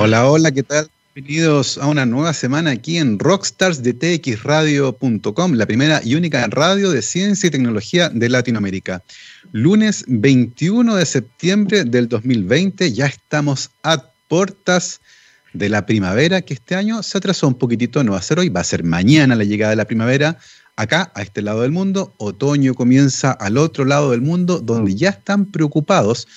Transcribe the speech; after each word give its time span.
Hola, 0.00 0.30
hola, 0.30 0.52
¿qué 0.52 0.62
tal? 0.62 0.88
Bienvenidos 1.12 1.76
a 1.76 1.88
una 1.88 2.06
nueva 2.06 2.32
semana 2.32 2.70
aquí 2.70 2.98
en 2.98 3.18
rockstarsdetxradio.com, 3.18 5.54
la 5.54 5.66
primera 5.66 6.00
y 6.04 6.14
única 6.14 6.46
radio 6.46 6.92
de 6.92 7.02
ciencia 7.02 7.48
y 7.48 7.50
tecnología 7.50 8.08
de 8.08 8.28
Latinoamérica. 8.28 9.02
Lunes 9.50 10.04
21 10.06 10.94
de 10.94 11.04
septiembre 11.04 11.82
del 11.82 12.08
2020, 12.08 12.92
ya 12.92 13.06
estamos 13.06 13.72
a 13.82 14.04
puertas 14.28 15.00
de 15.52 15.68
la 15.68 15.84
primavera, 15.84 16.42
que 16.42 16.54
este 16.54 16.76
año 16.76 17.02
se 17.02 17.18
atrasó 17.18 17.48
un 17.48 17.54
poquitito, 17.54 18.04
no 18.04 18.12
va 18.12 18.18
a 18.18 18.22
ser 18.22 18.38
hoy, 18.38 18.50
va 18.50 18.60
a 18.60 18.64
ser 18.64 18.84
mañana 18.84 19.34
la 19.34 19.42
llegada 19.42 19.70
de 19.70 19.76
la 19.76 19.86
primavera. 19.86 20.38
Acá, 20.76 21.10
a 21.16 21.22
este 21.22 21.42
lado 21.42 21.62
del 21.62 21.72
mundo, 21.72 22.14
otoño 22.18 22.74
comienza 22.74 23.32
al 23.32 23.58
otro 23.58 23.84
lado 23.84 24.12
del 24.12 24.20
mundo, 24.20 24.60
donde 24.60 24.94
ya 24.94 25.08
están 25.08 25.46
preocupados 25.46 26.28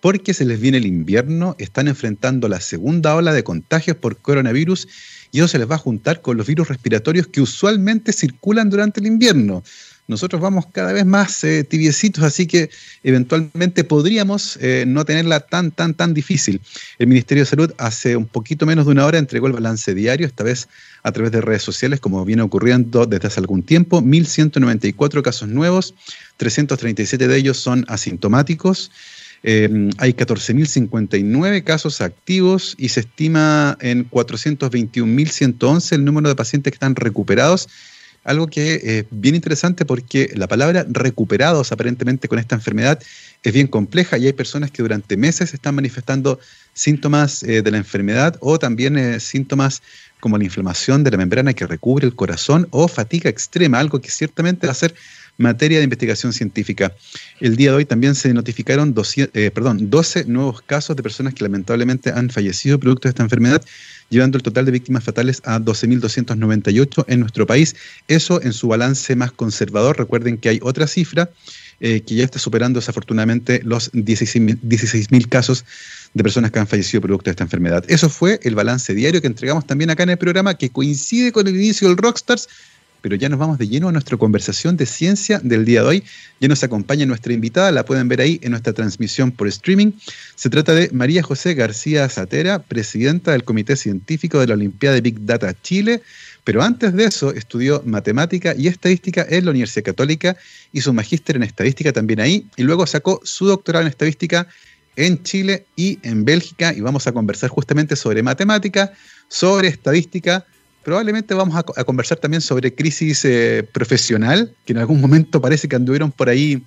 porque 0.00 0.34
se 0.34 0.44
les 0.44 0.60
viene 0.60 0.78
el 0.78 0.86
invierno, 0.86 1.56
están 1.58 1.88
enfrentando 1.88 2.48
la 2.48 2.60
segunda 2.60 3.14
ola 3.14 3.32
de 3.32 3.44
contagios 3.44 3.96
por 3.96 4.16
coronavirus 4.16 4.88
y 5.32 5.38
eso 5.38 5.48
se 5.48 5.58
les 5.58 5.70
va 5.70 5.76
a 5.76 5.78
juntar 5.78 6.22
con 6.22 6.36
los 6.36 6.46
virus 6.46 6.68
respiratorios 6.68 7.26
que 7.26 7.40
usualmente 7.40 8.12
circulan 8.12 8.70
durante 8.70 9.00
el 9.00 9.06
invierno. 9.06 9.62
Nosotros 10.10 10.42
vamos 10.42 10.66
cada 10.72 10.92
vez 10.92 11.06
más 11.06 11.44
eh, 11.44 11.62
tibiecitos, 11.62 12.24
así 12.24 12.48
que 12.48 12.68
eventualmente 13.04 13.84
podríamos 13.84 14.58
eh, 14.60 14.82
no 14.84 15.04
tenerla 15.04 15.38
tan, 15.38 15.70
tan, 15.70 15.94
tan 15.94 16.14
difícil. 16.14 16.60
El 16.98 17.06
Ministerio 17.06 17.44
de 17.44 17.46
Salud 17.46 17.72
hace 17.78 18.16
un 18.16 18.26
poquito 18.26 18.66
menos 18.66 18.86
de 18.86 18.90
una 18.92 19.06
hora 19.06 19.18
entregó 19.18 19.46
el 19.46 19.52
balance 19.52 19.94
diario, 19.94 20.26
esta 20.26 20.42
vez 20.42 20.68
a 21.04 21.12
través 21.12 21.30
de 21.30 21.40
redes 21.40 21.62
sociales, 21.62 22.00
como 22.00 22.24
viene 22.24 22.42
ocurriendo 22.42 23.06
desde 23.06 23.28
hace 23.28 23.38
algún 23.38 23.62
tiempo. 23.62 24.02
1.194 24.02 25.22
casos 25.22 25.48
nuevos, 25.48 25.94
337 26.38 27.28
de 27.28 27.36
ellos 27.36 27.58
son 27.58 27.84
asintomáticos. 27.86 28.90
Em, 29.42 29.90
hay 29.98 30.12
14.059 30.12 31.64
casos 31.64 32.00
activos 32.00 32.74
y 32.78 32.90
se 32.90 33.00
estima 33.00 33.78
en 33.80 34.08
421.111 34.10 35.92
el 35.92 36.04
número 36.04 36.28
de 36.28 36.34
pacientes 36.34 36.70
que 36.72 36.76
están 36.76 36.94
recuperados. 36.94 37.68
Algo 38.22 38.48
que 38.48 38.74
es 38.84 39.06
bien 39.10 39.34
interesante 39.34 39.86
porque 39.86 40.30
la 40.34 40.46
palabra 40.46 40.84
recuperados 40.86 41.72
aparentemente 41.72 42.28
con 42.28 42.38
esta 42.38 42.54
enfermedad 42.54 43.00
es 43.42 43.52
bien 43.54 43.66
compleja 43.66 44.18
y 44.18 44.26
hay 44.26 44.34
personas 44.34 44.70
que 44.70 44.82
durante 44.82 45.16
meses 45.16 45.54
están 45.54 45.74
manifestando 45.74 46.38
síntomas 46.74 47.42
eh, 47.42 47.62
de 47.62 47.70
la 47.70 47.78
enfermedad 47.78 48.36
o 48.40 48.58
también 48.58 48.98
eh, 48.98 49.20
síntomas 49.20 49.80
como 50.20 50.36
la 50.36 50.44
inflamación 50.44 51.02
de 51.02 51.12
la 51.12 51.16
membrana 51.16 51.54
que 51.54 51.66
recubre 51.66 52.06
el 52.06 52.14
corazón 52.14 52.68
o 52.72 52.88
fatiga 52.88 53.30
extrema, 53.30 53.78
algo 53.78 54.02
que 54.02 54.10
ciertamente 54.10 54.66
va 54.66 54.72
a 54.72 54.76
ser 54.76 54.94
materia 55.40 55.78
de 55.78 55.84
investigación 55.84 56.32
científica. 56.32 56.94
El 57.40 57.56
día 57.56 57.70
de 57.70 57.78
hoy 57.78 57.84
también 57.84 58.14
se 58.14 58.32
notificaron 58.32 58.94
12, 58.94 59.30
eh, 59.32 59.50
perdón, 59.50 59.90
12 59.90 60.26
nuevos 60.26 60.62
casos 60.62 60.96
de 60.96 61.02
personas 61.02 61.34
que 61.34 61.42
lamentablemente 61.42 62.10
han 62.10 62.30
fallecido 62.30 62.78
producto 62.78 63.08
de 63.08 63.10
esta 63.10 63.22
enfermedad, 63.22 63.64
llevando 64.10 64.36
el 64.36 64.42
total 64.42 64.66
de 64.66 64.72
víctimas 64.72 65.02
fatales 65.02 65.40
a 65.44 65.58
12.298 65.58 67.04
en 67.08 67.20
nuestro 67.20 67.46
país. 67.46 67.74
Eso 68.06 68.40
en 68.42 68.52
su 68.52 68.68
balance 68.68 69.16
más 69.16 69.32
conservador. 69.32 69.98
Recuerden 69.98 70.36
que 70.36 70.50
hay 70.50 70.60
otra 70.62 70.86
cifra 70.86 71.30
eh, 71.82 72.02
que 72.02 72.14
ya 72.14 72.24
está 72.24 72.38
superando 72.38 72.78
desafortunadamente 72.78 73.62
los 73.64 73.90
16.000 73.92 74.58
16 74.60 75.08
casos 75.28 75.64
de 76.12 76.22
personas 76.22 76.50
que 76.50 76.58
han 76.58 76.66
fallecido 76.66 77.00
producto 77.00 77.24
de 77.24 77.30
esta 77.30 77.44
enfermedad. 77.44 77.84
Eso 77.88 78.10
fue 78.10 78.38
el 78.42 78.54
balance 78.54 78.92
diario 78.94 79.22
que 79.22 79.26
entregamos 79.26 79.66
también 79.66 79.88
acá 79.88 80.02
en 80.02 80.10
el 80.10 80.18
programa, 80.18 80.58
que 80.58 80.68
coincide 80.68 81.32
con 81.32 81.46
el 81.46 81.56
inicio 81.56 81.88
del 81.88 81.96
Rockstars, 81.96 82.48
pero 83.00 83.16
ya 83.16 83.28
nos 83.28 83.38
vamos 83.38 83.58
de 83.58 83.68
lleno 83.68 83.88
a 83.88 83.92
nuestra 83.92 84.16
conversación 84.16 84.76
de 84.76 84.86
ciencia 84.86 85.40
del 85.42 85.64
día 85.64 85.82
de 85.82 85.88
hoy. 85.88 86.04
Ya 86.40 86.48
nos 86.48 86.62
acompaña 86.62 87.06
nuestra 87.06 87.32
invitada, 87.32 87.70
la 87.72 87.84
pueden 87.84 88.08
ver 88.08 88.20
ahí 88.20 88.40
en 88.42 88.50
nuestra 88.50 88.72
transmisión 88.72 89.32
por 89.32 89.48
streaming. 89.48 89.92
Se 90.34 90.50
trata 90.50 90.74
de 90.74 90.90
María 90.92 91.22
José 91.22 91.54
García 91.54 92.08
Zatera, 92.08 92.60
presidenta 92.60 93.32
del 93.32 93.44
Comité 93.44 93.76
Científico 93.76 94.38
de 94.38 94.46
la 94.46 94.54
Olimpiada 94.54 94.94
de 94.94 95.00
Big 95.00 95.24
Data 95.24 95.54
Chile, 95.62 96.02
pero 96.44 96.62
antes 96.62 96.94
de 96.94 97.04
eso 97.04 97.32
estudió 97.32 97.82
matemática 97.84 98.54
y 98.56 98.68
estadística 98.68 99.26
en 99.28 99.44
la 99.44 99.50
Universidad 99.50 99.84
Católica, 99.84 100.36
hizo 100.72 100.90
un 100.90 100.96
magíster 100.96 101.36
en 101.36 101.42
estadística 101.42 101.92
también 101.92 102.20
ahí 102.20 102.46
y 102.56 102.62
luego 102.62 102.86
sacó 102.86 103.20
su 103.24 103.46
doctorado 103.46 103.82
en 103.82 103.88
estadística 103.88 104.48
en 104.96 105.22
Chile 105.22 105.66
y 105.76 105.98
en 106.02 106.24
Bélgica 106.24 106.72
y 106.72 106.80
vamos 106.80 107.06
a 107.06 107.12
conversar 107.12 107.50
justamente 107.50 107.96
sobre 107.96 108.22
matemática, 108.22 108.92
sobre 109.28 109.68
estadística, 109.68 110.44
Probablemente 110.82 111.34
vamos 111.34 111.54
a, 111.56 111.84
conversar 111.84 112.18
también 112.18 112.40
sobre 112.40 112.74
crisis 112.74 113.24
eh, 113.24 113.66
profesional, 113.70 114.54
que 114.64 114.72
en 114.72 114.78
algún 114.78 115.00
momento 115.00 115.40
parece 115.40 115.68
que 115.68 115.76
anduvieron 115.76 116.10
por 116.10 116.28
ahí 116.28 116.62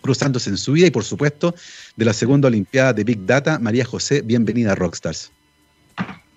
cruzándose 0.00 0.50
en 0.50 0.56
su 0.56 0.72
vida, 0.72 0.86
y 0.86 0.90
por 0.90 1.04
supuesto 1.04 1.54
de 1.96 2.04
la 2.04 2.12
segunda 2.12 2.48
Olimpiada 2.48 2.92
de 2.92 3.04
Big 3.04 3.24
Data. 3.26 3.58
María 3.58 3.84
José, 3.84 4.22
bienvenida 4.22 4.72
a 4.72 4.74
Rockstars. 4.74 5.30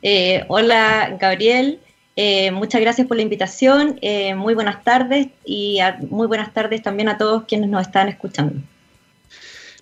Eh, 0.01 0.43
hola 0.49 1.17
Gabriel, 1.19 1.79
eh, 2.15 2.51
muchas 2.51 2.81
gracias 2.81 3.07
por 3.07 3.17
la 3.17 3.23
invitación, 3.23 3.99
muy 4.35 4.53
buenas 4.53 4.83
tardes 4.83 5.29
y 5.45 5.79
muy 6.09 6.27
buenas 6.27 6.53
tardes 6.53 6.83
también 6.83 7.09
a 7.09 7.17
todos 7.17 7.45
quienes 7.47 7.69
nos 7.69 7.87
están 7.87 8.09
escuchando. 8.09 8.61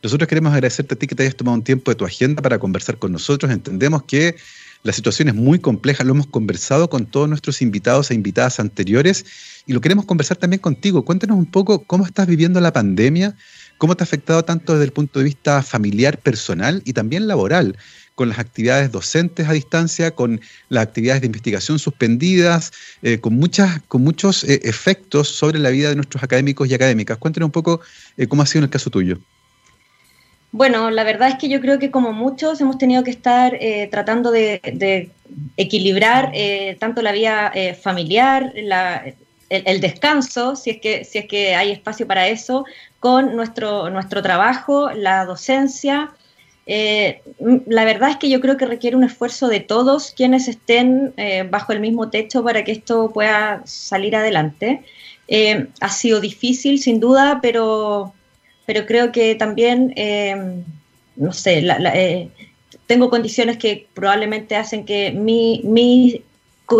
Nosotros 0.03 0.27
queremos 0.27 0.53
agradecerte 0.53 0.93
a 0.93 0.99
ti 0.99 1.07
que 1.07 1.15
te 1.15 1.23
hayas 1.23 1.35
tomado 1.35 1.55
un 1.55 1.63
tiempo 1.63 1.89
de 1.89 1.95
tu 1.95 2.05
agenda 2.05 2.41
para 2.41 2.59
conversar 2.59 2.97
con 2.97 3.11
nosotros. 3.11 3.51
Entendemos 3.51 4.03
que 4.03 4.35
la 4.83 4.91
situación 4.91 5.29
es 5.29 5.35
muy 5.35 5.59
compleja, 5.59 6.03
lo 6.03 6.11
hemos 6.11 6.27
conversado 6.27 6.89
con 6.89 7.05
todos 7.05 7.29
nuestros 7.29 7.61
invitados 7.61 8.11
e 8.11 8.15
invitadas 8.15 8.59
anteriores 8.59 9.25
y 9.65 9.71
lo 9.71 9.79
queremos 9.79 10.05
conversar 10.05 10.37
también 10.37 10.59
contigo. 10.59 11.05
Cuéntanos 11.05 11.37
un 11.37 11.45
poco 11.45 11.85
cómo 11.85 12.05
estás 12.05 12.27
viviendo 12.27 12.59
la 12.59 12.73
pandemia, 12.73 13.35
cómo 13.77 13.95
te 13.95 14.03
ha 14.03 14.05
afectado 14.05 14.43
tanto 14.43 14.73
desde 14.73 14.85
el 14.85 14.91
punto 14.91 15.19
de 15.19 15.25
vista 15.25 15.63
familiar, 15.63 16.19
personal 16.19 16.81
y 16.85 16.91
también 16.91 17.27
laboral, 17.27 17.77
con 18.15 18.27
las 18.27 18.39
actividades 18.39 18.91
docentes 18.91 19.47
a 19.47 19.53
distancia, 19.53 20.11
con 20.11 20.41
las 20.67 20.83
actividades 20.83 21.21
de 21.21 21.27
investigación 21.27 21.79
suspendidas, 21.79 22.73
eh, 23.01 23.19
con, 23.19 23.35
muchas, 23.35 23.81
con 23.87 24.03
muchos 24.03 24.43
eh, 24.43 24.59
efectos 24.63 25.29
sobre 25.29 25.59
la 25.59 25.69
vida 25.69 25.89
de 25.89 25.95
nuestros 25.95 26.23
académicos 26.23 26.69
y 26.69 26.73
académicas. 26.73 27.17
Cuéntanos 27.17 27.47
un 27.47 27.51
poco 27.51 27.79
eh, 28.17 28.27
cómo 28.27 28.41
ha 28.41 28.45
sido 28.45 28.59
en 28.59 28.65
el 28.65 28.69
caso 28.69 28.89
tuyo. 28.89 29.17
Bueno, 30.53 30.91
la 30.91 31.03
verdad 31.03 31.29
es 31.29 31.37
que 31.39 31.49
yo 31.49 31.59
creo 31.59 31.79
que 31.79 31.89
como 31.89 32.13
muchos 32.13 32.61
hemos 32.61 32.77
tenido 32.77 33.03
que 33.03 33.09
estar 33.09 33.55
eh, 33.55 33.87
tratando 33.89 34.29
de, 34.29 35.09
equilibrar 35.57 36.29
eh, 36.35 36.77
tanto 36.79 37.01
la 37.01 37.11
vida 37.11 37.51
eh, 37.55 37.73
familiar, 37.73 38.53
el, 39.49 39.81
descanso, 39.81 40.55
si 40.55 40.69
es, 40.69 40.79
que, 40.79 41.05
si 41.05 41.17
es 41.17 41.25
que 41.25 41.55
hay 41.55 41.71
espacio 41.71 42.05
para 42.05 42.27
eso, 42.27 42.65
con 42.99 43.35
nuestro, 43.35 43.89
nuestro 43.89 44.21
trabajo, 44.21 44.91
la 44.91 45.25
docencia. 45.25 46.11
la 46.67 47.85
verdad 47.85 48.11
es 48.11 48.17
que 48.17 48.29
yo 48.29 48.39
creo 48.39 48.55
que 48.55 48.67
requiere 48.67 48.95
un 48.95 49.05
esfuerzo 49.05 49.47
de 49.47 49.59
todos 49.59 50.13
quienes 50.15 50.47
estén 50.47 51.15
bajo 51.49 51.73
el 51.73 51.79
mismo 51.79 52.11
techo 52.11 52.43
para 52.43 52.63
que 52.63 52.73
esto 52.73 53.11
pueda 53.11 53.63
salir 53.65 54.15
adelante. 54.15 54.83
ha 55.81 55.89
sido 55.89 56.21
difícil, 56.21 56.77
sin 56.77 56.99
duda, 56.99 57.39
pero 57.41 58.13
pero 58.65 58.85
creo 58.85 59.11
que 59.11 59.35
también, 59.35 59.93
eh, 59.95 60.63
no 61.15 61.33
sé, 61.33 61.65
eh, 61.93 62.29
tengo 62.87 63.09
condiciones 63.09 63.57
que 63.57 63.87
probablemente 63.93 64.55
hacen 64.55 64.85
que 64.85 65.11
mi, 65.11 65.61
mi, 65.65 66.23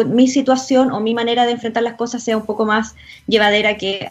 mi, 0.08 0.28
situación 0.28 0.92
o 0.92 1.00
mi 1.00 1.14
manera 1.14 1.46
de 1.46 1.54
enfrentar 1.54 1.84
las 1.84 1.96
cosas 1.96 2.24
sea 2.24 2.38
un 2.38 2.46
poco 2.46 2.66
más 2.66 2.96
llevadera 3.28 3.78
que, 3.78 4.08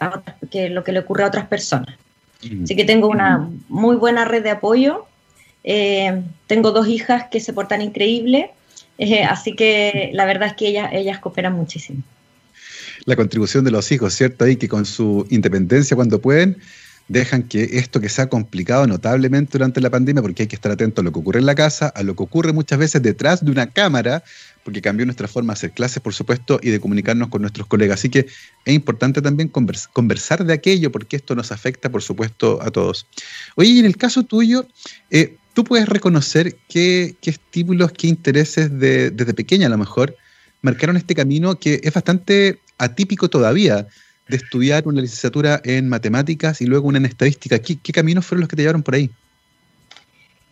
que 0.51 0.69
lo 0.69 0.83
que 0.83 0.91
le 0.91 0.99
ocurre 0.99 1.23
a 1.23 1.27
otras 1.27 1.47
personas. 1.47 1.95
Mm. 2.43 2.63
Así 2.63 2.75
que 2.75 2.85
tengo 2.85 3.07
una 3.07 3.49
muy 3.69 3.95
buena 3.95 4.25
red 4.25 4.43
de 4.43 4.51
apoyo. 4.51 5.05
Eh, 5.63 6.21
tengo 6.47 6.71
dos 6.71 6.87
hijas 6.87 7.25
que 7.31 7.39
se 7.39 7.53
portan 7.53 7.81
increíble, 7.81 8.51
así 9.29 9.55
que 9.55 10.11
la 10.13 10.25
verdad 10.25 10.49
es 10.49 10.53
que 10.55 10.67
ellas, 10.67 10.89
ellas 10.91 11.19
cooperan 11.19 11.53
muchísimo. 11.53 12.03
La 13.05 13.15
contribución 13.15 13.63
de 13.63 13.71
los 13.71 13.91
hijos, 13.91 14.13
¿cierto? 14.13 14.45
Ahí 14.45 14.57
que 14.57 14.67
con 14.67 14.85
su 14.85 15.25
independencia 15.29 15.95
cuando 15.95 16.21
pueden, 16.21 16.57
dejan 17.07 17.43
que 17.43 17.63
esto 17.73 17.99
que 17.99 18.09
se 18.09 18.21
ha 18.21 18.29
complicado 18.29 18.87
notablemente 18.87 19.51
durante 19.53 19.81
la 19.81 19.89
pandemia, 19.89 20.21
porque 20.21 20.43
hay 20.43 20.47
que 20.47 20.55
estar 20.55 20.71
atento 20.71 21.01
a 21.01 21.03
lo 21.03 21.11
que 21.11 21.19
ocurre 21.19 21.39
en 21.39 21.45
la 21.45 21.55
casa, 21.55 21.87
a 21.87 22.03
lo 22.03 22.15
que 22.15 22.23
ocurre 22.23 22.53
muchas 22.53 22.79
veces 22.79 23.01
detrás 23.01 23.43
de 23.43 23.51
una 23.51 23.69
cámara, 23.69 24.23
porque 24.63 24.81
cambió 24.81 25.05
nuestra 25.05 25.27
forma 25.27 25.53
de 25.53 25.57
hacer 25.57 25.71
clases, 25.71 26.01
por 26.01 26.13
supuesto, 26.13 26.59
y 26.61 26.69
de 26.69 26.79
comunicarnos 26.79 27.27
con 27.27 27.41
nuestros 27.41 27.67
colegas. 27.67 27.99
Así 27.99 28.09
que 28.09 28.19
es 28.65 28.73
importante 28.73 29.21
también 29.21 29.49
conversar 29.49 30.45
de 30.45 30.53
aquello, 30.53 30.91
porque 30.91 31.17
esto 31.17 31.35
nos 31.35 31.51
afecta, 31.51 31.89
por 31.89 32.01
supuesto, 32.01 32.59
a 32.61 32.71
todos. 32.71 33.07
Oye, 33.55 33.79
en 33.79 33.85
el 33.85 33.97
caso 33.97 34.23
tuyo, 34.23 34.67
eh, 35.11 35.35
tú 35.53 35.63
puedes 35.63 35.87
reconocer 35.87 36.55
qué, 36.69 37.15
estímulos, 37.21 37.91
qué 37.91 38.07
intereses 38.07 38.69
desde 38.71 39.33
pequeña 39.33 39.67
a 39.67 39.69
lo 39.69 39.77
mejor 39.77 40.15
marcaron 40.61 40.97
este 40.97 41.13
camino 41.13 41.59
que 41.59 41.79
es 41.83 41.93
bastante 41.93 42.59
atípico 42.77 43.29
todavía 43.29 43.87
de 44.27 44.37
estudiar 44.37 44.87
una 44.87 45.01
licenciatura 45.01 45.61
en 45.63 45.89
matemáticas 45.89 46.61
y 46.61 46.65
luego 46.65 46.87
una 46.87 46.97
en 46.97 47.05
estadística. 47.05 47.59
¿Qué, 47.59 47.77
caminos 47.91 48.25
fueron 48.25 48.41
los 48.41 48.49
que 48.49 48.55
te 48.55 48.61
llevaron 48.61 48.83
por 48.83 48.95
ahí? 48.95 49.09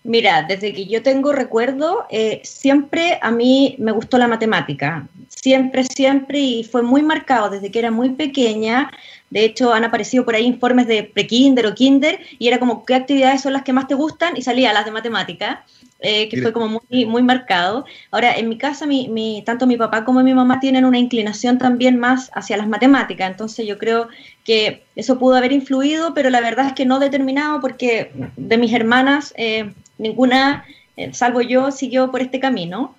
Mira, 0.04 0.44
desde 0.44 0.74
que 0.74 0.88
yo 0.88 1.04
tengo 1.04 1.32
recuerdo, 1.32 2.06
eh, 2.10 2.42
siempre 2.44 3.20
a 3.22 3.30
mí 3.30 3.76
me 3.78 3.92
gustó 3.92 4.18
la 4.18 4.28
matemática, 4.28 5.08
siempre, 5.30 5.84
siempre, 5.84 6.40
y 6.40 6.64
fue 6.64 6.82
muy 6.82 7.04
marcado 7.04 7.52
desde 7.52 7.70
que 7.70 7.78
era 7.78 7.92
muy 7.92 8.10
pequeña. 8.10 8.90
De 9.30 9.46
hecho, 9.46 9.72
han 9.72 9.84
aparecido 9.84 10.26
por 10.26 10.34
ahí 10.34 10.46
informes 10.46 10.88
de 10.88 11.04
pre-kinder 11.04 11.68
o 11.68 11.76
kinder, 11.76 12.20
y 12.40 12.48
era 12.48 12.60
como, 12.60 12.84
¿qué 12.84 12.96
actividades 12.96 13.42
son 13.42 13.54
las 13.54 13.62
que 13.62 13.74
más 13.74 13.88
te 13.88 13.94
gustan? 13.94 14.36
Y 14.36 14.42
salía 14.42 14.74
las 14.74 14.86
de 14.86 14.92
matemática. 14.92 15.64
Eh, 16.04 16.30
que 16.30 16.42
fue 16.42 16.52
como 16.52 16.82
muy, 16.90 17.06
muy 17.06 17.22
marcado. 17.22 17.86
Ahora, 18.10 18.36
en 18.36 18.50
mi 18.50 18.58
casa, 18.58 18.88
mi, 18.88 19.44
tanto 19.46 19.68
mi 19.68 19.78
papá 19.78 20.04
como 20.04 20.24
mi 20.24 20.34
mamá 20.34 20.60
tienen 20.60 20.84
una 20.84 20.98
inclinación 20.98 21.60
también 21.60 22.00
más 22.00 22.32
hacia 22.34 22.58
las 22.58 22.68
matemáticas, 22.68 23.30
entonces 23.30 23.68
yo 23.68 23.78
creo 23.78 24.08
que 24.44 24.84
eso 24.96 25.20
pudo 25.20 25.36
haber 25.36 25.52
influido, 25.52 26.16
pero 26.16 26.32
la 26.32 26.42
verdad 26.42 26.66
es 26.66 26.74
que 26.74 26.88
no 26.88 26.98
determinado 26.98 27.62
porque 27.62 28.12
de 28.36 28.58
mis 28.58 28.74
hermanas, 28.74 29.32
eh, 29.38 29.74
ninguna, 30.00 30.66
eh, 30.98 31.14
salvo 31.14 31.42
yo, 31.42 31.70
siguió 31.70 32.10
por 32.10 32.22
este 32.22 32.40
camino. 32.40 32.96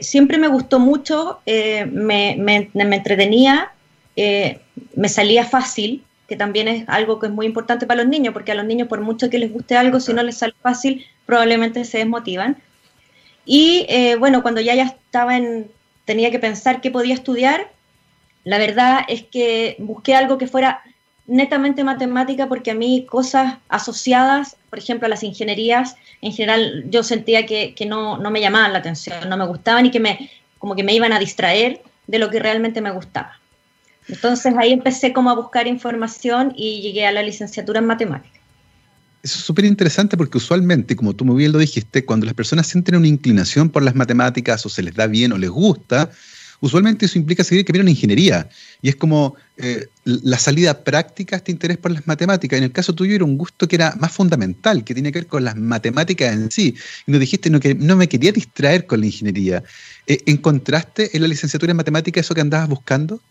siempre 0.00 0.38
me 0.38 0.48
gustó 0.48 0.78
mucho, 0.78 1.40
me, 1.46 2.36
me, 2.38 2.70
me, 2.72 2.96
entretenía, 2.96 3.70
me 4.16 5.08
salía 5.08 5.44
fácil, 5.44 6.04
que 6.32 6.36
también 6.38 6.66
es 6.66 6.88
algo 6.88 7.18
que 7.18 7.26
es 7.26 7.32
muy 7.32 7.44
importante 7.44 7.86
para 7.86 8.02
los 8.02 8.10
niños, 8.10 8.32
porque 8.32 8.52
a 8.52 8.54
los 8.54 8.64
niños, 8.64 8.88
por 8.88 9.02
mucho 9.02 9.28
que 9.28 9.38
les 9.38 9.52
guste 9.52 9.76
algo, 9.76 10.00
si 10.00 10.14
no 10.14 10.22
les 10.22 10.38
sale 10.38 10.54
fácil, 10.62 11.04
probablemente 11.26 11.84
se 11.84 11.98
desmotivan. 11.98 12.56
Y 13.44 13.84
eh, 13.90 14.16
bueno, 14.16 14.40
cuando 14.40 14.62
ya, 14.62 14.74
ya 14.74 14.84
estaba 14.84 15.36
en, 15.36 15.70
tenía 16.06 16.30
que 16.30 16.38
pensar 16.38 16.80
qué 16.80 16.90
podía 16.90 17.12
estudiar, 17.12 17.70
la 18.44 18.56
verdad 18.56 19.00
es 19.08 19.24
que 19.24 19.76
busqué 19.78 20.14
algo 20.14 20.38
que 20.38 20.46
fuera 20.46 20.80
netamente 21.26 21.84
matemática 21.84 22.48
porque 22.48 22.70
a 22.70 22.74
mí 22.74 23.04
cosas 23.04 23.58
asociadas, 23.68 24.56
por 24.70 24.78
ejemplo, 24.78 25.04
a 25.04 25.10
las 25.10 25.24
ingenierías, 25.24 25.96
en 26.22 26.32
general 26.32 26.84
yo 26.88 27.02
sentía 27.02 27.44
que, 27.44 27.74
que 27.74 27.84
no, 27.84 28.16
no, 28.16 28.30
me 28.30 28.40
llamaban 28.40 28.72
la 28.72 28.78
atención, 28.78 29.28
no 29.28 29.36
me 29.36 29.46
gustaban 29.46 29.84
y 29.84 29.90
que 29.90 30.00
me, 30.00 30.30
como 30.56 30.76
que 30.76 30.82
me 30.82 30.94
iban 30.94 31.12
a 31.12 31.18
distraer 31.18 31.82
de 32.06 32.18
lo 32.18 32.30
que 32.30 32.38
realmente 32.38 32.80
me 32.80 32.90
gustaba. 32.90 33.41
Entonces 34.12 34.54
ahí 34.58 34.72
empecé 34.72 35.14
como 35.14 35.30
a 35.30 35.34
buscar 35.34 35.66
información 35.66 36.52
y 36.54 36.82
llegué 36.82 37.06
a 37.06 37.12
la 37.12 37.22
licenciatura 37.22 37.80
en 37.80 37.86
matemáticas. 37.86 38.40
Eso 39.22 39.38
es 39.38 39.44
súper 39.44 39.64
interesante 39.64 40.16
porque 40.18 40.36
usualmente, 40.36 40.94
como 40.96 41.14
tú 41.14 41.24
muy 41.24 41.36
bien 41.36 41.52
lo 41.52 41.58
dijiste, 41.58 42.04
cuando 42.04 42.26
las 42.26 42.34
personas 42.34 42.66
sienten 42.66 42.96
una 42.96 43.06
inclinación 43.06 43.70
por 43.70 43.82
las 43.82 43.94
matemáticas 43.94 44.66
o 44.66 44.68
se 44.68 44.82
les 44.82 44.94
da 44.94 45.06
bien 45.06 45.32
o 45.32 45.38
les 45.38 45.48
gusta, 45.48 46.10
usualmente 46.60 47.06
eso 47.06 47.18
implica 47.18 47.42
seguir 47.42 47.64
que 47.64 47.78
en 47.78 47.88
ingeniería. 47.88 48.50
Y 48.82 48.90
es 48.90 48.96
como 48.96 49.36
eh, 49.56 49.86
la 50.04 50.38
salida 50.38 50.84
práctica 50.84 51.36
a 51.36 51.38
este 51.38 51.52
interés 51.52 51.78
por 51.78 51.92
las 51.92 52.06
matemáticas. 52.06 52.58
En 52.58 52.64
el 52.64 52.72
caso 52.72 52.94
tuyo 52.94 53.14
era 53.14 53.24
un 53.24 53.38
gusto 53.38 53.66
que 53.66 53.76
era 53.76 53.94
más 53.98 54.12
fundamental, 54.12 54.84
que 54.84 54.92
tiene 54.92 55.10
que 55.10 55.20
ver 55.20 55.26
con 55.26 55.44
las 55.44 55.56
matemáticas 55.56 56.34
en 56.34 56.50
sí. 56.50 56.74
Y 57.06 57.12
nos 57.12 57.20
dijiste 57.20 57.48
no, 57.48 57.60
que 57.60 57.74
no 57.74 57.96
me 57.96 58.08
quería 58.08 58.32
distraer 58.32 58.84
con 58.84 59.00
la 59.00 59.06
ingeniería. 59.06 59.62
Eh, 60.06 60.18
¿Encontraste 60.26 61.16
en 61.16 61.22
la 61.22 61.28
licenciatura 61.28 61.70
en 61.70 61.78
matemáticas 61.78 62.26
eso 62.26 62.34
que 62.34 62.42
andabas 62.42 62.68
buscando? 62.68 63.22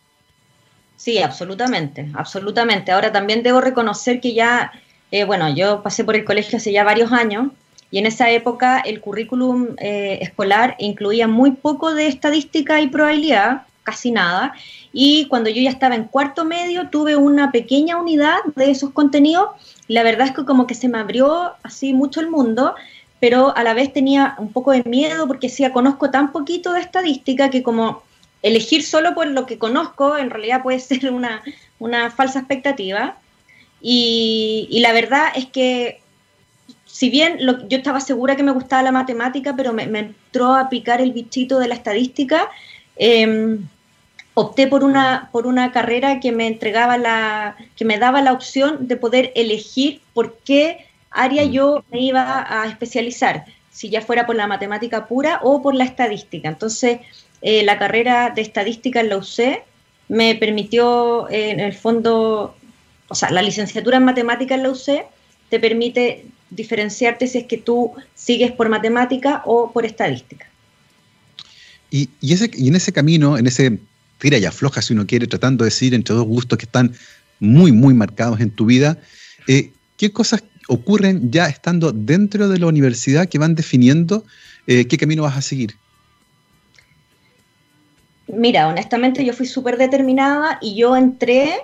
Sí, 1.01 1.17
absolutamente, 1.17 2.09
absolutamente. 2.13 2.91
Ahora 2.91 3.11
también 3.11 3.41
debo 3.41 3.59
reconocer 3.59 4.21
que 4.21 4.33
ya 4.35 4.71
eh, 5.09 5.23
bueno, 5.23 5.49
yo 5.49 5.81
pasé 5.81 6.03
por 6.03 6.15
el 6.15 6.23
colegio 6.23 6.57
hace 6.57 6.71
ya 6.71 6.83
varios 6.83 7.11
años 7.11 7.47
y 7.89 7.97
en 7.97 8.05
esa 8.05 8.29
época 8.29 8.79
el 8.79 9.01
currículum 9.01 9.69
eh, 9.79 10.19
escolar 10.21 10.75
incluía 10.77 11.27
muy 11.27 11.51
poco 11.51 11.93
de 11.95 12.07
estadística 12.07 12.79
y 12.81 12.87
probabilidad, 12.87 13.63
casi 13.83 14.11
nada. 14.11 14.53
Y 14.93 15.25
cuando 15.27 15.49
yo 15.49 15.61
ya 15.61 15.71
estaba 15.71 15.95
en 15.95 16.03
cuarto 16.05 16.45
medio 16.45 16.89
tuve 16.89 17.15
una 17.15 17.51
pequeña 17.51 17.97
unidad 17.97 18.37
de 18.55 18.69
esos 18.69 18.91
contenidos 18.91 19.49
la 19.87 20.03
verdad 20.03 20.27
es 20.27 20.33
que 20.33 20.45
como 20.45 20.67
que 20.67 20.75
se 20.75 20.87
me 20.87 20.99
abrió 20.99 21.51
así 21.63 21.93
mucho 21.93 22.21
el 22.21 22.29
mundo, 22.29 22.75
pero 23.19 23.55
a 23.57 23.63
la 23.63 23.73
vez 23.73 23.91
tenía 23.91 24.35
un 24.37 24.53
poco 24.53 24.71
de 24.71 24.83
miedo 24.85 25.27
porque 25.27 25.47
decía, 25.47 25.73
conozco 25.73 26.09
tan 26.11 26.31
poquito 26.31 26.71
de 26.71 26.79
estadística 26.79 27.49
que 27.49 27.61
como 27.61 28.01
elegir 28.41 28.83
solo 28.83 29.13
por 29.13 29.27
lo 29.27 29.45
que 29.45 29.57
conozco 29.57 30.17
en 30.17 30.29
realidad 30.29 30.63
puede 30.63 30.79
ser 30.81 31.11
una, 31.11 31.43
una 31.79 32.11
falsa 32.11 32.39
expectativa. 32.39 33.17
Y, 33.81 34.79
la 34.81 34.93
verdad 34.93 35.29
es 35.35 35.47
que, 35.47 36.01
si 36.85 37.09
bien 37.09 37.39
yo 37.39 37.77
estaba 37.77 37.99
segura 37.99 38.35
que 38.35 38.43
me 38.43 38.51
gustaba 38.51 38.83
la 38.83 38.91
matemática, 38.91 39.55
pero 39.55 39.73
me, 39.73 39.83
entró 39.83 40.53
a 40.53 40.69
picar 40.69 41.01
el 41.01 41.13
bichito 41.13 41.57
de 41.57 41.67
la 41.67 41.75
estadística, 41.75 42.49
em, 42.95 43.67
opté 44.35 44.67
por 44.67 44.83
una, 44.83 45.29
por 45.31 45.47
una 45.47 45.71
carrera 45.71 46.19
que 46.19 46.31
me 46.31 46.47
entregaba 46.47 46.97
la, 46.97 47.55
que 47.75 47.85
me 47.85 47.97
daba 47.97 48.21
la 48.21 48.33
opción 48.33 48.87
de 48.87 48.97
poder 48.97 49.31
elegir 49.35 50.01
por 50.13 50.37
qué 50.45 50.85
área 51.09 51.43
yo 51.43 51.83
me 51.91 52.01
iba 52.01 52.45
a 52.47 52.67
especializar, 52.67 53.45
si 53.71 53.89
ya 53.89 54.01
fuera 54.01 54.25
por 54.25 54.35
la 54.35 54.47
matemática 54.47 55.07
pura 55.07 55.39
o 55.43 55.61
por 55.61 55.73
la 55.73 55.85
estadística. 55.85 56.47
Entonces, 56.47 56.99
eh, 57.41 57.63
la 57.63 57.79
carrera 57.79 58.31
de 58.35 58.41
estadística 58.41 58.99
en 58.99 59.09
la 59.09 59.17
UC 59.17 59.63
me 60.09 60.35
permitió, 60.35 61.27
eh, 61.29 61.51
en 61.51 61.59
el 61.59 61.73
fondo, 61.73 62.55
o 63.07 63.15
sea, 63.15 63.31
la 63.31 63.41
licenciatura 63.41 63.97
en 63.97 64.05
matemática 64.05 64.55
en 64.55 64.63
la 64.63 64.69
UC 64.69 65.05
te 65.49 65.59
permite 65.59 66.25
diferenciarte 66.49 67.27
si 67.27 67.39
es 67.39 67.45
que 67.45 67.57
tú 67.57 67.93
sigues 68.13 68.51
por 68.51 68.69
matemática 68.69 69.41
o 69.45 69.71
por 69.71 69.85
estadística. 69.85 70.45
Y, 71.89 72.09
ese, 72.21 72.51
en 72.53 72.75
ese 72.75 72.93
camino, 72.93 73.37
en 73.37 73.47
ese 73.47 73.79
tira 74.19 74.37
y 74.37 74.45
afloja, 74.45 74.81
si 74.81 74.93
uno 74.93 75.07
quiere, 75.07 75.27
tratando 75.27 75.63
de 75.63 75.69
decir 75.69 75.93
entre 75.93 76.15
dos 76.15 76.25
gustos 76.25 76.57
que 76.57 76.65
están 76.65 76.93
muy, 77.39 77.71
muy 77.71 77.93
marcados 77.93 78.39
en 78.39 78.51
tu 78.51 78.65
vida, 78.65 78.97
eh, 79.47 79.71
¿qué 79.97 80.11
cosas 80.11 80.43
ocurren 80.67 81.31
ya 81.31 81.47
estando 81.47 81.91
dentro 81.91 82.47
de 82.47 82.59
la 82.59 82.67
universidad 82.67 83.27
que 83.27 83.39
van 83.39 83.55
definiendo 83.55 84.23
qué 84.67 84.97
camino 84.97 85.23
vas 85.23 85.35
a 85.35 85.41
seguir? 85.41 85.75
Mira, 88.33 88.69
honestamente 88.69 89.25
yo 89.25 89.33
fui 89.33 89.45
súper 89.45 89.77
determinada 89.77 90.57
y 90.61 90.75
yo 90.75 90.95
entré 90.95 91.61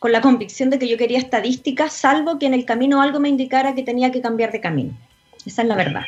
con 0.00 0.10
la 0.10 0.20
convicción 0.20 0.68
de 0.68 0.80
que 0.80 0.88
yo 0.88 0.98
quería 0.98 1.18
estadística, 1.18 1.88
salvo 1.88 2.40
que 2.40 2.46
en 2.46 2.54
el 2.54 2.64
camino 2.64 3.00
algo 3.00 3.20
me 3.20 3.28
indicara 3.28 3.76
que 3.76 3.84
tenía 3.84 4.10
que 4.10 4.20
cambiar 4.20 4.50
de 4.50 4.60
camino. 4.60 4.92
Esa 5.46 5.62
es 5.62 5.68
la 5.68 5.76
verdad. 5.76 6.02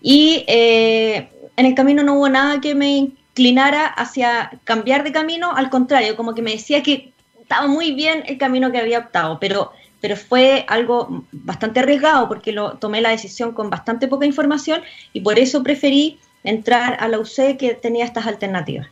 Y 0.00 0.44
eh, 0.46 1.28
en 1.56 1.66
el 1.66 1.74
camino 1.74 2.02
no 2.02 2.14
hubo 2.14 2.30
nada 2.30 2.58
que 2.62 2.74
me 2.74 2.96
inclinara 2.96 3.84
hacia 3.86 4.58
cambiar 4.64 5.04
de 5.04 5.12
camino, 5.12 5.54
al 5.54 5.68
contrario, 5.68 6.16
como 6.16 6.34
que 6.34 6.40
me 6.40 6.52
decía 6.52 6.82
que 6.82 7.12
estaba 7.38 7.66
muy 7.66 7.92
bien 7.92 8.24
el 8.28 8.38
camino 8.38 8.72
que 8.72 8.78
había 8.78 9.00
optado, 9.00 9.38
pero, 9.38 9.72
pero 10.00 10.16
fue 10.16 10.64
algo 10.68 11.24
bastante 11.32 11.80
arriesgado 11.80 12.28
porque 12.28 12.52
lo 12.52 12.78
tomé 12.78 13.02
la 13.02 13.10
decisión 13.10 13.52
con 13.52 13.68
bastante 13.68 14.08
poca 14.08 14.24
información 14.24 14.80
y 15.12 15.20
por 15.20 15.38
eso 15.38 15.62
preferí 15.62 16.18
entrar 16.44 16.96
a 16.98 17.08
la 17.08 17.18
UC 17.18 17.58
que 17.58 17.76
tenía 17.78 18.06
estas 18.06 18.26
alternativas. 18.26 18.88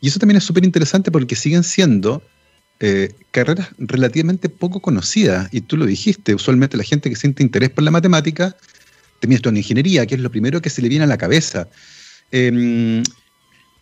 Y 0.00 0.08
eso 0.08 0.18
también 0.18 0.36
es 0.36 0.44
súper 0.44 0.64
interesante 0.64 1.10
porque 1.10 1.36
siguen 1.36 1.64
siendo 1.64 2.22
eh, 2.78 3.14
carreras 3.30 3.68
relativamente 3.78 4.48
poco 4.48 4.80
conocidas, 4.80 5.48
y 5.52 5.62
tú 5.62 5.76
lo 5.76 5.86
dijiste, 5.86 6.34
usualmente 6.34 6.76
la 6.76 6.84
gente 6.84 7.08
que 7.08 7.16
siente 7.16 7.42
interés 7.42 7.70
por 7.70 7.84
la 7.84 7.90
matemática 7.90 8.54
termina 9.20 9.40
en 9.44 9.56
ingeniería, 9.56 10.06
que 10.06 10.14
es 10.14 10.20
lo 10.20 10.30
primero 10.30 10.60
que 10.60 10.68
se 10.68 10.82
le 10.82 10.88
viene 10.88 11.04
a 11.04 11.08
la 11.08 11.16
cabeza. 11.16 11.68
Em, 12.30 13.02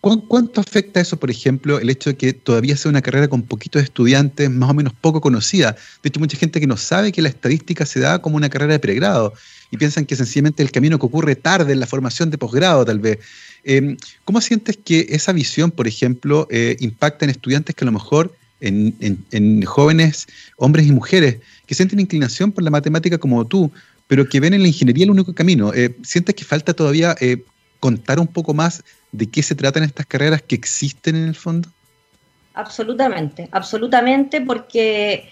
¿Cuánto 0.00 0.60
afecta 0.60 1.00
eso, 1.00 1.18
por 1.18 1.30
ejemplo, 1.30 1.80
el 1.80 1.88
hecho 1.88 2.10
de 2.10 2.16
que 2.18 2.34
todavía 2.34 2.76
sea 2.76 2.90
una 2.90 3.00
carrera 3.00 3.26
con 3.26 3.42
poquitos 3.42 3.82
estudiantes, 3.82 4.50
más 4.50 4.68
o 4.68 4.74
menos 4.74 4.92
poco 4.92 5.22
conocida? 5.22 5.76
De 6.02 6.08
hecho, 6.08 6.20
mucha 6.20 6.36
gente 6.36 6.60
que 6.60 6.66
no 6.66 6.76
sabe 6.76 7.10
que 7.10 7.22
la 7.22 7.30
estadística 7.30 7.86
se 7.86 8.00
da 8.00 8.20
como 8.20 8.36
una 8.36 8.50
carrera 8.50 8.74
de 8.74 8.80
pregrado 8.80 9.32
y 9.70 9.78
piensan 9.78 10.04
que 10.04 10.14
sencillamente 10.14 10.62
el 10.62 10.70
camino 10.70 10.98
que 10.98 11.06
ocurre 11.06 11.36
tarde 11.36 11.72
en 11.72 11.80
la 11.80 11.86
formación 11.86 12.28
de 12.28 12.36
posgrado, 12.36 12.84
tal 12.84 12.98
vez. 12.98 13.18
Em, 13.64 13.96
¿Cómo 14.24 14.40
sientes 14.40 14.76
que 14.76 15.06
esa 15.10 15.32
visión, 15.32 15.70
por 15.70 15.88
ejemplo, 15.88 16.46
eh, 16.50 16.76
impacta 16.80 17.24
en 17.24 17.30
estudiantes 17.30 17.74
que 17.74 17.84
a 17.84 17.86
lo 17.86 17.92
mejor 17.92 18.34
en, 18.60 19.62
jóvenes, 19.64 20.26
hombres 20.56 20.86
y 20.86 20.92
mujeres, 20.92 21.36
que 21.66 21.74
sienten 21.74 22.00
inclinación 22.00 22.50
por 22.50 22.64
la 22.64 22.70
matemática 22.70 23.18
como 23.18 23.46
tú, 23.46 23.70
pero 24.06 24.26
que 24.26 24.40
ven 24.40 24.54
en 24.54 24.62
la 24.62 24.68
ingeniería 24.68 25.04
el 25.04 25.10
único 25.10 25.34
camino. 25.34 25.74
Eh, 25.74 25.94
¿Sientes 26.02 26.34
que 26.34 26.44
falta 26.44 26.72
todavía 26.72 27.14
eh, 27.20 27.42
contar 27.78 28.18
un 28.18 28.26
poco 28.26 28.54
más 28.54 28.82
de 29.12 29.26
qué 29.26 29.42
se 29.42 29.54
tratan 29.54 29.82
estas 29.82 30.06
carreras 30.06 30.40
que 30.40 30.54
existen 30.54 31.16
en 31.16 31.28
el 31.28 31.34
fondo? 31.34 31.68
Absolutamente, 32.54 33.48
absolutamente, 33.52 34.40
porque 34.40 35.30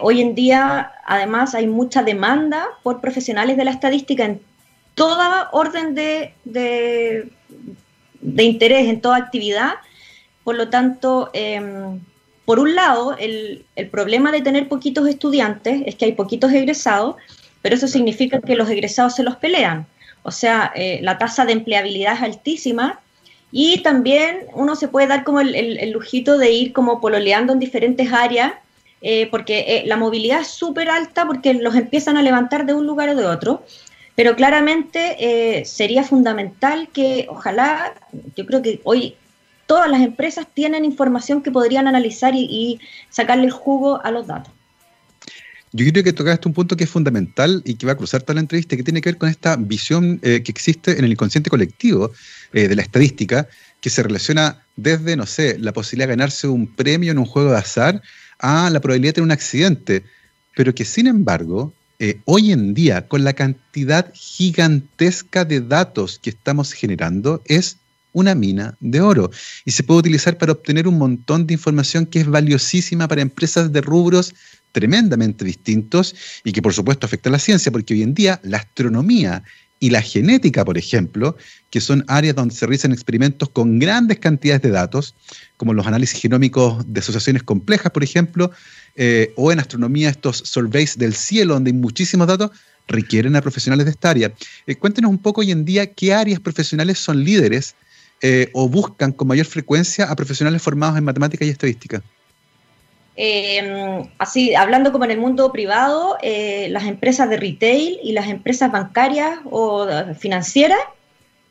hoy 0.00 0.20
en 0.20 0.34
día 0.34 0.90
además 1.06 1.54
hay 1.54 1.66
mucha 1.66 2.02
demanda 2.02 2.66
por 2.82 3.00
profesionales 3.00 3.56
de 3.56 3.64
la 3.64 3.72
estadística 3.72 4.24
en 4.24 4.40
toda 4.94 5.48
orden 5.52 5.94
de, 5.94 6.34
de, 6.44 7.28
de 8.24 8.42
interés, 8.42 8.88
en 8.88 9.00
toda 9.00 9.16
actividad. 9.16 9.74
Por 10.42 10.56
lo 10.56 10.68
tanto, 10.68 11.30
em, 11.32 12.00
por 12.44 12.58
un 12.58 12.74
lado, 12.74 13.16
el, 13.18 13.64
problema 13.90 14.32
de 14.32 14.40
tener 14.42 14.68
poquitos 14.68 15.06
estudiantes 15.08 15.82
es 15.86 15.94
que 15.94 16.06
hay 16.06 16.12
poquitos 16.12 16.52
egresados, 16.52 17.16
pero 17.62 17.76
eso 17.76 17.86
significa 17.86 18.40
que 18.40 18.56
los 18.56 18.68
egresados 18.68 19.14
se 19.14 19.22
los 19.22 19.36
pelean. 19.36 19.86
O 20.22 20.30
sea, 20.30 20.72
eh, 20.74 21.00
la 21.02 21.18
tasa 21.18 21.44
de 21.44 21.52
empleabilidad 21.52 22.14
es 22.14 22.22
altísima 22.22 23.00
y 23.52 23.82
también 23.82 24.46
uno 24.54 24.74
se 24.74 24.88
puede 24.88 25.06
dar 25.06 25.22
como 25.24 25.40
el, 25.40 25.90
lujito 25.92 26.38
de 26.38 26.50
ir 26.50 26.72
como 26.72 27.00
pololeando 27.00 27.52
en 27.52 27.58
diferentes 27.58 28.12
áreas, 28.12 28.52
eh, 29.00 29.28
porque 29.30 29.60
eh, 29.60 29.82
la 29.86 29.96
movilidad 29.96 30.40
es 30.40 30.48
súper 30.48 30.90
alta 30.90 31.26
porque 31.26 31.54
los 31.54 31.74
empiezan 31.74 32.16
a 32.16 32.22
levantar 32.22 32.66
de 32.66 32.74
un 32.74 32.86
lugar 32.86 33.10
o 33.10 33.14
de 33.14 33.26
otro. 33.26 33.64
Pero 34.16 34.36
claramente 34.36 35.64
sería 35.66 36.04
fundamental 36.04 36.88
que 36.92 37.26
ojalá, 37.28 37.94
yo 38.36 38.46
creo 38.46 38.62
que 38.62 38.80
hoy 38.84 39.16
todas 39.66 39.90
las 39.90 40.02
empresas 40.02 40.46
tienen 40.52 40.84
información 40.84 41.42
que 41.42 41.50
podrían 41.50 41.88
analizar 41.88 42.34
y, 42.34 42.80
sacarle 43.10 43.44
el 43.44 43.50
jugo 43.50 44.04
a 44.04 44.10
los 44.10 44.26
datos. 44.26 44.52
Yo 45.72 45.90
creo 45.90 46.04
que 46.04 46.12
tocaste 46.12 46.48
un 46.48 46.54
punto 46.54 46.76
que 46.76 46.84
es 46.84 46.90
fundamental 46.90 47.62
y 47.64 47.74
que 47.74 47.86
va 47.86 47.92
a 47.92 47.96
cruzar 47.96 48.22
toda 48.22 48.34
la 48.34 48.40
entrevista, 48.40 48.76
que 48.76 48.84
tiene 48.84 49.00
que 49.00 49.10
ver 49.10 49.18
con 49.18 49.28
esta 49.28 49.56
visión 49.56 50.20
eh, 50.22 50.42
que 50.42 50.52
existe 50.52 50.96
en 50.98 51.04
el 51.04 51.12
inconsciente 51.12 51.50
colectivo 51.50 52.12
eh, 52.52 52.68
de 52.68 52.76
la 52.76 52.82
estadística, 52.82 53.48
que 53.80 53.90
se 53.90 54.02
relaciona 54.02 54.62
desde, 54.76 55.16
no 55.16 55.26
sé, 55.26 55.58
la 55.58 55.72
posibilidad 55.72 56.08
de 56.08 56.12
ganarse 56.12 56.46
un 56.46 56.68
premio 56.68 57.10
en 57.10 57.18
un 57.18 57.26
juego 57.26 57.50
de 57.50 57.58
azar 57.58 58.02
a 58.38 58.70
la 58.70 58.80
probabilidad 58.80 59.10
de 59.10 59.14
tener 59.14 59.26
un 59.26 59.32
accidente, 59.32 60.04
pero 60.54 60.74
que 60.74 60.84
sin 60.84 61.08
embargo, 61.08 61.72
eh, 62.04 62.20
hoy 62.26 62.52
en 62.52 62.74
día, 62.74 63.08
con 63.08 63.24
la 63.24 63.32
cantidad 63.32 64.12
gigantesca 64.12 65.46
de 65.46 65.62
datos 65.62 66.18
que 66.18 66.28
estamos 66.28 66.74
generando, 66.74 67.40
es 67.46 67.78
una 68.12 68.34
mina 68.34 68.76
de 68.80 69.00
oro. 69.00 69.30
Y 69.64 69.70
se 69.70 69.84
puede 69.84 70.00
utilizar 70.00 70.36
para 70.36 70.52
obtener 70.52 70.86
un 70.86 70.98
montón 70.98 71.46
de 71.46 71.54
información 71.54 72.04
que 72.04 72.20
es 72.20 72.26
valiosísima 72.26 73.08
para 73.08 73.22
empresas 73.22 73.72
de 73.72 73.80
rubros 73.80 74.34
tremendamente 74.72 75.46
distintos 75.46 76.14
y 76.44 76.52
que 76.52 76.60
por 76.60 76.74
supuesto 76.74 77.06
afecta 77.06 77.30
a 77.30 77.32
la 77.32 77.38
ciencia, 77.38 77.72
porque 77.72 77.94
hoy 77.94 78.02
en 78.02 78.12
día 78.12 78.38
la 78.42 78.58
astronomía 78.58 79.42
y 79.80 79.88
la 79.88 80.02
genética, 80.02 80.62
por 80.62 80.76
ejemplo, 80.76 81.38
que 81.70 81.80
son 81.80 82.04
áreas 82.08 82.36
donde 82.36 82.54
se 82.54 82.66
realizan 82.66 82.92
experimentos 82.92 83.48
con 83.48 83.78
grandes 83.78 84.18
cantidades 84.18 84.60
de 84.60 84.70
datos, 84.70 85.14
como 85.56 85.72
los 85.72 85.86
análisis 85.86 86.20
genómicos 86.20 86.84
de 86.86 87.00
asociaciones 87.00 87.42
complejas, 87.42 87.92
por 87.92 88.04
ejemplo, 88.04 88.50
eh, 88.96 89.32
o 89.36 89.52
en 89.52 89.60
astronomía 89.60 90.10
estos 90.10 90.38
surveys 90.38 90.98
del 90.98 91.14
cielo, 91.14 91.54
donde 91.54 91.70
hay 91.70 91.76
muchísimos 91.76 92.26
datos, 92.26 92.50
requieren 92.86 93.34
a 93.36 93.42
profesionales 93.42 93.86
de 93.86 93.92
esta 93.92 94.10
área. 94.10 94.32
Eh, 94.66 94.76
cuéntenos 94.76 95.10
un 95.10 95.18
poco 95.18 95.40
hoy 95.40 95.50
en 95.50 95.64
día 95.64 95.92
qué 95.92 96.14
áreas 96.14 96.40
profesionales 96.40 96.98
son 96.98 97.24
líderes 97.24 97.74
eh, 98.20 98.48
o 98.54 98.68
buscan 98.68 99.12
con 99.12 99.28
mayor 99.28 99.46
frecuencia 99.46 100.10
a 100.10 100.16
profesionales 100.16 100.62
formados 100.62 100.96
en 100.96 101.04
matemática 101.04 101.44
y 101.44 101.50
estadística. 101.50 102.02
Eh, 103.16 104.08
así, 104.18 104.54
hablando 104.54 104.92
como 104.92 105.04
en 105.04 105.10
el 105.10 105.18
mundo 105.18 105.52
privado, 105.52 106.16
eh, 106.22 106.68
las 106.70 106.84
empresas 106.84 107.28
de 107.28 107.36
retail 107.36 107.98
y 108.02 108.12
las 108.12 108.28
empresas 108.28 108.72
bancarias 108.72 109.38
o 109.44 109.86
financieras 110.18 110.78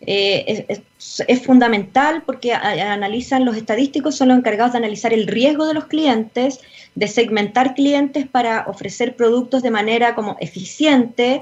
eh, 0.05 0.81
es, 1.27 1.41
fundamental 1.41 2.23
porque 2.25 2.53
analizan 2.53 3.45
los 3.45 3.57
estadísticos, 3.57 4.15
son 4.15 4.29
los 4.29 4.37
encargados 4.37 4.73
de 4.73 4.79
analizar 4.79 5.13
el 5.13 5.27
riesgo 5.27 5.65
de 5.65 5.73
los 5.73 5.85
clientes, 5.85 6.59
de 6.95 7.07
segmentar 7.07 7.75
clientes 7.75 8.27
para 8.27 8.65
ofrecer 8.67 9.15
productos 9.15 9.63
de 9.63 9.71
manera 9.71 10.15
como 10.15 10.37
eficiente, 10.39 11.41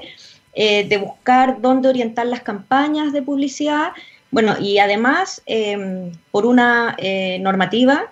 de 0.54 0.98
buscar 0.98 1.60
dónde 1.62 1.88
orientar 1.88 2.26
las 2.26 2.42
campañas 2.42 3.12
de 3.12 3.22
publicidad. 3.22 3.92
Bueno, 4.30 4.56
y 4.60 4.78
además, 4.78 5.42
por 6.30 6.46
una 6.46 6.96
normativa 7.40 8.10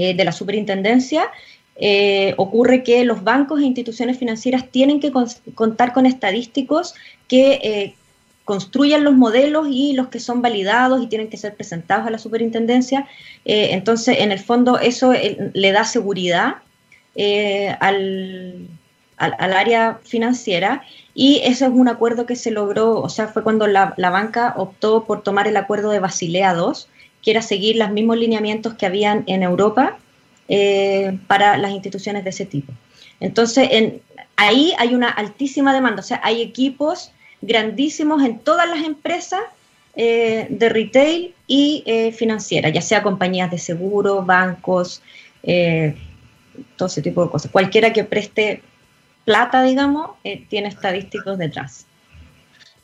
eh, 0.00 0.14
de 0.14 0.24
la 0.24 0.30
superintendencia, 0.30 1.28
eh, 1.74 2.32
ocurre 2.36 2.84
que 2.84 3.04
los 3.04 3.24
bancos 3.24 3.60
e 3.60 3.64
instituciones 3.64 4.16
financieras 4.16 4.70
tienen 4.70 5.00
que 5.00 5.10
contar 5.56 5.92
con 5.92 6.06
estadísticos 6.06 6.94
que 7.26 7.54
eh, 7.54 7.94
construyan 8.48 9.04
los 9.04 9.14
modelos 9.14 9.68
y 9.70 9.92
los 9.92 10.08
que 10.08 10.20
son 10.20 10.40
validados 10.40 11.02
y 11.02 11.06
tienen 11.06 11.28
que 11.28 11.36
ser 11.36 11.54
presentados 11.54 12.06
a 12.06 12.10
la 12.10 12.16
superintendencia. 12.16 13.06
entonces, 13.44 14.20
en 14.20 14.32
el 14.32 14.38
fondo, 14.38 14.78
eso 14.78 15.12
le 15.52 15.72
da 15.72 15.84
seguridad 15.84 16.54
al, 17.80 18.68
área 19.18 19.98
financiera 20.02 20.82
y 21.14 21.42
ese 21.44 21.66
es 21.66 21.70
un 21.70 21.88
acuerdo 21.88 22.24
que 22.24 22.36
se 22.36 22.50
logró, 22.50 23.02
o 23.02 23.10
sea, 23.10 23.28
fue 23.28 23.42
cuando 23.42 23.66
la, 23.66 23.92
la 23.98 24.08
banca 24.08 24.54
optó 24.56 25.04
por 25.04 25.22
tomar 25.22 25.46
el 25.46 25.58
acuerdo 25.58 25.90
de 25.90 25.98
Basilea 25.98 26.54
II, 26.56 26.72
que 27.22 27.32
era 27.32 27.42
seguir 27.42 27.76
los 27.76 27.90
mismos 27.90 28.16
lineamientos 28.16 28.72
que 28.76 28.86
habían 28.86 29.24
en 29.26 29.42
Europa 29.42 29.98
eh, 30.48 31.18
para 31.26 31.58
las 31.58 31.72
instituciones 31.72 32.24
de 32.24 32.30
ese 32.30 32.46
tipo. 32.46 32.72
Entonces, 33.20 33.68
en, 33.72 34.00
ahí 34.36 34.72
hay 34.78 34.94
una 34.94 35.10
altísima 35.10 35.74
demanda, 35.74 36.00
o 36.00 36.02
sea, 36.02 36.22
hay 36.24 36.40
equipos 36.40 37.12
grandísimos 37.40 38.22
en 38.24 38.38
todas 38.38 38.68
las 38.68 38.84
empresas 38.84 39.40
eh, 39.94 40.46
de 40.50 40.68
retail 40.68 41.34
y 41.46 41.82
eh, 41.86 42.12
financiera, 42.12 42.68
ya 42.68 42.82
sea 42.82 43.02
compañías 43.02 43.50
de 43.50 43.58
seguro, 43.58 44.22
bancos, 44.22 45.02
todo 46.76 46.88
ese 46.88 47.02
tipo 47.02 47.24
de 47.24 47.30
cosas. 47.30 47.50
Cualquiera 47.50 47.92
que 47.92 48.04
preste 48.04 48.62
plata, 49.24 49.62
digamos, 49.62 50.10
tiene 50.48 50.68
estadísticos 50.68 51.38
detrás. 51.38 51.86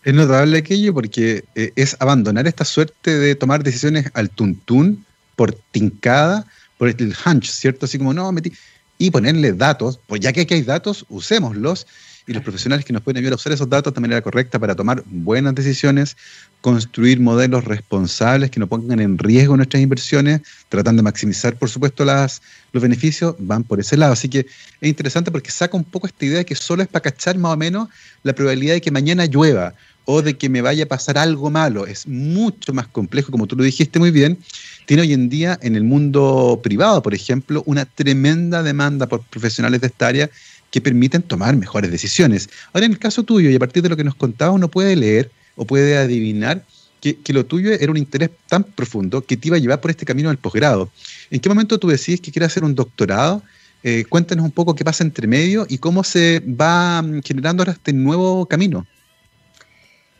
Es 0.04 0.12
notable 0.12 0.58
aquello 0.58 0.92
porque 0.92 1.44
eh, 1.54 1.72
es 1.76 1.96
abandonar 1.98 2.46
esta 2.46 2.66
suerte 2.66 3.16
de 3.16 3.34
tomar 3.34 3.64
decisiones 3.64 4.10
al 4.12 4.28
tuntún, 4.28 5.04
por 5.34 5.54
tincada, 5.70 6.46
por 6.76 6.88
el 6.88 7.14
hunch, 7.24 7.46
¿cierto? 7.46 7.86
Así 7.86 7.96
como, 7.96 8.12
no, 8.12 8.30
metí. 8.30 8.52
Y 8.98 9.10
ponerle 9.10 9.54
datos, 9.54 9.98
pues 10.06 10.20
ya 10.20 10.32
que 10.32 10.42
aquí 10.42 10.54
hay 10.54 10.62
datos, 10.62 11.06
usémoslos 11.08 11.86
y 12.26 12.32
los 12.32 12.42
profesionales 12.42 12.84
que 12.84 12.92
nos 12.92 13.02
pueden 13.02 13.18
ayudar 13.18 13.34
a 13.34 13.36
usar 13.36 13.52
esos 13.52 13.68
datos 13.68 13.92
de 13.92 14.00
manera 14.00 14.22
correcta 14.22 14.58
para 14.58 14.74
tomar 14.74 15.02
buenas 15.06 15.54
decisiones, 15.54 16.16
construir 16.60 17.20
modelos 17.20 17.64
responsables 17.64 18.50
que 18.50 18.58
no 18.60 18.66
pongan 18.66 19.00
en 19.00 19.18
riesgo 19.18 19.56
nuestras 19.56 19.82
inversiones, 19.82 20.40
tratando 20.70 21.00
de 21.00 21.04
maximizar, 21.04 21.56
por 21.56 21.68
supuesto, 21.68 22.04
las, 22.04 22.40
los 22.72 22.82
beneficios, 22.82 23.34
van 23.38 23.62
por 23.64 23.78
ese 23.78 23.96
lado. 23.96 24.14
Así 24.14 24.28
que 24.28 24.40
es 24.40 24.88
interesante 24.88 25.30
porque 25.30 25.50
saca 25.50 25.76
un 25.76 25.84
poco 25.84 26.06
esta 26.06 26.24
idea 26.24 26.38
de 26.38 26.44
que 26.46 26.54
solo 26.54 26.82
es 26.82 26.88
para 26.88 27.02
cachar 27.02 27.36
más 27.36 27.52
o 27.52 27.56
menos 27.56 27.88
la 28.22 28.34
probabilidad 28.34 28.74
de 28.74 28.80
que 28.80 28.90
mañana 28.90 29.26
llueva 29.26 29.74
o 30.06 30.22
de 30.22 30.36
que 30.36 30.48
me 30.48 30.62
vaya 30.62 30.84
a 30.84 30.88
pasar 30.88 31.18
algo 31.18 31.50
malo. 31.50 31.86
Es 31.86 32.06
mucho 32.06 32.72
más 32.72 32.86
complejo, 32.88 33.30
como 33.30 33.46
tú 33.46 33.56
lo 33.56 33.64
dijiste 33.64 33.98
muy 33.98 34.10
bien. 34.10 34.38
Tiene 34.86 35.02
hoy 35.02 35.12
en 35.14 35.28
día 35.28 35.58
en 35.62 35.76
el 35.76 35.84
mundo 35.84 36.60
privado, 36.62 37.02
por 37.02 37.14
ejemplo, 37.14 37.62
una 37.66 37.86
tremenda 37.86 38.62
demanda 38.62 39.06
por 39.06 39.22
profesionales 39.22 39.80
de 39.80 39.86
esta 39.86 40.08
área 40.08 40.30
que 40.74 40.80
permiten 40.80 41.22
tomar 41.22 41.54
mejores 41.54 41.88
decisiones. 41.88 42.50
Ahora, 42.72 42.86
en 42.86 42.90
el 42.90 42.98
caso 42.98 43.22
tuyo, 43.22 43.48
y 43.48 43.54
a 43.54 43.60
partir 43.60 43.80
de 43.80 43.88
lo 43.88 43.96
que 43.96 44.02
nos 44.02 44.16
contaba, 44.16 44.50
uno 44.50 44.66
puede 44.66 44.96
leer 44.96 45.30
o 45.54 45.64
puede 45.64 45.96
adivinar 45.96 46.64
que, 47.00 47.32
lo 47.32 47.46
tuyo 47.46 47.70
era 47.70 47.92
un 47.92 47.96
interés 47.96 48.30
tan 48.48 48.64
profundo 48.64 49.20
que 49.20 49.36
te 49.36 49.46
iba 49.46 49.56
a 49.56 49.60
llevar 49.60 49.80
por 49.80 49.92
este 49.92 50.04
camino 50.04 50.30
del 50.30 50.38
posgrado. 50.38 50.90
¿En 51.30 51.38
qué 51.38 51.48
momento 51.48 51.78
tú 51.78 51.86
decís 51.86 52.20
que 52.20 52.32
quieres 52.32 52.48
hacer 52.48 52.64
un 52.64 52.74
doctorado? 52.74 53.40
Eh, 53.84 54.04
cuéntanos 54.08 54.44
un 54.44 54.50
poco 54.50 54.74
qué 54.74 54.82
pasa 54.84 55.04
entre 55.04 55.28
medio 55.28 55.64
y 55.68 55.78
cómo 55.78 56.02
se 56.02 56.40
va 56.40 57.00
mm, 57.02 57.22
generando 57.22 57.62
ahora 57.62 57.74
este 57.74 57.92
nuevo 57.92 58.46
camino. 58.46 58.84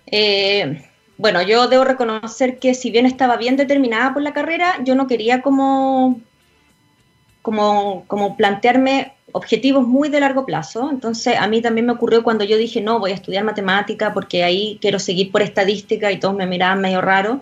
Eh, 0.06 0.84
bueno, 1.18 1.42
yo 1.42 1.66
debo 1.66 1.82
reconocer 1.82 2.61
que 2.61 2.75
si 2.75 2.92
bien 2.92 3.06
estaba 3.06 3.38
bien 3.38 3.56
determinada 3.56 4.14
por 4.14 4.23
la 4.23 4.32
carrera, 4.32 4.76
yo 4.84 4.94
no 4.94 5.08
quería 5.08 5.42
como, 5.42 6.20
como, 7.42 8.04
como 8.06 8.37
plantearme 8.37 9.13
objetivos 9.35 9.85
muy 9.85 10.11
de 10.11 10.21
largo 10.21 10.47
plazo. 10.47 10.88
Entonces, 10.91 11.37
a 11.37 11.49
mí 11.49 11.61
también 11.61 11.87
me 11.87 11.93
ocurrió 11.93 12.23
cuando 12.23 12.45
yo 12.45 12.57
dije, 12.57 12.81
no, 12.81 13.00
voy 13.00 13.11
a 13.11 13.14
estudiar 13.14 13.43
matemática 13.43 14.14
porque 14.14 14.45
ahí 14.45 14.79
quiero 14.81 15.00
seguir 15.00 15.33
por 15.33 15.43
estadística 15.43 16.12
y 16.12 16.21
todos 16.21 16.37
me 16.37 16.47
miraban 16.47 16.81
medio 16.81 17.00
raro. 17.00 17.41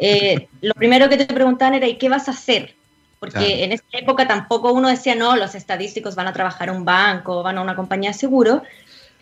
Eh, 0.00 0.48
lo 0.60 0.74
primero 0.74 1.08
que 1.08 1.16
te 1.16 1.32
preguntaban 1.32 1.74
era, 1.74 1.86
¿y 1.86 1.96
qué 1.96 2.08
vas 2.08 2.26
a 2.26 2.32
hacer? 2.32 2.74
Porque 3.20 3.62
en 3.62 3.70
esa 3.70 3.84
época 3.92 4.26
tampoco 4.26 4.72
uno 4.72 4.88
decía, 4.88 5.14
no, 5.14 5.36
los 5.36 5.54
estadísticos 5.54 6.16
van 6.16 6.26
a 6.26 6.32
trabajar 6.32 6.70
en 6.70 6.76
un 6.76 6.84
banco, 6.84 7.44
van 7.44 7.58
a 7.58 7.62
una 7.62 7.76
compañía 7.76 8.10
de 8.10 8.18
seguro. 8.18 8.64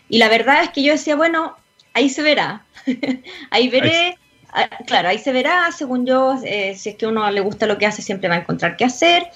Y 0.09 0.17
la 0.17 0.27
verdad 0.27 0.63
es 0.63 0.71
que 0.71 0.81
yo 0.81 0.91
decía, 0.91 1.15
bueno, 1.15 1.55
ahí 1.93 2.09
se 2.09 2.23
verá. 2.23 2.65
ahí 3.51 3.69
veré, 3.69 4.17
ah, 4.51 4.69
claro, 4.87 5.09
ahí 5.09 5.19
se 5.19 5.31
verá, 5.31 5.71
según 5.71 6.07
yo, 6.07 6.35
eh, 6.43 6.73
si 6.75 6.89
es 6.89 6.95
que 6.95 7.05
uno 7.05 7.29
le 7.29 7.41
gusta 7.41 7.67
lo 7.67 7.77
que 7.77 7.85
hace, 7.85 8.01
siempre 8.01 8.27
va 8.27 8.35
a 8.35 8.39
encontrar 8.39 8.75
qué 8.75 8.85
hacer. 8.85 9.27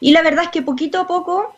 Y 0.00 0.12
la 0.12 0.20
verdad 0.20 0.44
es 0.44 0.50
que 0.50 0.60
poquito 0.60 1.00
a 1.00 1.06
poco 1.06 1.56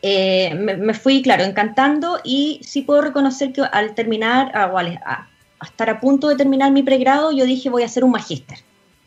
eh, 0.00 0.54
me, 0.54 0.94
fui, 0.94 1.22
claro, 1.22 1.44
encantando 1.44 2.20
y 2.22 2.60
sí 2.62 2.82
puedo 2.82 3.02
reconocer 3.02 3.52
que 3.52 3.62
al 3.62 3.94
terminar, 3.94 4.52
ah, 4.54 4.70
o 4.72 4.78
a, 4.78 5.28
estar 5.62 5.90
a 5.90 6.00
punto 6.00 6.28
de 6.28 6.36
terminar 6.36 6.70
mi 6.70 6.82
pregrado, 6.82 7.32
yo 7.32 7.44
dije 7.44 7.68
voy 7.68 7.82
a 7.82 7.86
hacer 7.86 8.04
un 8.04 8.12
magíster. 8.12 8.58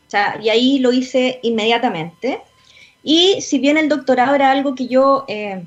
O 0.08 0.12
sea, 0.12 0.38
y 0.42 0.50
ahí 0.50 0.80
lo 0.80 0.92
hice 0.92 1.40
inmediatamente. 1.44 2.42
Y 3.04 3.42
si 3.42 3.60
bien 3.60 3.78
el 3.78 3.88
doctorado 3.88 4.36
era 4.36 4.52
algo 4.52 4.76
que 4.76 4.88
yo 4.88 5.24
eh, 5.30 5.64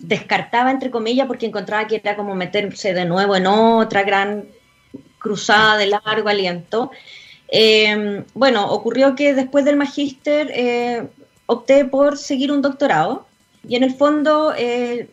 descartaba, 0.00 0.72
entre 0.72 0.90
comillas, 0.90 1.28
porque 1.28 1.46
encontraba 1.46 1.86
que 1.86 1.96
era 1.96 2.16
como 2.16 2.34
meterse 2.34 2.92
de 2.92 3.04
nuevo 3.04 3.36
en 3.36 3.46
otra 3.46 4.02
gran 4.02 4.46
cruzada 5.18 5.76
de 5.76 5.86
largo 5.86 6.28
aliento. 6.28 6.90
Eh, 7.50 8.24
bueno, 8.34 8.68
ocurrió 8.72 9.14
que 9.14 9.32
después 9.34 9.64
del 9.64 9.76
magíster 9.76 10.50
eh, 10.52 11.08
opté 11.46 11.84
por 11.84 12.18
seguir 12.18 12.50
un 12.50 12.60
doctorado 12.60 13.27
y 13.68 13.76
en 13.76 13.84
el 13.84 13.94
fondo, 13.94 14.54
eh, 14.56 15.08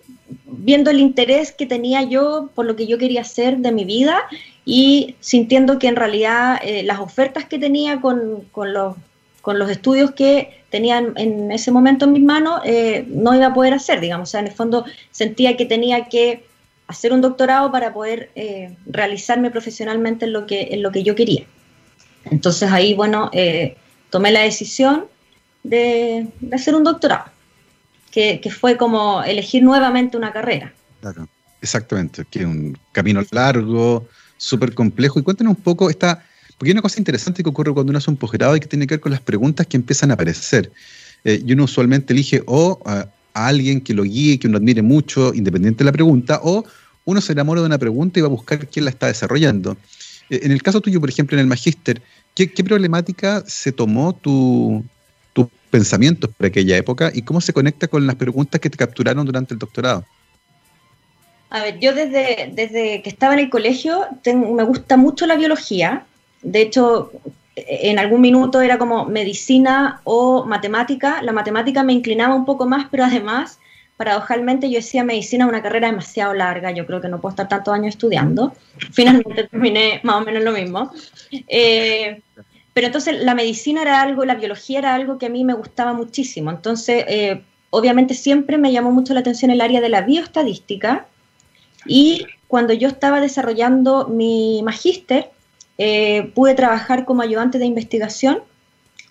viendo 0.46 0.90
el 0.90 1.00
interés 1.00 1.52
que 1.52 1.66
tenía 1.66 2.02
yo 2.04 2.50
por 2.56 2.66
lo 2.66 2.76
que 2.76 2.88
yo 2.88 2.98
quería 2.98 3.22
hacer 3.22 3.58
de 3.58 3.72
mi 3.72 3.86
vida 3.86 4.24
y 4.66 5.16
sintiendo 5.20 5.78
que 5.78 5.88
en 5.88 5.96
realidad 5.96 6.60
las 6.84 7.00
ofertas 7.00 7.46
que 7.46 7.60
tenía 7.60 8.02
con, 8.02 8.42
con 8.52 8.74
los 8.74 8.96
con 9.46 9.60
los 9.60 9.70
estudios 9.70 10.10
que 10.10 10.64
tenían 10.72 11.14
en 11.18 11.52
ese 11.52 11.70
momento 11.72 12.06
en 12.06 12.14
mis 12.14 12.24
manos, 12.24 12.62
eh, 12.66 13.06
no 13.08 13.36
iba 13.36 13.46
a 13.46 13.54
poder 13.54 13.76
hacer, 13.76 14.02
digamos. 14.02 14.30
O 14.30 14.32
sea, 14.32 14.40
en 14.40 14.48
el 14.48 14.54
fondo 14.54 14.86
sentía 15.12 15.56
que 15.56 15.68
tenía 15.68 16.06
que 16.06 16.44
hacer 16.88 17.14
un 17.14 17.22
doctorado 17.22 17.72
para 17.72 17.94
poder 17.94 18.32
eh, 18.34 18.76
realizarme 18.88 19.52
profesionalmente 19.52 20.26
en 20.26 20.34
lo, 20.34 20.48
que, 20.48 20.70
en 20.72 20.82
lo 20.82 20.92
que 20.92 21.04
yo 21.04 21.14
quería. 21.14 21.44
Entonces 22.32 22.72
ahí, 22.72 22.96
bueno, 22.96 23.30
eh, 23.34 23.78
tomé 24.10 24.32
la 24.32 24.42
decisión 24.42 25.06
de, 25.62 26.26
hacer 26.52 26.74
un 26.74 26.84
doctorado, 26.84 27.26
que, 28.16 28.50
fue 28.50 28.78
como 28.78 29.24
elegir 29.24 29.62
nuevamente 29.62 30.16
una 30.16 30.32
carrera. 30.32 30.74
Exactamente, 31.62 32.24
que 32.30 32.46
un 32.46 32.78
camino 32.94 33.22
largo, 33.32 34.08
súper 34.38 34.74
complejo. 34.74 35.20
Y 35.20 35.24
cuéntanos 35.24 35.58
un 35.58 35.62
poco 35.62 35.90
esta, 35.90 36.24
porque 36.58 36.70
hay 36.70 36.74
una 36.74 36.82
cosa 36.82 37.00
interesante 37.00 37.44
que 37.44 37.50
ocurre 37.50 37.74
cuando 37.74 37.90
uno 37.90 37.98
hace 37.98 38.10
un 38.10 38.16
posgrado 38.16 38.56
y 38.56 38.62
que 38.62 38.68
tiene 38.68 38.88
que 38.88 38.96
ver 38.96 39.02
con 39.02 39.12
las 39.12 39.22
preguntas 39.22 39.68
que 39.68 39.76
empiezan 39.76 40.12
a 40.12 40.14
aparecer. 40.14 40.72
Eh, 41.26 41.44
y 41.46 41.52
uno 41.54 41.66
usualmente 41.66 42.14
elige 42.14 42.42
o 42.46 42.80
a 42.86 43.10
alguien 43.34 43.82
que 43.82 43.94
lo 43.94 44.04
guíe, 44.04 44.40
que 44.40 44.48
uno 44.48 44.58
admire 44.58 44.82
mucho, 44.82 45.34
independiente 45.34 45.80
de 45.80 45.86
la 45.86 45.92
pregunta, 45.92 46.40
o 46.42 46.64
uno 47.04 47.20
se 47.20 47.34
enamora 47.34 47.60
de 47.60 47.68
una 47.68 47.78
pregunta 47.78 48.20
y 48.20 48.22
va 48.22 48.28
a 48.28 48.32
buscar 48.32 48.66
quién 48.68 48.86
la 48.86 48.92
está 48.92 49.08
desarrollando. 49.08 49.76
Eh, 50.30 50.40
en 50.44 50.52
el 50.54 50.64
caso 50.64 50.80
tuyo, 50.80 51.02
por 51.02 51.10
ejemplo, 51.10 51.36
en 51.36 51.42
el 51.42 51.48
magíster, 51.48 52.02
¿qué, 52.34 52.48
problemática 52.48 53.44
se 53.46 53.74
tomó 53.74 54.14
tu, 54.14 54.86
tus 55.36 55.48
pensamientos 55.70 56.30
por 56.36 56.46
aquella 56.48 56.78
época 56.78 57.12
y 57.14 57.22
cómo 57.22 57.42
se 57.42 57.52
conecta 57.52 57.90
con 57.90 58.08
las 58.08 58.16
preguntas 58.16 58.62
que 58.62 58.70
te 58.70 58.78
capturaron 58.78 59.26
durante 59.26 59.54
el 59.54 59.60
doctorado? 59.60 60.06
A 61.50 61.62
ver, 61.62 61.78
yo 61.80 61.94
desde, 61.94 62.52
desde 62.54 63.02
que 63.02 63.10
estaba 63.10 63.34
en 63.34 63.42
el 63.42 63.50
colegio 63.50 64.08
me 64.26 64.64
gusta 64.64 64.96
mucho 64.96 65.28
la 65.28 65.36
biología. 65.36 66.06
De 66.42 66.62
hecho, 66.62 67.12
en 67.56 68.00
algún 68.00 68.22
minuto 68.22 68.62
era 68.62 68.78
como 68.78 69.06
medicina 69.06 70.00
o 70.06 70.46
matemática. 70.46 71.22
La 71.22 71.34
matemática 71.34 71.84
me 71.84 71.92
inclinaba 71.92 72.34
un 72.34 72.46
poco 72.46 72.66
más, 72.66 72.88
pero 72.90 73.04
además, 73.04 73.60
paradojalmente, 73.98 74.70
yo 74.70 74.78
decía 74.78 75.04
medicina 75.04 75.48
una 75.48 75.62
carrera 75.62 75.88
demasiado 75.88 76.34
larga. 76.34 76.72
Yo 76.72 76.86
creo 76.86 77.02
que 77.02 77.10
no 77.10 77.20
puedo 77.20 77.32
estar 77.32 77.50
tantos 77.50 77.74
años 77.74 77.90
estudiando. 77.90 78.54
Finalmente 78.94 79.50
terminé 79.50 80.00
más 80.04 80.22
o 80.22 80.26
menos 80.26 80.44
lo 80.44 80.54
mismo. 80.54 80.92
Eh, 81.48 82.22
pero 82.76 82.88
entonces 82.88 83.24
la 83.24 83.36
medicina 83.36 83.82
era 83.84 84.02
algo, 84.02 84.26
la 84.26 84.36
biología 84.36 84.80
era 84.80 84.96
algo 84.96 85.18
que 85.18 85.28
a 85.28 85.30
mí 85.30 85.46
me 85.46 85.54
gustaba 85.54 85.94
muchísimo. 85.94 86.52
Entonces, 86.52 87.06
eh, 87.08 87.42
obviamente 87.70 88.14
siempre 88.14 88.58
me 88.58 88.74
llamó 88.74 88.92
mucho 88.92 89.14
la 89.14 89.22
atención 89.22 89.50
el 89.50 89.62
área 89.62 89.80
de 89.80 89.88
la 89.88 90.02
bioestadística. 90.02 91.06
Y 91.86 92.26
cuando 92.50 92.74
yo 92.74 92.90
estaba 92.90 93.22
desarrollando 93.22 94.10
mi 94.10 94.62
magíster, 94.62 95.32
eh, 95.78 96.34
pude 96.36 96.54
trabajar 96.54 97.06
como 97.06 97.22
ayudante 97.22 97.60
de 97.60 97.66
investigación 97.66 98.40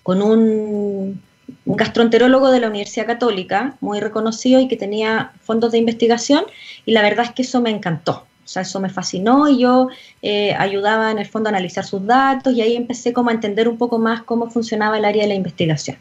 con 0.02 0.20
un, 0.20 1.22
gastroenterólogo 1.64 2.50
de 2.50 2.60
la 2.60 2.68
Universidad 2.68 3.06
Católica, 3.06 3.78
muy 3.80 3.98
reconocido 3.98 4.60
y 4.60 4.68
que 4.68 4.76
tenía 4.76 5.32
fondos 5.40 5.72
de 5.72 5.78
investigación, 5.78 6.44
y 6.84 6.92
la 6.92 7.00
verdad 7.00 7.24
es 7.24 7.32
que 7.32 7.40
eso 7.40 7.62
me 7.62 7.70
encantó. 7.70 8.26
O 8.44 8.48
sea, 8.48 8.62
eso 8.62 8.78
me 8.80 8.90
fascinó 8.90 9.48
y 9.48 9.60
yo 9.60 9.88
eh, 10.20 10.54
ayudaba 10.58 11.10
en 11.10 11.18
el 11.18 11.26
fondo 11.26 11.48
a 11.48 11.50
analizar 11.50 11.84
sus 11.84 12.04
datos 12.06 12.52
y 12.52 12.60
ahí 12.60 12.76
empecé 12.76 13.12
como 13.12 13.30
a 13.30 13.32
entender 13.32 13.68
un 13.68 13.78
poco 13.78 13.98
más 13.98 14.22
cómo 14.22 14.50
funcionaba 14.50 14.98
el 14.98 15.04
área 15.04 15.22
de 15.22 15.28
la 15.28 15.34
investigación. 15.34 15.96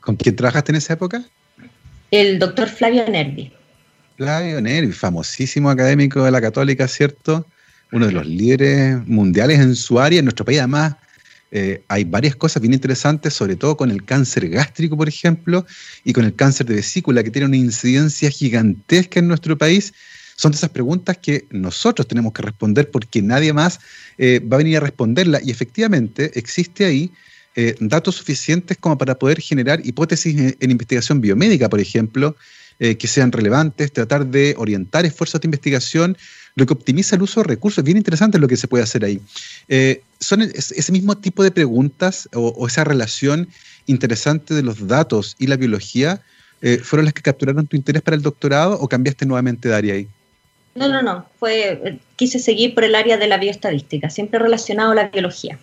¿Con 0.00 0.16
quién 0.16 0.36
trabajaste 0.36 0.72
en 0.72 0.76
esa 0.76 0.94
época? 0.94 1.24
El 2.10 2.38
doctor 2.38 2.68
Flavio 2.68 3.06
Nervi. 3.08 3.52
Flavio 4.16 4.60
Nervi, 4.60 4.92
famosísimo 4.92 5.68
académico 5.68 6.22
de 6.22 6.30
la 6.30 6.40
Católica, 6.40 6.86
¿cierto? 6.86 7.46
uno 7.92 8.06
de 8.06 8.12
los 8.12 8.26
líderes 8.26 9.06
mundiales 9.06 9.58
en 9.58 9.74
su 9.74 9.98
área. 9.98 10.18
En 10.18 10.24
nuestro 10.24 10.44
país, 10.44 10.58
además, 10.58 10.94
eh, 11.50 11.82
hay 11.88 12.04
varias 12.04 12.36
cosas 12.36 12.62
bien 12.62 12.74
interesantes, 12.74 13.34
sobre 13.34 13.56
todo 13.56 13.76
con 13.76 13.90
el 13.90 14.04
cáncer 14.04 14.48
gástrico, 14.48 14.96
por 14.96 15.08
ejemplo, 15.08 15.66
y 16.04 16.12
con 16.12 16.24
el 16.24 16.34
cáncer 16.34 16.66
de 16.66 16.76
vesícula, 16.76 17.22
que 17.22 17.30
tiene 17.30 17.46
una 17.46 17.56
incidencia 17.56 18.30
gigantesca 18.30 19.20
en 19.20 19.28
nuestro 19.28 19.58
país. 19.58 19.92
Son 20.40 20.52
de 20.52 20.56
esas 20.56 20.70
preguntas 20.70 21.18
que 21.18 21.46
nosotros 21.50 22.08
tenemos 22.08 22.32
que 22.32 22.42
responder 22.42 22.90
porque 22.90 23.20
nadie 23.20 23.52
más 23.52 23.80
eh, 24.16 24.40
va 24.40 24.56
a 24.56 24.58
venir 24.58 24.78
a 24.78 24.80
responderla. 24.80 25.40
Y 25.44 25.50
efectivamente 25.50 26.30
existe 26.34 26.84
ahí 26.86 27.12
eh, 27.56 27.74
datos 27.80 28.14
suficientes 28.14 28.78
como 28.78 28.96
para 28.96 29.18
poder 29.18 29.40
generar 29.40 29.84
hipótesis 29.84 30.56
en 30.58 30.70
investigación 30.70 31.20
biomédica, 31.20 31.68
por 31.68 31.80
ejemplo, 31.80 32.36
que 32.78 33.06
sean 33.06 33.30
relevantes, 33.30 33.92
tratar 33.92 34.24
de 34.24 34.54
orientar 34.56 35.04
esfuerzos 35.04 35.38
de 35.38 35.48
investigación 35.48 36.16
lo 36.54 36.66
que 36.66 36.72
optimiza 36.72 37.16
el 37.16 37.22
uso 37.22 37.40
de 37.40 37.48
recursos. 37.48 37.84
Bien 37.84 37.96
interesante 37.96 38.38
lo 38.38 38.48
que 38.48 38.56
se 38.56 38.68
puede 38.68 38.84
hacer 38.84 39.04
ahí. 39.04 39.20
Eh, 39.68 40.02
¿Son 40.18 40.42
ese 40.42 40.92
mismo 40.92 41.16
tipo 41.16 41.42
de 41.42 41.50
preguntas 41.50 42.28
o, 42.34 42.66
esa 42.66 42.84
relación 42.84 43.48
interesante 43.86 44.54
de 44.54 44.62
los 44.62 44.86
datos 44.86 45.36
y 45.38 45.46
la 45.46 45.56
biología 45.56 46.22
eh, 46.62 46.78
fueron 46.82 47.06
las 47.06 47.14
que 47.14 47.22
capturaron 47.22 47.66
tu 47.66 47.76
interés 47.76 48.02
para 48.02 48.16
el 48.16 48.22
doctorado 48.22 48.78
o 48.78 48.88
cambiaste 48.88 49.24
nuevamente 49.24 49.68
de 49.68 49.74
área 49.74 49.94
ahí? 49.94 50.08
No, 50.74 50.88
no, 50.88 51.02
no. 51.02 51.26
Fue, 51.38 51.98
quise 52.16 52.38
seguir 52.38 52.74
por 52.74 52.84
el 52.84 52.94
área 52.94 53.16
de 53.16 53.26
la 53.26 53.38
bioestadística, 53.38 54.08
siempre 54.10 54.38
relacionado 54.38 54.92
a 54.92 54.94
la 54.94 55.08
biología. 55.08 55.58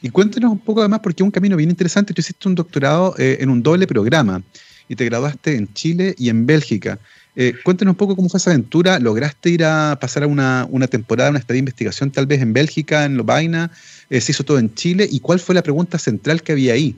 Y 0.00 0.10
cuéntenos 0.10 0.50
un 0.50 0.58
poco 0.58 0.80
además, 0.80 1.00
porque 1.02 1.22
es 1.22 1.24
un 1.24 1.30
camino 1.30 1.56
bien 1.56 1.70
interesante. 1.70 2.14
Tú 2.14 2.20
hiciste 2.20 2.48
un 2.48 2.54
doctorado 2.54 3.14
eh, 3.18 3.38
en 3.40 3.50
un 3.50 3.62
doble 3.62 3.86
programa 3.86 4.42
y 4.88 4.96
te 4.96 5.04
graduaste 5.04 5.56
en 5.56 5.72
Chile 5.74 6.14
y 6.18 6.28
en 6.28 6.46
Bélgica. 6.46 6.98
Eh, 7.36 7.54
cuéntenos 7.62 7.92
un 7.92 7.96
poco 7.96 8.16
cómo 8.16 8.28
fue 8.28 8.38
esa 8.38 8.50
aventura. 8.50 8.98
¿Lograste 8.98 9.50
ir 9.50 9.64
a 9.64 9.98
pasar 10.00 10.26
una, 10.26 10.66
una 10.70 10.86
temporada, 10.86 11.30
una 11.30 11.38
estadía 11.38 11.58
de 11.58 11.60
investigación 11.60 12.10
tal 12.10 12.26
vez 12.26 12.40
en 12.40 12.52
Bélgica, 12.52 13.04
en 13.04 13.16
Lovaina? 13.16 13.70
Eh, 14.10 14.20
¿Se 14.20 14.32
hizo 14.32 14.44
todo 14.44 14.58
en 14.58 14.74
Chile? 14.74 15.06
¿Y 15.10 15.20
cuál 15.20 15.38
fue 15.38 15.54
la 15.54 15.62
pregunta 15.62 15.98
central 15.98 16.42
que 16.42 16.52
había 16.52 16.72
ahí? 16.72 16.96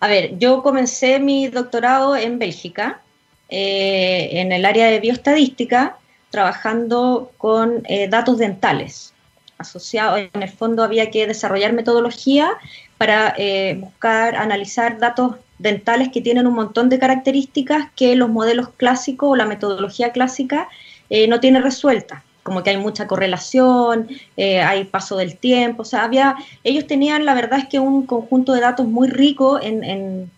A 0.00 0.08
ver, 0.08 0.38
yo 0.38 0.62
comencé 0.62 1.18
mi 1.20 1.48
doctorado 1.48 2.16
en 2.16 2.38
Bélgica, 2.38 3.00
eh, 3.48 4.28
en 4.32 4.52
el 4.52 4.64
área 4.64 4.86
de 4.86 5.00
bioestadística, 5.00 5.96
trabajando 6.30 7.30
con 7.38 7.84
datos 8.10 8.36
dentales. 8.38 9.14
Asociado, 9.56 10.18
en 10.18 10.42
el 10.42 10.50
fondo 10.50 10.82
había 10.82 11.10
que 11.10 11.26
desarrollar 11.26 11.72
metodología 11.72 12.50
para 12.98 13.34
buscar, 13.78 14.34
analizar 14.34 14.98
datos 14.98 15.36
dentales 15.58 16.10
que 16.10 16.20
tienen 16.20 16.46
un 16.46 16.54
montón 16.54 16.88
de 16.88 16.98
características 16.98 17.88
que 17.96 18.14
los 18.16 18.28
modelos 18.28 18.70
clásicos 18.76 19.30
o 19.30 19.36
la 19.36 19.46
metodología 19.46 20.12
clásica 20.12 20.68
eh, 21.10 21.28
no 21.28 21.40
tiene 21.40 21.60
resuelta 21.60 22.22
como 22.42 22.62
que 22.62 22.70
hay 22.70 22.76
mucha 22.76 23.08
correlación, 23.08 24.06
eh, 24.36 24.60
hay 24.60 24.84
paso 24.84 25.16
del 25.16 25.36
tiempo, 25.36 25.82
o 25.82 25.84
sea, 25.84 26.04
había, 26.04 26.36
ellos 26.62 26.86
tenían, 26.86 27.24
la 27.24 27.34
verdad 27.34 27.58
es 27.58 27.66
que 27.66 27.80
un 27.80 28.06
conjunto 28.06 28.52
de 28.52 28.60
datos 28.60 28.86
muy 28.86 29.08
rico 29.08 29.58
en, 29.60 30.30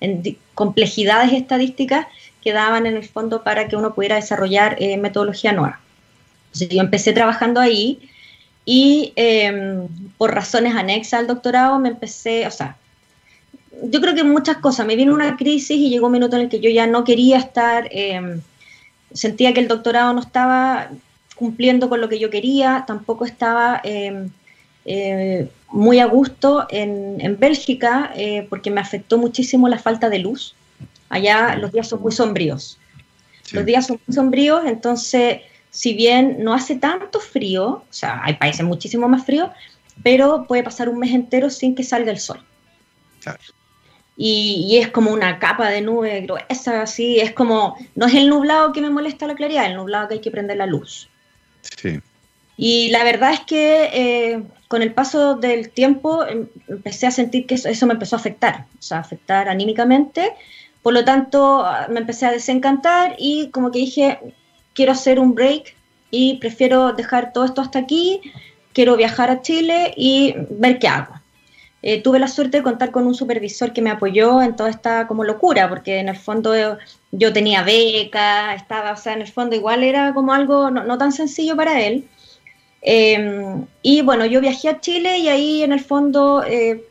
complejidades 0.55 1.35
estadísticas 1.35 2.07
que 2.49 2.55
daban 2.55 2.87
en 2.87 2.97
el 2.97 3.05
fondo 3.05 3.43
para 3.43 3.69
que 3.69 3.77
uno 3.77 3.93
pudiera 3.95 4.17
desarrollar 4.17 4.77
eh, 4.79 4.97
metodología 4.97 5.53
nueva. 5.53 5.81
Entonces 6.47 6.71
yo 6.71 6.81
empecé 6.81 7.13
trabajando 7.13 7.61
ahí 7.61 8.09
y 8.65 9.13
em, 9.17 9.87
por 10.17 10.35
razones 10.35 10.75
anexas 10.75 11.21
al 11.21 11.27
doctorado 11.27 11.79
me 11.79 11.91
empecé, 11.91 12.47
o 12.47 12.51
sea, 12.51 12.79
yo 13.83 14.01
creo 14.01 14.15
que 14.15 14.25
muchas 14.25 14.57
cosas. 14.57 14.87
Me 14.87 14.97
vino 14.97 15.13
una 15.13 15.37
crisis 15.37 15.77
y 15.77 15.91
llegó 15.91 16.07
un 16.07 16.15
minuto 16.15 16.37
en 16.37 16.43
el 16.45 16.49
que 16.49 16.61
yo 16.61 16.71
ya 16.71 16.87
no 16.87 17.05
quería 17.05 17.37
estar, 17.37 17.87
em, 17.91 18.41
sentía 19.13 19.53
que 19.53 19.61
el 19.61 19.69
doctorado 19.69 20.15
no 20.15 20.21
estaba 20.21 20.89
cumpliendo 21.37 21.91
con 21.91 22.01
lo 22.01 22.09
que 22.09 22.19
yo 22.19 22.31
quería, 22.31 22.85
tampoco 22.87 23.27
estaba 23.27 23.79
em, 23.85 24.31
eh, 24.87 25.51
muy 25.71 25.99
a 25.99 26.07
gusto 26.07 26.67
en, 26.71 27.37
Bélgica 27.39 28.11
eh, 28.17 28.47
porque 28.49 28.71
me 28.71 28.81
afectó 28.81 29.19
muchísimo 29.19 29.69
la 29.69 29.79
falta 29.79 30.09
de 30.09 30.21
luz. 30.21 30.55
Allá 31.09 31.57
los 31.57 31.73
días 31.73 31.89
son 31.89 32.03
muy 32.03 32.13
sombríos. 32.13 32.79
Los 33.53 33.65
días 33.65 33.87
son 33.87 34.01
muy 34.07 34.15
sombríos, 34.15 34.63
entonces, 34.67 35.41
si 35.71 35.95
bien 35.95 36.37
no 36.41 36.53
hace 36.53 36.77
tanto 36.77 37.19
frío, 37.19 37.67
o 37.67 37.93
sea, 37.93 38.21
hay 38.23 38.35
países 38.35 38.65
muchísimo 38.65 39.09
más 39.09 39.25
fríos, 39.25 39.51
pero 40.03 40.45
puede 40.47 40.63
pasar 40.63 40.89
un 40.89 40.99
mes 40.99 41.13
entero 41.15 41.49
sin 41.49 41.75
que 41.75 41.83
salga 41.83 42.11
el 42.11 42.19
sol. 42.19 42.45
Claro 43.21 43.41
y, 44.21 44.79
es 44.79 44.89
como 44.89 45.13
una 45.13 45.39
capa 45.39 45.71
de 45.71 45.81
nube 45.81 46.23
gruesa, 46.23 46.83
así, 46.83 47.21
es 47.21 47.33
como, 47.33 47.77
no 47.95 48.07
es 48.07 48.15
el 48.15 48.29
nublado 48.29 48.73
que 48.73 48.81
me 48.81 48.91
molesta 48.91 49.29
la 49.29 49.37
claridad, 49.37 49.67
el 49.67 49.77
nublado 49.77 50.09
que 50.09 50.15
hay 50.15 50.21
que 50.21 50.33
prender 50.33 50.57
la 50.57 50.67
luz. 50.67 51.09
Sí. 51.63 52.01
Y 52.57 52.89
la 52.91 53.05
verdad 53.05 53.33
es 53.33 53.41
que 53.41 53.91
eh, 53.93 54.43
con 54.67 54.83
el 54.83 54.93
paso 54.93 55.37
del 55.37 55.71
tiempo 55.71 56.27
em, 56.27 56.49
empecé 56.67 57.07
a 57.07 57.13
sentir 57.13 57.47
que 57.47 57.55
eso, 57.55 57.87
me 57.87 57.93
empezó 57.93 58.17
a 58.17 58.19
afectar, 58.19 58.67
o 58.77 58.83
sea, 58.83 58.99
afectar 58.99 59.49
anímicamente, 59.49 60.33
por 60.89 60.95
lo 60.95 61.05
tanto 61.05 61.67
me 61.91 62.01
empecé 62.01 62.25
a 62.25 62.31
desencantar 62.31 63.15
y 63.19 63.51
como 63.51 63.71
que 63.71 63.81
dije, 63.81 64.21
quiero 64.73 64.93
hacer 64.93 65.21
un 65.21 65.35
break 65.35 65.77
y 66.11 66.39
prefiero 66.39 66.95
dejar 66.95 67.35
todo 67.35 67.45
esto 67.45 67.61
hasta 67.61 67.79
aquí, 67.79 68.23
quiero 68.73 68.97
viajar 68.97 69.29
a 69.31 69.43
Chile 69.43 69.93
y 69.99 70.35
ver 70.49 70.79
qué 70.79 70.89
hago. 70.89 71.13
Eh, 71.83 72.01
tuve 72.01 72.19
la 72.19 72.27
suerte 72.27 72.57
de 72.57 72.63
contar 72.63 72.91
con 72.91 73.07
un 73.07 73.15
supervisor 73.15 73.75
que 73.75 73.83
me 73.83 73.91
apoyó 73.91 74.41
en 74.41 74.57
toda 74.57 74.71
esta 74.71 75.07
como 75.07 75.25
locura, 75.25 75.69
porque 75.69 75.99
en 75.99 76.09
el 76.09 76.17
fondo 76.17 76.55
yo, 77.13 77.33
tenía 77.35 77.63
beca, 77.63 78.55
estaba, 78.55 78.93
o 78.93 78.97
sea, 78.97 79.13
en 79.13 79.21
el 79.21 79.29
fondo 79.29 79.57
igual 79.57 79.85
era 79.85 80.15
como 80.15 80.33
algo 80.33 80.71
no, 80.71 80.97
tan 80.97 81.13
sencillo 81.13 81.55
para 81.55 81.83
él. 81.83 82.09
Em, 82.81 83.67
y 83.83 84.01
bueno, 84.01 84.25
yo 84.25 84.41
viajé 84.41 84.71
a 84.71 84.81
Chile 84.81 85.19
y 85.19 85.29
ahí 85.29 85.63
en 85.63 85.73
el 85.75 85.81
fondo 85.81 86.43
eh, 86.47 86.83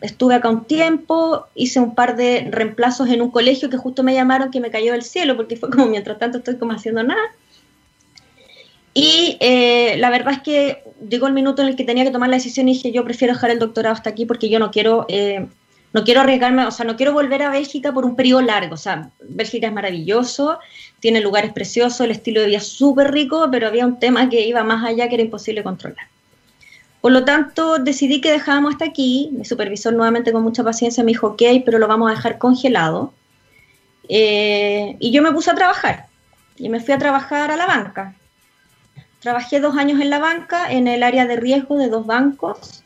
estuve 0.00 0.34
acá 0.34 0.48
un 0.48 0.64
tiempo, 0.64 1.46
hice 1.54 1.80
un 1.80 1.94
par 1.94 2.16
de 2.16 2.48
reemplazos 2.50 3.08
en 3.08 3.22
un 3.22 3.30
colegio 3.30 3.70
que 3.70 3.76
justo 3.76 4.02
me 4.02 4.14
llamaron 4.14 4.50
que 4.50 4.60
me 4.60 4.70
cayó 4.70 4.92
del 4.92 5.02
cielo, 5.02 5.36
porque 5.36 5.56
fue 5.56 5.70
como 5.70 5.86
mientras 5.86 6.18
tanto 6.18 6.38
estoy 6.38 6.56
como 6.56 6.72
haciendo 6.72 7.02
nada. 7.02 7.22
Y 8.92 9.36
eh, 9.40 9.96
la 9.98 10.10
verdad 10.10 10.34
es 10.34 10.42
que 10.42 10.84
llegó 11.08 11.26
el 11.26 11.32
minuto 11.32 11.62
en 11.62 11.68
el 11.68 11.76
que 11.76 11.84
tenía 11.84 12.04
que 12.04 12.12
tomar 12.12 12.28
la 12.28 12.36
decisión 12.36 12.68
y 12.68 12.74
dije, 12.74 12.92
yo 12.92 13.04
prefiero 13.04 13.34
dejar 13.34 13.50
el 13.50 13.58
doctorado 13.58 13.94
hasta 13.94 14.10
aquí 14.10 14.24
porque 14.24 14.48
yo 14.48 14.60
no 14.60 14.70
quiero 14.70 15.06
eh, 15.08 15.48
no 15.94 16.02
quiero 16.02 16.22
arriesgarme, 16.22 16.66
o 16.66 16.72
sea, 16.72 16.84
no 16.84 16.96
quiero 16.96 17.12
volver 17.12 17.40
a 17.42 17.50
Bélgica 17.50 17.94
por 17.94 18.04
un 18.04 18.16
periodo 18.16 18.42
largo. 18.42 18.74
O 18.74 18.76
sea, 18.76 19.10
Bélgica 19.28 19.68
es 19.68 19.72
maravilloso, 19.72 20.58
tiene 20.98 21.20
lugares 21.20 21.52
preciosos, 21.52 22.00
el 22.00 22.10
estilo 22.10 22.40
de 22.40 22.48
vida 22.48 22.58
es 22.58 22.66
súper 22.66 23.12
rico, 23.12 23.48
pero 23.52 23.68
había 23.68 23.86
un 23.86 24.00
tema 24.00 24.28
que 24.28 24.44
iba 24.44 24.64
más 24.64 24.84
allá 24.84 25.08
que 25.08 25.14
era 25.14 25.22
imposible 25.22 25.62
controlar. 25.62 26.08
Por 27.04 27.12
lo 27.12 27.26
tanto, 27.26 27.76
decidí 27.76 28.22
que 28.22 28.32
dejábamos 28.32 28.72
hasta 28.72 28.86
aquí. 28.86 29.28
Mi 29.32 29.44
supervisor 29.44 29.92
nuevamente 29.92 30.32
con 30.32 30.42
mucha 30.42 30.64
paciencia 30.64 31.04
me 31.04 31.10
dijo, 31.10 31.26
ok, 31.26 31.42
pero 31.62 31.78
lo 31.78 31.86
vamos 31.86 32.10
a 32.10 32.14
dejar 32.14 32.38
congelado. 32.38 33.12
Eh, 34.08 34.96
y 34.98 35.12
yo 35.12 35.20
me 35.20 35.30
puse 35.30 35.50
a 35.50 35.54
trabajar 35.54 36.06
y 36.56 36.70
me 36.70 36.80
fui 36.80 36.94
a 36.94 36.98
trabajar 36.98 37.50
a 37.50 37.56
la 37.56 37.66
banca. 37.66 38.14
Trabajé 39.20 39.60
dos 39.60 39.76
años 39.76 40.00
en 40.00 40.08
la 40.08 40.18
banca, 40.18 40.72
en 40.72 40.88
el 40.88 41.02
área 41.02 41.26
de 41.26 41.36
riesgo 41.36 41.76
de 41.76 41.90
dos 41.90 42.06
bancos. 42.06 42.82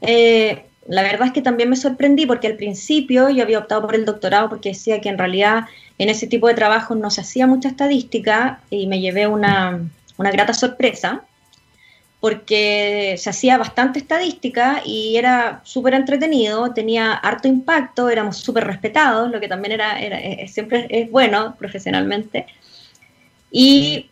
Eh, 0.00 0.64
la 0.88 1.02
verdad 1.02 1.28
es 1.28 1.32
que 1.32 1.40
también 1.40 1.70
me 1.70 1.76
sorprendí 1.76 2.26
porque 2.26 2.48
al 2.48 2.56
principio 2.56 3.30
yo 3.30 3.44
había 3.44 3.60
optado 3.60 3.82
por 3.82 3.94
el 3.94 4.04
doctorado 4.04 4.48
porque 4.48 4.70
decía 4.70 5.00
que 5.00 5.08
en 5.08 5.18
realidad 5.18 5.66
en 5.98 6.08
ese 6.08 6.26
tipo 6.26 6.48
de 6.48 6.54
trabajos 6.54 6.96
no 6.96 7.12
se 7.12 7.20
hacía 7.20 7.46
mucha 7.46 7.68
estadística 7.68 8.58
y 8.70 8.88
me 8.88 8.98
llevé 8.98 9.28
una, 9.28 9.88
una 10.16 10.32
grata 10.32 10.52
sorpresa 10.52 11.22
porque 12.22 13.16
se 13.18 13.30
hacía 13.30 13.58
bastante 13.58 13.98
estadística 13.98 14.80
y 14.86 15.16
era 15.16 15.60
súper 15.64 15.94
entretenido, 15.94 16.72
tenía 16.72 17.14
harto 17.14 17.48
impacto, 17.48 18.08
éramos 18.08 18.36
súper 18.36 18.64
respetados, 18.64 19.28
lo 19.28 19.40
que 19.40 19.48
también 19.48 19.72
era, 19.72 19.98
siempre 20.46 20.86
es 20.88 21.10
bueno 21.10 21.56
profesionalmente. 21.58 22.46
Y 23.50 24.08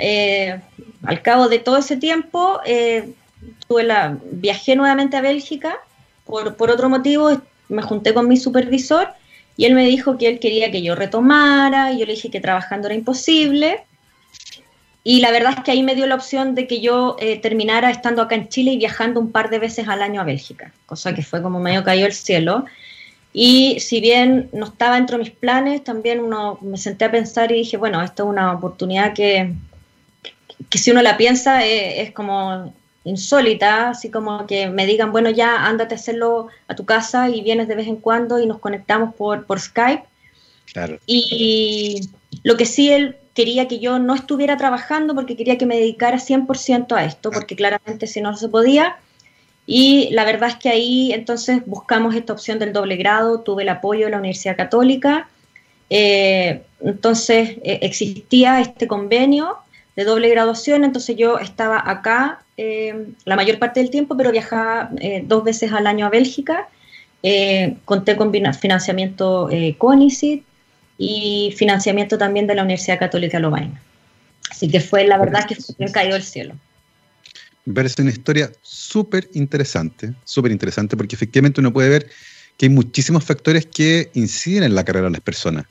eh, 0.00 0.58
al 1.02 1.20
cabo 1.20 1.50
de 1.50 1.58
todo 1.58 1.76
ese 1.76 1.98
tiempo, 1.98 2.60
eh, 2.64 3.12
tuve 3.68 3.82
la, 3.82 4.16
viajé 4.32 4.74
nuevamente 4.74 5.18
a 5.18 5.20
Bélgica 5.20 5.76
por, 6.24 6.56
por 6.56 6.70
otro 6.70 6.88
motivo, 6.88 7.42
me 7.68 7.82
junté 7.82 8.14
con 8.14 8.26
mi 8.26 8.38
supervisor 8.38 9.08
y 9.58 9.66
él 9.66 9.74
me 9.74 9.84
dijo 9.84 10.16
que 10.16 10.28
él 10.28 10.40
quería 10.40 10.70
que 10.70 10.80
yo 10.80 10.94
retomara, 10.94 11.92
y 11.92 11.98
yo 11.98 12.06
le 12.06 12.14
dije 12.14 12.30
que 12.30 12.40
trabajando 12.40 12.88
era 12.88 12.94
imposible 12.94 13.84
y 15.06 15.20
la 15.20 15.30
verdad 15.30 15.52
es 15.58 15.62
que 15.62 15.70
ahí 15.70 15.82
me 15.82 15.94
dio 15.94 16.06
la 16.06 16.14
opción 16.14 16.54
de 16.54 16.66
que 16.66 16.80
yo 16.80 17.16
eh, 17.20 17.38
terminara 17.38 17.90
estando 17.90 18.22
acá 18.22 18.36
en 18.36 18.48
Chile 18.48 18.72
y 18.72 18.78
viajando 18.78 19.20
un 19.20 19.30
par 19.30 19.50
de 19.50 19.58
veces 19.58 19.86
al 19.86 20.00
año 20.00 20.22
a 20.22 20.24
Bélgica, 20.24 20.72
cosa 20.86 21.14
que 21.14 21.22
fue 21.22 21.42
como 21.42 21.60
medio 21.60 21.84
cayó 21.84 22.06
el 22.06 22.14
cielo. 22.14 22.64
Y 23.34 23.80
si 23.80 24.00
bien 24.00 24.48
no 24.54 24.64
estaba 24.64 24.94
dentro 24.94 25.18
de 25.18 25.24
mis 25.24 25.32
planes, 25.32 25.84
también 25.84 26.20
uno 26.20 26.58
me 26.62 26.78
senté 26.78 27.04
a 27.04 27.10
pensar 27.10 27.52
y 27.52 27.56
dije, 27.56 27.76
bueno, 27.76 28.02
esto 28.02 28.22
es 28.22 28.30
una 28.30 28.54
oportunidad 28.54 29.12
que, 29.12 29.52
que 30.70 30.78
si 30.78 30.90
uno 30.90 31.02
la 31.02 31.18
piensa 31.18 31.66
eh, 31.66 32.00
es 32.00 32.12
como 32.12 32.72
insólita, 33.04 33.90
así 33.90 34.10
como 34.10 34.46
que 34.46 34.68
me 34.68 34.86
digan, 34.86 35.12
bueno, 35.12 35.28
ya 35.28 35.66
ándate 35.66 35.94
a 35.94 35.98
hacerlo 35.98 36.48
a 36.66 36.74
tu 36.76 36.86
casa 36.86 37.28
y 37.28 37.42
vienes 37.42 37.68
de 37.68 37.74
vez 37.74 37.88
en 37.88 37.96
cuando 37.96 38.40
y 38.40 38.46
nos 38.46 38.58
conectamos 38.58 39.14
por, 39.14 39.44
por 39.44 39.60
Skype. 39.60 40.04
Claro. 40.72 40.98
Y 41.04 42.08
lo 42.42 42.56
que 42.56 42.64
sí 42.64 42.90
él 42.90 43.16
quería 43.34 43.68
que 43.68 43.80
yo 43.80 43.98
no 43.98 44.14
estuviera 44.14 44.56
trabajando 44.56 45.14
porque 45.14 45.36
quería 45.36 45.58
que 45.58 45.66
me 45.66 45.76
dedicara 45.76 46.18
100% 46.18 46.96
a 46.96 47.04
esto, 47.04 47.30
porque 47.30 47.56
claramente 47.56 48.06
si 48.06 48.20
no 48.20 48.36
se 48.36 48.48
podía. 48.48 48.96
Y 49.66 50.08
la 50.10 50.24
verdad 50.24 50.50
es 50.50 50.56
que 50.56 50.68
ahí 50.68 51.12
entonces 51.12 51.62
buscamos 51.66 52.14
esta 52.14 52.32
opción 52.32 52.58
del 52.58 52.72
doble 52.72 52.96
grado, 52.96 53.40
tuve 53.40 53.62
el 53.62 53.68
apoyo 53.70 54.06
de 54.06 54.12
la 54.12 54.18
Universidad 54.18 54.56
Católica, 54.56 55.28
eh, 55.90 56.62
entonces 56.80 57.56
eh, 57.62 57.80
existía 57.82 58.60
este 58.60 58.86
convenio 58.86 59.56
de 59.96 60.04
doble 60.04 60.28
graduación, 60.28 60.84
entonces 60.84 61.16
yo 61.16 61.38
estaba 61.38 61.82
acá 61.84 62.42
eh, 62.56 63.06
la 63.24 63.36
mayor 63.36 63.58
parte 63.58 63.80
del 63.80 63.90
tiempo, 63.90 64.16
pero 64.16 64.32
viajaba 64.32 64.90
dos 65.24 65.44
veces 65.44 65.72
al 65.72 65.86
año 65.86 66.06
a 66.06 66.10
Bélgica, 66.10 66.68
conté 67.84 68.16
con 68.16 68.32
financiamiento 68.54 69.48
CONICIT, 69.78 70.44
y 71.04 71.52
financiamiento 71.52 72.16
también 72.16 72.46
de 72.46 72.54
la 72.54 72.62
Universidad 72.62 72.98
Católica 72.98 73.38
Lovaina. 73.38 73.80
Así 74.50 74.68
que 74.68 74.80
fue 74.80 75.06
la 75.06 75.18
verdad 75.18 75.46
que 75.46 75.54
fue 75.56 75.74
caído 75.92 76.14
del 76.14 76.22
cielo. 76.22 76.54
Me 77.66 77.74
parece 77.74 78.02
una 78.02 78.10
historia 78.10 78.50
súper 78.62 79.28
interesante, 79.34 80.14
súper 80.24 80.52
interesante, 80.52 80.96
porque 80.96 81.16
efectivamente 81.16 81.60
uno 81.60 81.72
puede 81.72 81.88
ver 81.88 82.10
que 82.56 82.66
hay 82.66 82.70
muchísimos 82.70 83.24
factores 83.24 83.66
que 83.66 84.10
inciden 84.14 84.62
en 84.64 84.74
la 84.74 84.84
carrera 84.84 85.06
de 85.06 85.12
las 85.12 85.20
personas. 85.20 85.66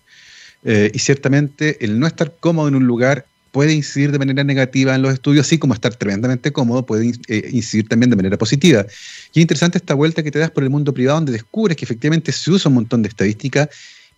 Eh, 0.66 0.92
y 0.94 1.00
ciertamente 1.00 1.84
el 1.84 2.00
no 2.00 2.08
estar 2.08 2.36
cómodo 2.40 2.68
en 2.68 2.76
un 2.76 2.86
lugar 2.86 3.26
puede 3.52 3.74
incidir 3.74 4.12
de 4.12 4.20
manera 4.20 4.44
negativa 4.44 4.96
en 4.96 5.02
los 5.02 5.14
estudios, 5.14 5.46
así 5.46 5.58
como 5.58 5.74
estar 5.74 5.96
tremendamente 5.96 6.52
cómodo 6.52 6.86
puede 6.86 7.14
eh, 7.28 7.50
incidir 7.52 7.88
también 7.88 8.10
de 8.10 8.16
manera 8.16 8.38
positiva. 8.38 8.86
Y 9.34 9.40
es 9.40 9.42
interesante 9.42 9.78
esta 9.78 9.94
vuelta 9.94 10.24
que 10.24 10.32
te 10.32 10.40
das 10.40 10.52
por 10.52 10.64
el 10.64 10.70
mundo 10.70 10.94
privado, 10.94 11.18
donde 11.18 11.32
descubres 11.32 11.78
que 11.78 11.86
efectivamente 11.86 12.32
se 12.32 12.50
usa 12.52 12.70
un 12.70 12.76
montón 12.76 13.02
de 13.04 13.10
estadística 13.10 13.70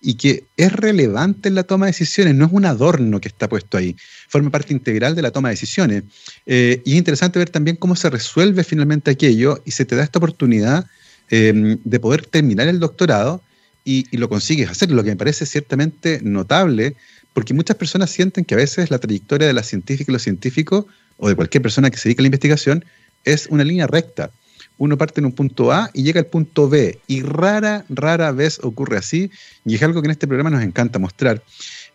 y 0.01 0.15
que 0.15 0.43
es 0.57 0.71
relevante 0.71 1.49
en 1.49 1.55
la 1.55 1.63
toma 1.63 1.85
de 1.85 1.91
decisiones, 1.91 2.35
no 2.35 2.45
es 2.45 2.51
un 2.51 2.65
adorno 2.65 3.19
que 3.19 3.27
está 3.27 3.49
puesto 3.49 3.77
ahí, 3.77 3.95
forma 4.27 4.49
parte 4.49 4.73
integral 4.73 5.15
de 5.15 5.21
la 5.21 5.31
toma 5.31 5.49
de 5.49 5.53
decisiones. 5.53 6.03
Eh, 6.45 6.81
y 6.85 6.91
es 6.93 6.97
interesante 6.97 7.39
ver 7.39 7.49
también 7.49 7.75
cómo 7.77 7.95
se 7.95 8.09
resuelve 8.09 8.63
finalmente 8.63 9.11
aquello 9.11 9.61
y 9.65 9.71
se 9.71 9.85
te 9.85 9.95
da 9.95 10.03
esta 10.03 10.19
oportunidad 10.19 10.85
em, 11.29 11.77
de 11.83 11.99
poder 11.99 12.25
terminar 12.25 12.67
el 12.67 12.79
doctorado 12.79 13.41
y, 13.83 14.05
lo 14.17 14.29
consigues 14.29 14.69
hacer, 14.69 14.91
lo 14.91 15.03
que 15.03 15.11
me 15.11 15.15
parece 15.15 15.45
ciertamente 15.45 16.19
notable, 16.23 16.95
porque 17.33 17.53
muchas 17.53 17.77
personas 17.77 18.09
sienten 18.09 18.45
que 18.45 18.55
a 18.55 18.57
veces 18.57 18.89
la 18.89 18.99
trayectoria 18.99 19.47
de 19.47 19.53
la 19.53 19.63
científica 19.63 20.11
y 20.11 20.13
los 20.13 20.23
científicos, 20.23 20.85
o 21.17 21.29
de 21.29 21.35
cualquier 21.35 21.61
persona 21.61 21.89
que 21.89 21.97
se 21.97 22.09
dedica 22.09 22.21
a 22.21 22.23
la 22.23 22.27
investigación, 22.27 22.85
es 23.23 23.47
una 23.47 23.63
línea 23.63 23.87
recta 23.87 24.31
uno 24.77 24.97
parte 24.97 25.21
en 25.21 25.25
un 25.25 25.31
punto 25.31 25.71
A 25.71 25.89
y 25.93 26.03
llega 26.03 26.19
al 26.19 26.27
punto 26.27 26.69
B. 26.69 26.99
Y 27.07 27.21
rara, 27.21 27.85
rara 27.89 28.31
vez 28.31 28.59
ocurre 28.63 28.97
así, 28.97 29.31
y 29.65 29.75
es 29.75 29.83
algo 29.83 30.01
que 30.01 30.07
en 30.07 30.11
este 30.11 30.27
programa 30.27 30.49
nos 30.49 30.63
encanta 30.63 30.99
mostrar. 30.99 31.43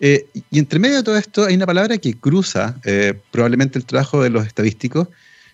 Eh, 0.01 0.27
y 0.51 0.59
entre 0.59 0.79
medio 0.79 0.97
de 0.97 1.03
todo 1.03 1.17
esto 1.17 1.45
hay 1.45 1.55
una 1.55 1.67
palabra 1.67 1.99
que 1.99 2.15
cruza 2.15 2.81
eh, 2.85 3.15
probablemente 3.31 3.79
el 3.79 3.85
trabajo 3.85 4.23
de 4.23 4.31
los 4.31 4.47
estadísticos 4.47 5.09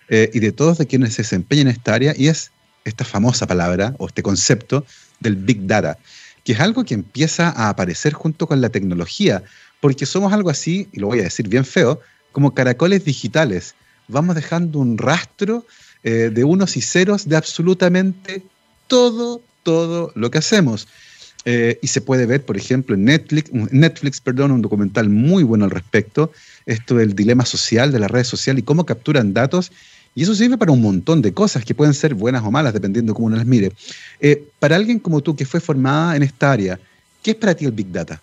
eh, 0.09 0.31
y 0.33 0.39
de 0.39 0.53
todos 0.53 0.79
de 0.79 0.87
quienes 0.87 1.15
se 1.15 1.23
desempeñan 1.23 1.67
en 1.67 1.75
esta 1.75 1.95
área, 1.95 2.15
y 2.17 2.29
es 2.29 2.53
esta 2.85 3.05
famosa 3.05 3.47
palabra 3.47 3.95
o 3.99 4.07
este 4.07 4.23
concepto 4.23 4.87
del 5.19 5.37
Big 5.37 5.67
Data, 5.67 5.99
que 6.45 6.53
es 6.53 6.61
algo 6.61 6.85
que 6.85 6.95
empieza 6.95 7.49
a 7.49 7.69
aparecer 7.69 8.13
junto 8.13 8.47
con 8.47 8.61
la 8.61 8.69
tecnología, 8.69 9.43
porque 9.81 10.07
somos 10.07 10.33
algo 10.33 10.51
así, 10.51 10.89
y 10.93 11.01
lo 11.01 11.09
voy 11.09 11.21
a 11.21 11.25
decir 11.25 11.49
bien 11.49 11.65
feo, 11.65 12.01
como 12.31 12.55
caracoles 12.55 13.05
digitales. 13.05 13.75
Vamos 14.09 14.37
dejando 14.37 14.79
un 14.79 14.99
rastro 14.99 15.67
eh, 16.03 16.31
de 16.33 16.45
unos 16.45 16.77
y 16.77 16.81
ceros 16.81 17.29
de 17.29 17.37
absolutamente 17.37 18.43
todo, 18.87 19.43
todo 19.63 20.13
lo 20.15 20.31
que 20.31 20.39
hacemos. 20.39 20.89
Eh, 21.49 21.79
y 21.81 21.87
se 21.87 22.01
puede 22.01 22.27
ver, 22.27 22.45
por 22.45 22.57
ejemplo, 22.57 22.97
en 22.97 23.05
Netflix, 23.05 23.53
Netflix, 23.53 24.21
perdón, 24.21 24.51
un 24.51 24.63
documental 24.63 25.09
muy 25.09 25.45
bueno 25.45 25.65
al 25.65 25.71
respecto, 25.71 26.33
esto 26.67 26.97
del 26.97 27.15
dilema 27.15 27.47
social 27.47 27.93
de 27.93 28.01
las 28.01 28.11
redes 28.11 28.27
sociales 28.27 28.63
y 28.63 28.65
cómo 28.65 28.85
capturan 28.85 29.33
datos. 29.33 29.71
Y 30.17 30.25
eso 30.25 30.35
sirve 30.35 30.59
para 30.59 30.73
un 30.73 30.83
montón 30.83 31.23
de 31.23 31.33
cosas 31.33 31.65
que 31.65 31.75
pueden 31.75 31.95
ser 31.95 32.15
buenas 32.15 32.43
o 32.43 32.51
malas, 32.51 32.73
dependiendo 32.73 33.13
de 33.13 33.15
cómo 33.15 33.27
uno 33.27 33.37
las 33.37 33.47
mire. 33.47 33.71
Eh, 34.21 34.45
para 34.59 34.75
alguien 34.75 34.99
como 34.99 35.21
tú, 35.21 35.37
que 35.37 35.45
fue 35.45 35.61
formada 35.61 36.17
en 36.17 36.25
esta 36.25 36.51
área, 36.51 36.81
¿qué 37.23 37.33
es 37.33 37.37
para 37.37 37.55
ti 37.55 37.65
el 37.65 37.73
Big 37.73 37.93
Data? 37.93 38.21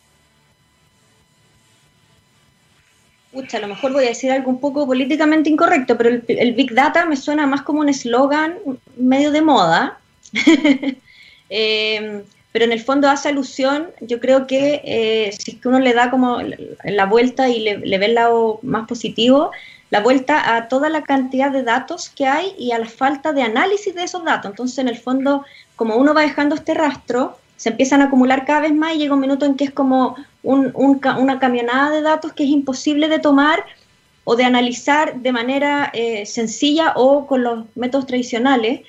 A 3.53 3.59
lo 3.59 3.67
mejor 3.67 3.93
voy 3.93 4.05
a 4.05 4.09
decir 4.09 4.31
algo 4.31 4.49
un 4.49 4.59
poco 4.59 4.85
políticamente 4.85 5.49
incorrecto, 5.49 5.97
pero 5.97 6.09
el, 6.27 6.53
Big 6.53 6.73
Data 6.73 7.05
me 7.05 7.15
suena 7.15 7.47
más 7.47 7.61
como 7.61 7.79
un 7.79 7.89
eslogan 7.89 8.57
medio 8.97 9.31
de 9.31 9.41
moda. 9.41 9.99
Em, 11.55 12.23
pero 12.51 12.65
en 12.65 12.71
el 12.71 12.81
fondo 12.81 13.07
hace 13.07 13.29
alusión, 13.29 13.89
yo 14.01 14.19
creo 14.19 14.47
que 14.47 14.81
eh, 14.83 15.31
si 15.37 15.59
uno 15.65 15.79
le 15.79 15.93
da 15.93 16.09
como 16.09 16.39
la 16.83 17.05
vuelta 17.05 17.47
y 17.49 17.59
le, 17.59 17.77
le, 17.77 17.97
ve 17.99 18.07
el 18.07 18.15
lado 18.15 18.59
más 18.63 18.87
positivo, 18.87 19.51
la 19.91 19.99
vuelta 19.99 20.55
a 20.55 20.67
toda 20.67 20.89
la 20.89 21.03
cantidad 21.03 21.51
de 21.51 21.61
datos 21.61 22.09
que 22.09 22.25
hay 22.25 22.55
y 22.57 22.71
a 22.71 22.79
la 22.79 22.87
falta 22.87 23.33
de 23.33 23.43
análisis 23.43 23.93
de 23.93 24.03
esos 24.03 24.23
datos. 24.25 24.49
Entonces, 24.49 24.79
en 24.79 24.87
el 24.87 24.97
fondo, 24.97 25.45
como 25.75 25.95
uno 25.97 26.15
va 26.15 26.21
dejando 26.21 26.55
este 26.55 26.73
rastro, 26.73 27.37
se 27.57 27.69
empiezan 27.69 28.01
a 28.01 28.05
acumular 28.05 28.45
cada 28.45 28.61
vez 28.61 28.73
más 28.73 28.95
y 28.95 28.99
llega 28.99 29.13
un 29.13 29.21
minuto 29.21 29.45
en 29.45 29.55
que 29.55 29.65
es 29.65 29.71
como 29.71 30.15
una 30.43 31.39
camionada 31.39 31.91
de 31.91 32.01
datos 32.01 32.33
que 32.33 32.43
es 32.43 32.49
imposible 32.49 33.07
de 33.07 33.19
tomar 33.19 33.63
o 34.25 34.35
de 34.35 34.43
analizar 34.43 35.15
de 35.19 35.31
manera 35.31 35.89
eh, 35.93 36.25
sencilla 36.25 36.93
o 36.95 37.27
con 37.27 37.43
los 37.43 37.65
métodos 37.75 38.07
tradicionales. 38.07 38.81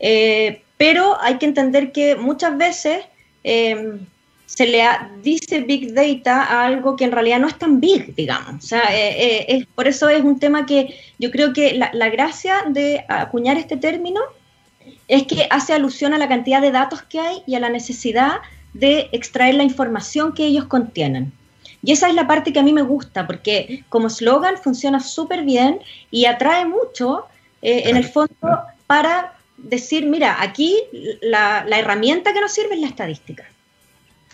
Eh, 0.00 0.62
pero 0.76 1.20
hay 1.20 1.38
que 1.38 1.46
entender 1.46 1.92
que 1.92 2.16
muchas 2.16 2.56
veces 2.56 3.04
em, 3.42 4.06
se 4.46 4.66
le 4.66 4.82
dice 5.22 5.60
Big 5.60 5.92
Data 5.94 6.44
a 6.44 6.66
algo 6.66 6.96
que 6.96 7.04
en 7.04 7.12
realidad 7.12 7.40
no 7.40 7.48
es 7.48 7.58
tan 7.58 7.80
big, 7.80 8.14
digamos. 8.14 8.64
O 8.64 8.66
sea, 8.66 8.84
eh, 8.90 9.66
por 9.74 9.88
eso 9.88 10.08
es 10.08 10.22
un 10.22 10.38
tema 10.38 10.66
que 10.66 10.98
yo 11.18 11.30
creo 11.30 11.52
que 11.52 11.74
la 11.74 12.08
gracia 12.10 12.64
de 12.68 13.04
acuñar 13.08 13.56
este 13.56 13.76
término 13.76 14.20
es 15.08 15.24
que 15.26 15.46
hace 15.50 15.72
alusión 15.72 16.14
a 16.14 16.18
la 16.18 16.28
cantidad 16.28 16.60
de 16.60 16.70
datos 16.70 17.02
que 17.02 17.20
hay 17.20 17.42
y 17.46 17.54
a 17.54 17.60
la 17.60 17.68
necesidad 17.68 18.38
de 18.72 19.08
extraer 19.12 19.54
la 19.54 19.62
información 19.62 20.32
que 20.32 20.46
ellos 20.46 20.64
contienen. 20.66 21.32
Y 21.82 21.92
esa 21.92 22.08
es 22.08 22.14
la 22.14 22.26
parte 22.26 22.52
que 22.52 22.58
a 22.58 22.62
mí 22.62 22.72
me 22.72 22.82
gusta, 22.82 23.26
porque 23.26 23.84
como 23.90 24.08
slogan 24.08 24.56
funciona 24.56 25.00
súper 25.00 25.44
bien 25.44 25.80
y 26.10 26.24
atrae 26.24 26.64
mucho, 26.64 27.26
eh, 27.60 27.82
en 27.86 27.96
el 27.96 28.04
fondo, 28.04 28.62
para 28.86 29.34
decir, 29.58 30.06
mira, 30.06 30.42
aquí 30.42 30.76
la, 31.20 31.66
herramienta 31.70 32.32
que 32.32 32.40
nos 32.40 32.52
sirve 32.52 32.74
es 32.74 32.80
la 32.80 32.88
estadística. 32.88 33.44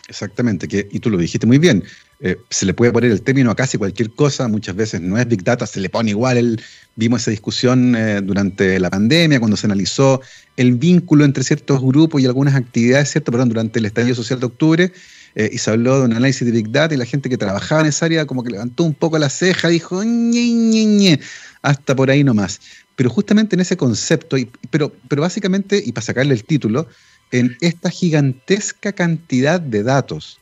Exactamente, 0.08 0.66
y 0.90 0.98
tú 0.98 1.10
lo 1.10 1.18
dijiste 1.18 1.46
muy 1.46 1.58
bien, 1.58 1.84
eh, 2.22 2.36
se 2.50 2.66
le 2.66 2.74
puede 2.74 2.92
poner 2.92 3.10
el 3.10 3.22
término 3.22 3.50
a 3.50 3.56
casi 3.56 3.78
cualquier 3.78 4.10
cosa, 4.10 4.46
muchas 4.46 4.76
veces 4.76 5.00
no 5.00 5.16
es 5.16 5.26
Big 5.26 5.42
Data, 5.42 5.66
se 5.66 5.80
le 5.80 5.88
pone 5.88 6.10
igual, 6.10 6.36
el, 6.36 6.60
vimos 6.94 7.22
esa 7.22 7.30
discusión 7.30 7.96
eh, 7.96 8.20
durante 8.22 8.78
la 8.78 8.90
pandemia, 8.90 9.38
cuando 9.38 9.56
se 9.56 9.66
analizó 9.66 10.20
el 10.58 10.74
vínculo 10.74 11.24
entre 11.24 11.42
ciertos 11.44 11.80
grupos 11.80 12.20
y 12.20 12.26
algunas 12.26 12.54
actividades, 12.54 13.10
¿cierto? 13.10 13.32
Perdón, 13.32 13.48
durante 13.48 13.78
el 13.78 13.86
estadio 13.86 14.14
social 14.14 14.38
de 14.38 14.46
octubre, 14.46 14.92
eh, 15.34 15.48
y 15.50 15.56
se 15.56 15.70
habló 15.70 16.00
de 16.00 16.04
un 16.06 16.12
análisis 16.12 16.44
de 16.44 16.52
Big 16.52 16.70
Data 16.70 16.94
y 16.94 16.98
la 16.98 17.06
gente 17.06 17.30
que 17.30 17.38
trabajaba 17.38 17.80
en 17.80 17.86
esa 17.86 18.04
área 18.04 18.26
como 18.26 18.44
que 18.44 18.50
levantó 18.50 18.84
un 18.84 18.94
poco 18.94 19.18
la 19.18 19.30
ceja, 19.30 19.68
dijo, 19.68 20.04
ñe, 20.04 20.52
ñe, 20.52 20.84
ñe, 20.84 21.20
hasta 21.62 21.96
por 21.96 22.10
ahí 22.10 22.22
nomás. 22.22 22.60
Pero 22.96 23.08
justamente 23.08 23.56
en 23.56 23.60
ese 23.60 23.78
concepto, 23.78 24.36
y, 24.36 24.50
pero, 24.68 24.92
pero 25.08 25.22
básicamente, 25.22 25.82
y 25.82 25.92
para 25.92 26.04
sacarle 26.04 26.34
el 26.34 26.44
título, 26.44 26.86
en 27.30 27.56
esta 27.62 27.88
gigantesca 27.88 28.92
cantidad 28.92 29.58
de 29.58 29.84
datos 29.84 30.39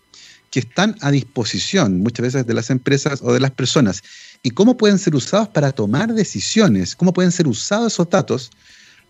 que 0.50 0.60
están 0.60 0.96
a 1.00 1.10
disposición 1.10 2.00
muchas 2.00 2.22
veces 2.24 2.46
de 2.46 2.54
las 2.54 2.70
empresas 2.70 3.20
o 3.22 3.32
de 3.32 3.40
las 3.40 3.50
personas 3.50 4.02
y 4.42 4.50
cómo 4.50 4.76
pueden 4.76 4.98
ser 4.98 5.14
usados 5.14 5.48
para 5.48 5.72
tomar 5.72 6.14
decisiones, 6.14 6.94
cómo 6.96 7.12
pueden 7.12 7.32
ser 7.32 7.46
usados 7.46 7.92
esos 7.92 8.08
datos 8.08 8.50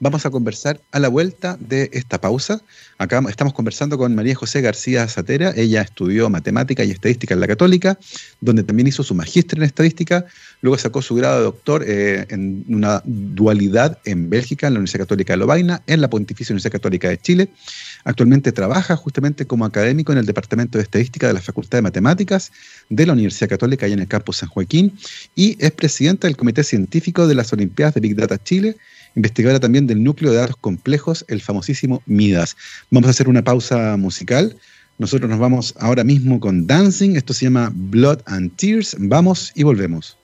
vamos 0.01 0.25
a 0.27 0.31
conversar 0.31 0.81
a 0.93 0.99
la 0.99 1.09
vuelta 1.09 1.57
de 1.61 1.91
esta 1.93 2.21
pausa. 2.21 2.61
Acá 2.99 3.23
estamos 3.29 3.53
conversando 3.53 3.99
con 3.99 4.15
María 4.15 4.35
José 4.35 4.61
García 4.61 5.07
Satera. 5.09 5.53
Ella 5.57 5.83
estudió 5.83 6.31
matemática 6.31 6.85
y 6.85 6.91
estadística 6.91 7.35
en 7.35 7.41
la 7.41 7.47
Católica, 7.47 7.99
donde 8.41 8.63
también 8.63 8.87
hizo 8.89 9.03
su 9.03 9.15
magíster 9.15 9.59
en 9.59 9.65
estadística. 9.65 10.25
Luego 10.61 10.79
sacó 10.79 11.03
su 11.03 11.15
grado 11.15 11.39
de 11.39 11.45
doctor 11.45 11.85
eh, 11.87 12.27
en 12.31 12.65
una 12.69 13.03
dualidad 13.05 13.99
en 14.05 14.31
Bélgica, 14.31 14.67
en 14.67 14.75
la 14.75 14.79
Universidad 14.79 15.05
Católica 15.05 15.33
de 15.33 15.39
Lovaina, 15.39 15.83
en 15.87 16.01
la 16.01 16.11
Pontificia 16.11 16.53
Universidad 16.53 16.73
Católica 16.73 17.09
de 17.09 17.19
Chile. 17.19 17.49
Actualmente 18.09 18.53
trabaja 18.53 18.97
justamente 18.97 19.47
como 19.47 19.67
académico 19.67 20.13
en 20.13 20.19
el 20.19 20.25
Departamento 20.25 20.79
de 20.79 20.85
Estadística 20.85 21.27
de 21.27 21.35
la 21.35 21.43
Facultad 21.43 21.77
de 21.77 21.83
Matemáticas 21.83 22.51
de 22.89 23.05
la 23.05 23.13
Universidad 23.13 23.51
Católica 23.51 23.87
y 23.87 23.93
en 23.93 23.99
el 23.99 24.09
campus 24.09 24.39
San 24.39 24.49
Joaquín 24.49 24.99
y 25.37 25.59
es 25.61 25.73
presidenta 25.73 26.27
del 26.27 26.35
Comité 26.35 26.65
Científico 26.65 27.27
de 27.27 27.35
las 27.35 27.53
Olimpiadas 27.53 27.93
de 27.93 28.01
Big 28.01 28.17
Data 28.17 28.43
Chile 28.43 28.77
investigadora 29.15 29.61
también 29.61 29.87
del 29.87 30.03
núcleo 30.03 30.33
de 30.33 30.39
datos 30.39 30.57
complejos, 30.57 31.27
el 31.29 31.43
famosísimo 31.43 32.03
MIDAS. 32.07 32.57
Vamos 32.91 33.09
a 33.09 33.11
hacer 33.11 33.29
una 33.29 33.45
pausa 33.45 33.99
musical. 33.99 34.57
Nosotros 34.97 35.29
nos 35.29 35.39
vamos 35.39 35.75
ahora 35.79 36.03
mismo 36.03 36.41
con 36.41 36.67
Dancing. 36.67 37.15
Esto 37.15 37.35
se 37.35 37.45
llama 37.45 37.71
Blood 37.75 38.21
and 38.25 38.57
Tears. 38.57 38.97
Vamos 38.99 39.53
y 39.55 39.65
volvemos. 39.65 40.17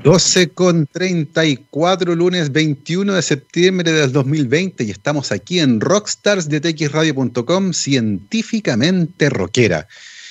12 0.00 0.50
con 0.50 0.86
34, 0.86 2.14
lunes 2.14 2.52
21 2.52 3.14
de 3.14 3.20
septiembre 3.20 3.90
del 3.90 4.12
2020 4.12 4.84
y 4.84 4.92
estamos 4.92 5.32
aquí 5.32 5.58
en 5.58 5.80
Rockstars 5.80 6.48
de 6.48 6.60
txradio.com, 6.60 7.72
científicamente 7.72 9.28
rockera. 9.28 9.88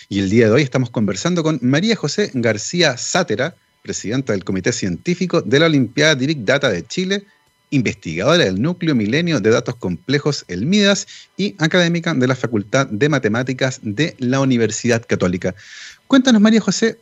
Y 0.07 0.19
el 0.19 0.29
día 0.29 0.45
de 0.45 0.53
hoy 0.53 0.61
estamos 0.61 0.89
conversando 0.89 1.43
con 1.43 1.59
María 1.61 1.97
José 1.97 2.31
García 2.33 2.95
Sátera, 2.97 3.55
presidenta 3.81 4.31
del 4.31 4.45
Comité 4.45 4.71
Científico 4.71 5.41
de 5.41 5.59
la 5.59 5.65
Olimpiada 5.65 6.15
de 6.15 6.27
Big 6.27 6.45
Data 6.45 6.69
de 6.69 6.87
Chile, 6.87 7.25
investigadora 7.69 8.45
del 8.45 8.61
Núcleo 8.61 8.95
Milenio 8.95 9.41
de 9.41 9.49
Datos 9.49 9.75
Complejos, 9.75 10.45
el 10.47 10.65
MIDAS, 10.65 11.07
y 11.35 11.55
académica 11.59 12.13
de 12.13 12.27
la 12.27 12.35
Facultad 12.35 12.87
de 12.87 13.09
Matemáticas 13.09 13.81
de 13.83 14.15
la 14.19 14.39
Universidad 14.39 15.05
Católica. 15.05 15.53
Cuéntanos, 16.07 16.41
María 16.41 16.61
José, 16.61 16.99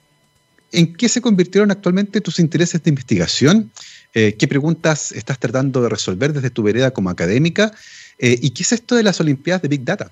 ¿en 0.76 0.94
qué 0.94 1.10
se 1.10 1.22
convirtieron 1.22 1.72
actualmente 1.72 2.22
tus 2.22 2.40
intereses 2.40 2.84
de 2.84 2.90
investigación? 2.90 3.72
Eh, 4.14 4.36
¿Qué 4.38 4.48
preguntas 4.48 5.12
estás 5.12 5.40
tratando 5.40 5.82
de 5.82 5.90
resolver 5.90 6.34
desde 6.34 6.50
tu 6.50 6.64
vereda 6.64 6.92
como 6.92 7.10
académica? 7.10 7.72
Eh, 8.20 8.38
¿Y 8.42 8.52
qué 8.52 8.64
es 8.64 8.72
esto 8.72 8.96
de 8.96 9.04
las 9.04 9.20
Olimpiadas 9.20 9.62
de 9.62 9.68
Big 9.68 9.84
Data? 9.84 10.12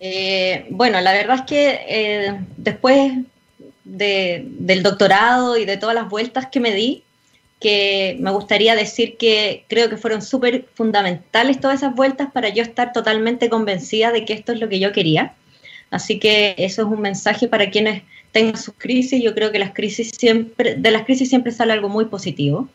Eh, 0.00 0.66
bueno, 0.70 1.00
la 1.00 1.12
verdad 1.12 1.36
es 1.36 1.42
que 1.42 2.36
después 2.56 3.12
del 3.84 4.82
doctorado 4.82 5.56
y 5.56 5.64
de 5.64 5.76
todas 5.76 5.94
las 5.94 6.08
vueltas 6.08 6.46
que 6.46 6.60
me 6.60 6.74
di, 6.74 7.02
que 7.60 8.16
me 8.20 8.30
gustaría 8.30 8.74
decir 8.74 9.18
que 9.18 9.64
creo 9.68 9.90
que 9.90 9.98
fueron 9.98 10.22
súper 10.22 10.66
fundamentales 10.74 11.60
todas 11.60 11.80
esas 11.80 11.94
vueltas 11.94 12.30
para 12.32 12.48
yo 12.48 12.62
estar 12.62 12.92
totalmente 12.92 13.50
convencida 13.50 14.12
de 14.12 14.24
que 14.24 14.32
esto 14.32 14.52
es 14.52 14.60
lo 14.60 14.68
que 14.70 14.80
yo 14.80 14.92
quería. 14.92 15.34
Así 15.90 16.18
que 16.18 16.54
eso 16.56 16.82
es 16.82 16.88
un 16.88 17.00
mensaje 17.00 17.48
para 17.48 17.70
quienes 17.70 18.02
tengan 18.32 18.56
sus 18.56 18.74
crisis. 18.76 19.22
Yo 19.22 19.34
creo 19.34 19.52
que 19.52 19.58
las 19.58 19.72
crisis 19.72 20.12
siempre, 20.16 20.76
de 20.76 20.90
las 20.90 21.04
crisis 21.04 21.28
siempre 21.28 21.52
sale 21.52 21.72
algo 21.72 21.88
muy 21.88 22.06
positivo. 22.06 22.68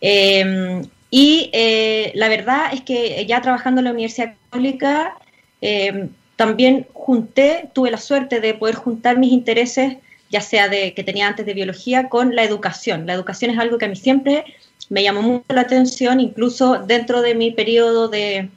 Em, 0.00 0.82
y 1.10 1.50
eh, 1.52 2.12
la 2.14 2.28
verdad 2.28 2.72
es 2.72 2.82
que 2.82 3.24
ya 3.26 3.40
trabajando 3.40 3.80
en 3.80 3.86
la 3.86 3.92
Universidad 3.92 4.34
Católica, 4.50 5.16
em, 5.60 6.10
también 6.36 6.86
junté, 6.92 7.68
tuve 7.72 7.90
la 7.90 7.98
suerte 7.98 8.40
de 8.40 8.54
poder 8.54 8.74
juntar 8.74 9.18
mis 9.18 9.32
intereses 9.32 9.98
ya 10.32 10.40
sea 10.40 10.68
de 10.68 10.94
que 10.94 11.04
tenía 11.04 11.28
antes 11.28 11.44
de 11.44 11.52
biología, 11.52 12.08
con 12.08 12.34
la 12.34 12.42
educación. 12.42 13.06
La 13.06 13.12
educación 13.12 13.50
es 13.50 13.58
algo 13.58 13.76
que 13.76 13.84
a 13.84 13.88
mí 13.88 13.96
siempre 13.96 14.44
me 14.88 15.02
llamó 15.02 15.20
mucho 15.20 15.44
la 15.50 15.60
atención, 15.60 16.20
incluso 16.20 16.78
dentro 16.78 17.20
de 17.20 17.34
mi 17.34 17.50
periodo 17.50 18.08
de, 18.08 18.48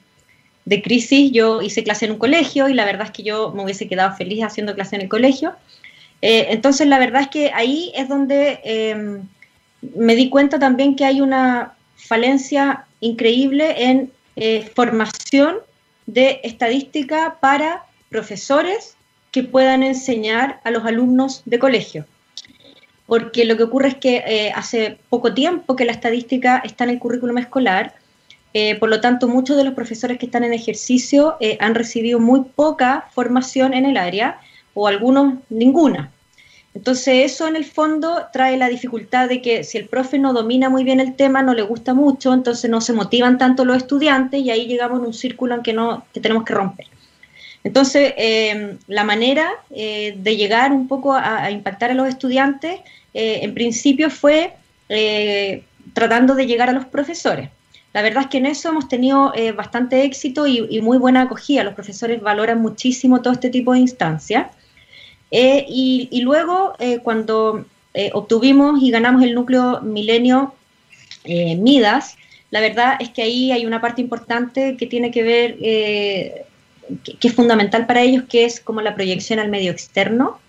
crisis, 0.83 1.31
yo 1.33 1.61
hice 1.61 1.83
clase 1.83 2.05
en 2.05 2.13
un 2.13 2.17
colegio 2.17 2.69
y 2.69 2.73
la 2.73 2.85
verdad 2.85 3.07
es 3.07 3.11
que 3.11 3.23
yo 3.23 3.51
me 3.51 3.63
hubiese 3.63 3.87
quedado 3.87 4.15
feliz 4.15 4.41
haciendo 4.43 4.73
clase 4.73 4.95
en 4.95 5.03
el 5.03 5.09
colegio. 5.09 5.53
Eh, 6.27 6.47
entonces, 6.49 6.87
la 6.87 6.97
verdad 6.97 7.21
es 7.21 7.27
que 7.27 7.51
ahí 7.53 7.91
es 7.93 8.09
donde 8.09 8.59
em, 8.63 9.27
me 9.95 10.15
di 10.15 10.31
cuenta 10.31 10.57
también 10.57 10.95
que 10.95 11.05
hay 11.05 11.21
una 11.21 11.75
falencia 11.97 12.85
increíble 12.99 13.83
en 13.89 14.11
eh, 14.35 14.67
formación 14.73 15.57
de 16.07 16.39
estadística 16.41 17.37
para 17.39 17.83
profesores 18.09 18.95
que 19.29 19.43
puedan 19.43 19.83
enseñar 19.83 20.61
a 20.63 20.71
los 20.71 20.83
alumnos 20.83 21.43
de 21.45 21.59
colegio. 21.59 22.07
Porque 23.05 23.45
lo 23.45 23.55
que 23.55 23.61
ocurre 23.61 23.89
es 23.89 23.95
que 23.97 24.23
eh, 24.25 24.51
hace 24.55 24.97
poco 25.11 25.31
tiempo 25.31 25.75
que 25.75 25.85
la 25.85 25.91
estadística 25.91 26.57
está 26.65 26.85
en 26.85 26.89
el 26.89 26.99
currículum 26.99 27.37
escolar, 27.37 27.93
por 28.79 28.87
lo 28.87 29.01
tanto 29.01 29.27
muchos 29.27 29.57
de 29.57 29.65
los 29.65 29.73
profesores 29.73 30.17
que 30.17 30.27
están 30.27 30.45
en 30.45 30.53
ejercicio 30.53 31.35
han 31.59 31.75
recibido 31.75 32.21
muy 32.21 32.45
poca 32.55 33.09
formación 33.11 33.73
en 33.73 33.85
el 33.85 33.97
área 33.97 34.39
o 34.73 34.87
algunos 34.87 35.39
ninguna. 35.49 36.13
Entonces 36.75 37.31
eso 37.31 37.47
en 37.47 37.55
el 37.55 37.63
fondo 37.63 38.27
trae 38.33 38.57
la 38.57 38.67
dificultad 38.67 39.29
de 39.29 39.41
que 39.41 39.63
si 39.63 39.77
el 39.77 39.87
profe 39.87 40.19
no 40.19 40.33
domina 40.33 40.69
muy 40.69 40.83
bien 40.83 40.99
el 40.99 41.15
tema, 41.15 41.41
no 41.41 41.53
le 41.53 41.61
gusta 41.61 41.93
mucho, 41.93 42.33
entonces 42.33 42.69
no 42.69 42.81
se 42.81 42.91
motivan 42.91 43.37
tanto 43.37 43.63
los 43.63 43.77
estudiantes 43.77 44.41
y 44.41 44.51
ahí 44.51 44.67
llegamos 44.67 44.99
en 44.99 45.05
un 45.05 45.13
círculo 45.13 45.55
en 45.55 45.63
que, 45.63 45.71
no, 45.71 46.05
que 46.13 46.19
tenemos 46.19 46.43
que 46.43 46.53
romper. 46.53 46.87
Entonces, 47.63 48.13
em, 48.17 48.77
la 48.87 49.05
manera 49.05 49.49
eh, 49.71 50.15
de 50.17 50.35
llegar 50.35 50.73
un 50.73 50.87
poco 50.87 51.13
a, 51.13 51.49
impactar 51.49 51.91
a 51.91 51.93
los 51.95 52.09
estudiantes, 52.09 52.81
eh, 53.13 53.39
en 53.41 53.53
principio 53.53 54.09
fue 54.09 54.53
eh, 54.89 55.63
tratando 55.93 56.35
de 56.35 56.45
llegar 56.45 56.69
a 56.69 56.73
los 56.73 56.85
profesores. 56.85 57.49
La 57.93 58.01
verdad 58.01 58.23
es 58.23 58.29
que 58.29 58.37
en 58.39 58.47
eso 58.47 58.67
hemos 58.67 58.89
tenido 58.89 59.33
bastante 59.55 60.03
éxito 60.03 60.45
y, 60.45 60.81
muy 60.81 60.97
buena 60.97 61.21
acogida. 61.21 61.63
Los 61.63 61.73
profesores 61.73 62.21
valoran 62.21 62.61
muchísimo 62.61 63.21
todo 63.21 63.31
este 63.31 63.49
tipo 63.49 63.71
de 63.71 63.79
instancias. 63.79 64.47
Y, 65.37 66.07
y, 66.11 66.21
luego, 66.21 66.75
cuando 67.03 67.65
obtuvimos 68.13 68.81
y 68.81 68.91
ganamos 68.91 69.23
el 69.23 69.33
núcleo 69.33 69.81
milenio 69.81 70.53
Midas, 71.25 72.17
la 72.51 72.61
verdad 72.61 72.95
es 72.99 73.09
que 73.09 73.23
ahí 73.23 73.51
hay 73.51 73.65
una 73.65 73.81
parte 73.81 74.01
importante 74.01 74.77
que 74.77 74.85
tiene 74.85 75.11
que 75.11 75.23
ver 75.23 75.57
que, 77.03 77.27
es 77.27 77.33
fundamental 77.33 77.85
para 77.85 78.01
ellos, 78.01 78.23
que 78.29 78.45
es 78.45 78.59
como 78.59 78.81
la 78.81 78.95
proyección 78.95 79.39
al 79.39 79.49
medio 79.49 79.71
externo. 79.71 80.39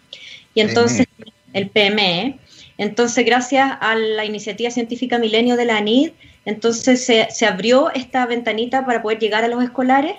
Y 0.54 0.60
entonces, 0.60 1.06
el 1.52 1.70
PME. 1.70 2.38
Entonces, 2.78 3.24
gracias 3.24 3.72
a 3.80 3.94
la 3.94 4.24
iniciativa 4.24 4.70
científica 4.70 5.18
Milenio 5.18 5.56
de 5.56 5.64
la 5.64 5.78
ANID, 5.78 6.10
entonces 6.44 7.04
se, 7.04 7.46
abrió 7.46 7.90
esta 7.92 8.26
ventanita 8.26 8.84
para 8.84 9.02
poder 9.02 9.18
llegar 9.18 9.44
a 9.44 9.48
los 9.48 9.62
escolares 9.64 10.16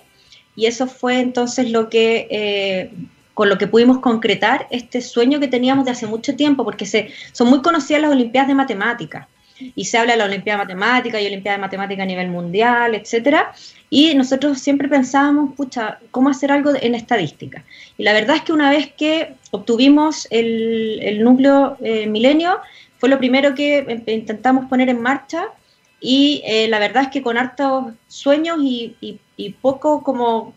y 0.56 0.66
eso 0.66 0.88
fue 0.88 1.20
entonces 1.20 1.70
lo 1.70 1.88
que, 1.90 2.28
eh, 2.32 2.92
con 3.38 3.50
lo 3.50 3.60
que 3.60 3.68
pudimos 3.68 4.00
concretar 4.00 4.66
este 4.72 5.00
sueño 5.00 5.40
que 5.40 5.48
teníamos 5.48 5.86
de 5.86 5.92
hace 5.92 6.08
mucho 6.08 6.36
tiempo, 6.36 6.64
porque 6.64 6.88
se, 6.88 7.12
son 7.34 7.50
muy 7.50 7.62
conocidas 7.62 8.02
las 8.02 8.12
Olimpiadas 8.12 8.48
de 8.48 8.56
Matemáticas 8.56 9.28
y 9.76 9.86
se 9.86 10.00
habla 10.00 10.14
de 10.14 10.18
la 10.18 10.26
Olimpiada 10.26 10.58
de 10.58 10.74
Matemática 10.74 11.22
y 11.22 11.28
Olimpiada 11.28 11.60
de 11.60 11.62
Matemática 11.62 12.02
a 12.02 12.08
nivel 12.08 12.30
mundial, 12.30 12.96
etcétera. 12.96 13.54
Y 13.92 14.16
nosotros 14.16 14.58
siempre 14.58 14.88
pensábamos, 14.88 15.54
pucha, 15.54 16.00
¿cómo 16.10 16.30
hacer 16.30 16.52
algo 16.52 16.72
en 16.82 16.96
estadística? 16.96 17.64
Y 17.96 18.02
la 18.06 18.14
verdad 18.14 18.38
es 18.38 18.42
que 18.42 18.54
una 18.54 18.72
vez 18.72 18.92
que 18.98 19.36
obtuvimos 19.52 20.28
el, 20.32 21.20
núcleo 21.24 21.78
eh, 21.82 22.08
milenio, 22.08 22.58
fue 22.98 23.08
lo 23.08 23.20
primero 23.20 23.54
que 23.54 24.02
intentamos 24.08 24.66
poner 24.66 24.90
en 24.90 25.00
marcha 25.00 25.50
y 26.00 26.42
eh, 26.44 26.68
la 26.70 26.80
verdad 26.80 27.04
es 27.04 27.10
que 27.10 27.22
con 27.22 27.38
hartos 27.38 27.94
sueños 28.08 28.58
y, 28.64 29.20
poco 29.62 30.02
como 30.02 30.56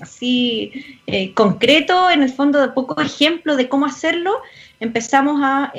así 0.00 0.72
eh, 1.06 1.32
concreto, 1.34 2.10
en 2.10 2.22
el 2.22 2.32
fondo 2.32 2.60
de 2.60 2.68
poco 2.68 3.00
ejemplo 3.00 3.56
de 3.56 3.68
cómo 3.68 3.86
hacerlo, 3.86 4.40
empezamos 4.80 5.40
a 5.42 5.72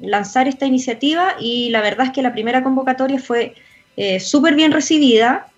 lanzar 0.00 0.48
esta 0.48 0.66
iniciativa 0.66 1.34
y 1.38 1.70
la 1.70 1.82
verdad 1.82 2.06
es 2.06 2.12
que 2.12 2.22
la 2.22 2.32
primera 2.32 2.62
convocatoria 2.62 3.18
fue 3.18 3.54
eh, 3.96 4.20
súper 4.20 4.54
bien 4.54 4.72
recibida 4.72 5.48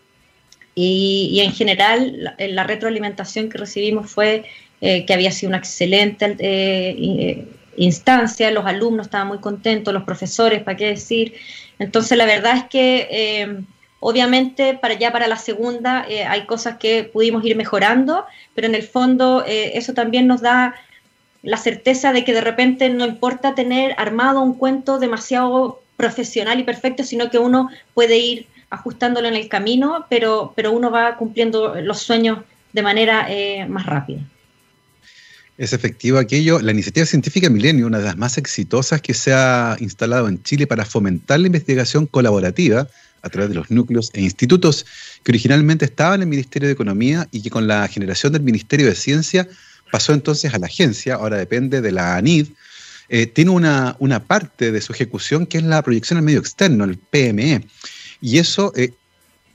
y, 0.74 1.40
en 1.44 1.52
general 1.52 2.34
la, 2.38 2.64
retroalimentación 2.64 3.50
que 3.50 3.58
recibimos 3.58 4.10
fue 4.10 4.44
eh, 4.80 5.04
que 5.04 5.14
había 5.14 5.30
sido 5.30 5.50
una 5.50 5.58
excelente 5.58 6.34
eh, 6.38 7.46
instancia, 7.76 8.50
los 8.50 8.66
alumnos 8.66 9.06
estaban 9.06 9.28
muy 9.28 9.38
contentos, 9.38 9.94
los 9.94 10.02
profesores, 10.02 10.62
¿para 10.62 10.76
qué 10.76 10.86
decir? 10.86 11.34
Entonces 11.78 12.18
la 12.18 12.26
verdad 12.26 12.56
es 12.56 12.64
que 12.64 13.64
obviamente 14.04 14.74
para 14.74 14.94
ya 14.94 15.12
para 15.12 15.28
la 15.28 15.36
segunda 15.36 16.04
hay 16.28 16.44
cosas 16.46 16.76
que 16.76 17.04
pudimos 17.04 17.44
ir 17.44 17.56
mejorando, 17.56 18.26
pero 18.54 18.66
en 18.66 18.74
el 18.74 18.82
fondo 18.82 19.44
eso 19.46 19.94
también 19.94 20.26
nos 20.26 20.42
da 20.42 20.74
la 21.42 21.56
certeza 21.56 22.12
de 22.12 22.24
que 22.24 22.32
de 22.32 22.40
repente 22.40 22.88
no 22.88 23.06
importa 23.06 23.54
tener 23.54 23.94
armado 23.98 24.40
un 24.40 24.54
cuento 24.54 24.98
demasiado 24.98 25.82
profesional 25.96 26.58
y 26.60 26.64
perfecto, 26.64 27.04
sino 27.04 27.30
que 27.30 27.38
uno 27.38 27.70
puede 27.94 28.18
ir 28.18 28.46
ajustándolo 28.70 29.28
en 29.28 29.34
el 29.34 29.48
camino, 29.48 30.06
pero, 30.08 30.52
pero 30.56 30.72
uno 30.72 30.90
va 30.90 31.16
cumpliendo 31.16 31.74
los 31.80 32.00
sueños 32.00 32.38
de 32.72 32.82
manera 32.82 33.26
eh, 33.28 33.66
más 33.68 33.86
rápida. 33.86 34.20
Es 35.58 35.72
efectivo 35.74 36.18
aquello. 36.18 36.60
La 36.60 36.72
iniciativa 36.72 37.04
científica 37.04 37.50
Milenio, 37.50 37.86
una 37.86 37.98
de 37.98 38.04
las 38.04 38.16
más 38.16 38.38
exitosas 38.38 39.02
que 39.02 39.12
se 39.12 39.34
ha 39.34 39.76
instalado 39.78 40.28
en 40.28 40.42
Chile 40.42 40.66
para 40.66 40.86
fomentar 40.86 41.38
la 41.38 41.48
investigación 41.48 42.06
colaborativa 42.06 42.88
a 43.22 43.28
través 43.28 43.48
de 43.48 43.54
los 43.54 43.70
núcleos 43.70 44.10
e 44.12 44.20
institutos 44.20 44.84
que 45.22 45.32
originalmente 45.32 45.84
estaban 45.84 46.16
en 46.16 46.22
el 46.22 46.28
Ministerio 46.28 46.68
de 46.68 46.74
Economía 46.74 47.28
y 47.30 47.42
que 47.42 47.50
con 47.50 47.66
la 47.66 47.86
generación 47.88 48.32
del 48.32 48.42
Ministerio 48.42 48.86
de 48.86 48.94
Ciencia 48.94 49.48
pasó 49.90 50.12
entonces 50.12 50.52
a 50.54 50.58
la 50.58 50.66
agencia, 50.66 51.14
ahora 51.14 51.36
depende 51.36 51.80
de 51.80 51.92
la 51.92 52.16
ANID, 52.16 52.48
eh, 53.08 53.26
tiene 53.26 53.50
una, 53.50 53.96
una, 53.98 54.24
parte 54.24 54.72
de 54.72 54.80
su 54.80 54.92
ejecución 54.92 55.46
que 55.46 55.58
es 55.58 55.64
la 55.64 55.82
proyección 55.82 56.16
al 56.16 56.24
medio 56.24 56.40
externo, 56.40 56.84
el 56.84 56.96
PME. 56.96 57.66
Y 58.20 58.38
eso 58.38 58.72
eh, 58.74 58.92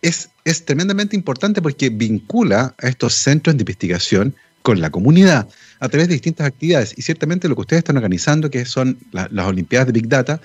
es, 0.02 0.30
es 0.46 0.64
tremendamente 0.64 1.16
importante 1.16 1.62
porque 1.62 1.90
vincula 1.90 2.76
a 2.78 2.88
estos 2.88 3.16
centros 3.16 3.56
de 3.56 3.62
investigación 3.62 4.36
con 4.62 4.80
la 4.80 4.90
comunidad 4.90 5.48
a 5.80 5.90
través 5.90 6.08
de 6.08 6.14
distintas 6.14 6.46
actividades. 6.46 6.94
Y 6.98 7.02
ciertamente 7.02 7.48
lo 7.48 7.56
que 7.56 7.62
ustedes 7.62 7.80
están 7.80 7.98
organizando, 7.98 8.50
que 8.52 8.66
son 8.66 9.00
las 9.12 9.48
Olimpiadas 9.48 9.88
de 9.88 9.94
Big 9.94 10.08
Data, 10.08 10.42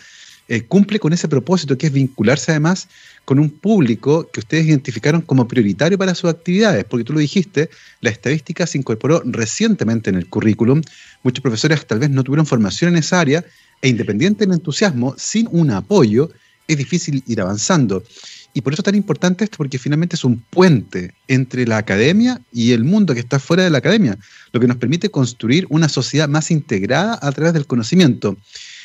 eh, 0.52 0.64
cumple 0.64 0.98
con 0.98 1.14
ese 1.14 1.28
propósito, 1.28 1.78
que 1.78 1.86
es 1.86 1.92
vincularse 1.94 2.50
además 2.50 2.86
con 3.24 3.38
un 3.38 3.48
público 3.48 4.28
que 4.30 4.40
ustedes 4.40 4.66
identificaron 4.66 5.22
como 5.22 5.48
prioritario 5.48 5.96
para 5.96 6.14
sus 6.14 6.28
actividades, 6.28 6.84
porque 6.84 7.04
tú 7.04 7.14
lo 7.14 7.20
dijiste, 7.20 7.70
la 8.02 8.10
estadística 8.10 8.66
se 8.66 8.76
incorporó 8.76 9.22
recientemente 9.24 10.10
en 10.10 10.16
el 10.16 10.26
currículum, 10.26 10.82
muchos 11.22 11.40
profesores 11.40 11.86
tal 11.86 12.00
vez 12.00 12.10
no 12.10 12.22
tuvieron 12.22 12.44
formación 12.44 12.92
en 12.92 12.98
esa 12.98 13.18
área, 13.18 13.42
e 13.80 13.88
independiente 13.88 14.44
del 14.44 14.52
entusiasmo, 14.52 15.14
sin 15.16 15.48
un 15.50 15.70
apoyo, 15.70 16.28
es 16.68 16.76
difícil 16.76 17.24
ir 17.26 17.40
avanzando. 17.40 18.04
Y 18.52 18.60
por 18.60 18.74
eso 18.74 18.82
es 18.82 18.84
tan 18.84 18.94
importante 18.94 19.44
esto, 19.44 19.56
porque 19.56 19.78
finalmente 19.78 20.16
es 20.16 20.24
un 20.24 20.38
puente 20.50 21.14
entre 21.28 21.66
la 21.66 21.78
academia 21.78 22.42
y 22.52 22.72
el 22.72 22.84
mundo 22.84 23.14
que 23.14 23.20
está 23.20 23.38
fuera 23.38 23.64
de 23.64 23.70
la 23.70 23.78
academia, 23.78 24.18
lo 24.52 24.60
que 24.60 24.66
nos 24.66 24.76
permite 24.76 25.08
construir 25.08 25.66
una 25.70 25.88
sociedad 25.88 26.28
más 26.28 26.50
integrada 26.50 27.18
a 27.22 27.32
través 27.32 27.54
del 27.54 27.66
conocimiento. 27.66 28.36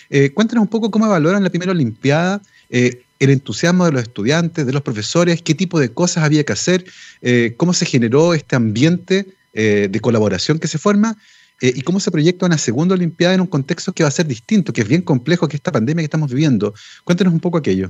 Eh, 0.09 0.31
cuéntanos 0.31 0.63
un 0.63 0.67
poco 0.67 0.91
cómo 0.91 1.07
valoran 1.07 1.43
la 1.43 1.49
primera 1.49 1.71
Olimpiada, 1.71 2.41
eh, 2.69 3.03
el 3.19 3.29
entusiasmo 3.29 3.85
de 3.85 3.91
los 3.91 4.03
estudiantes, 4.03 4.65
de 4.65 4.73
los 4.73 4.81
profesores, 4.81 5.41
qué 5.41 5.55
tipo 5.55 5.79
de 5.79 5.89
cosas 5.89 6.23
había 6.23 6.43
que 6.43 6.53
hacer, 6.53 6.85
eh, 7.21 7.53
cómo 7.57 7.73
se 7.73 7.85
generó 7.85 8.33
este 8.33 8.55
ambiente 8.55 9.25
de 9.53 9.99
colaboración 10.01 10.59
que 10.59 10.67
se 10.67 10.77
forma 10.77 11.17
y 11.59 11.81
cómo 11.81 11.99
se 11.99 12.11
proyecta 12.11 12.45
una 12.45 12.59
segunda 12.59 12.93
Olimpiada 12.93 13.33
en 13.33 13.41
un 13.41 13.47
contexto 13.47 13.91
que 13.91 14.03
va 14.03 14.09
a 14.09 14.11
ser 14.11 14.27
distinto, 14.27 14.71
que 14.71 14.81
es 14.81 14.87
bien 14.87 15.01
complejo 15.01 15.47
que 15.47 15.55
esta 15.55 15.71
pandemia 15.71 16.03
que 16.03 16.05
estamos 16.05 16.29
viviendo. 16.29 16.75
Cuéntanos 17.03 17.33
un 17.33 17.39
poco 17.39 17.57
aquello. 17.57 17.89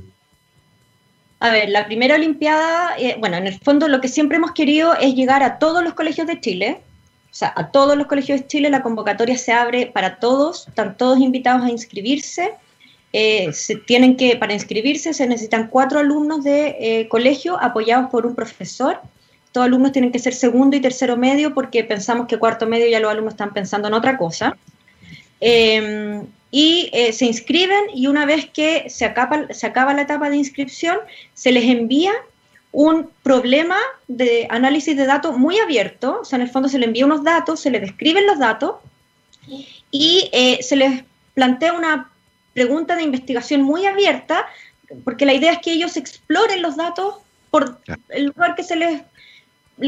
A 1.40 1.50
ver, 1.50 1.68
la 1.68 1.84
primera 1.84 2.14
Olimpiada, 2.14 2.96
bueno, 3.18 3.36
en 3.36 3.46
el 3.46 3.58
fondo 3.58 3.86
lo 3.86 4.00
que 4.00 4.08
siempre 4.08 4.38
hemos 4.38 4.52
querido 4.52 4.94
es 4.94 5.14
llegar 5.14 5.42
a 5.42 5.58
todos 5.58 5.84
los 5.84 5.92
colegios 5.92 6.26
de 6.26 6.40
Chile, 6.40 6.80
o 7.30 7.34
sea, 7.34 7.52
a 7.54 7.70
todos 7.70 7.96
los 7.96 8.06
colegios 8.06 8.40
de 8.40 8.46
Chile 8.46 8.70
la 8.70 8.82
convocatoria 8.82 9.36
se 9.36 9.52
abre 9.52 9.86
para 9.86 10.18
todos, 10.18 10.66
están 10.68 10.96
todos 10.96 11.20
invitados 11.20 11.64
a 11.64 11.70
inscribirse. 11.70 12.54
Eh, 13.12 13.52
se 13.52 13.76
tienen 13.76 14.16
que, 14.16 14.36
para 14.36 14.54
inscribirse 14.54 15.14
se 15.14 15.26
necesitan 15.26 15.68
cuatro 15.68 15.98
alumnos 15.98 16.44
de 16.44 16.76
eh, 16.80 17.08
colegio 17.08 17.58
apoyados 17.60 18.10
por 18.10 18.26
un 18.26 18.34
profesor. 18.34 19.00
Todos 19.52 19.66
alumnos 19.66 19.92
tienen 19.92 20.10
que 20.10 20.18
ser 20.18 20.34
segundo 20.34 20.76
y 20.76 20.80
tercero 20.80 21.16
medio 21.16 21.54
porque 21.54 21.84
pensamos 21.84 22.26
que 22.26 22.38
cuarto 22.38 22.66
medio 22.66 22.88
ya 22.88 23.00
los 23.00 23.10
alumnos 23.10 23.34
están 23.34 23.52
pensando 23.52 23.88
en 23.88 23.94
otra 23.94 24.16
cosa. 24.16 24.56
Em, 25.40 26.26
y 26.50 26.90
eh, 26.92 27.12
se 27.12 27.26
inscriben 27.26 27.84
y 27.94 28.06
una 28.06 28.24
vez 28.24 28.48
que 28.50 28.88
se 28.88 29.04
acaba, 29.04 29.52
se 29.52 29.66
acaba 29.66 29.92
la 29.92 30.02
etapa 30.02 30.30
de 30.30 30.36
inscripción, 30.36 30.98
se 31.34 31.52
les 31.52 31.64
envía 31.64 32.12
un 32.72 33.10
problema 33.22 33.76
de 34.06 34.46
análisis 34.50 34.96
de 34.96 35.06
datos 35.06 35.36
muy 35.36 35.58
abierto, 35.58 36.20
o 36.20 36.24
sea, 36.24 36.36
en 36.36 36.42
el 36.42 36.50
fondo 36.50 36.68
se 36.68 36.78
le 36.78 36.86
envía 36.86 37.06
unos 37.06 37.24
datos, 37.24 37.60
se 37.60 37.70
le 37.70 37.80
describen 37.80 38.26
los 38.26 38.38
datos 38.38 38.76
y 39.90 40.28
eh, 40.32 40.58
se 40.62 40.76
les 40.76 41.04
plantea 41.34 41.72
una 41.72 42.10
pregunta 42.52 42.96
de 42.96 43.02
investigación 43.02 43.62
muy 43.62 43.86
abierta, 43.86 44.46
porque 45.04 45.26
la 45.26 45.34
idea 45.34 45.52
es 45.52 45.58
que 45.58 45.72
ellos 45.72 45.96
exploren 45.96 46.62
los 46.62 46.76
datos 46.76 47.16
por 47.50 47.80
el 48.10 48.26
lugar 48.26 48.54
que 48.54 48.62
se 48.62 48.76
les 48.76 49.02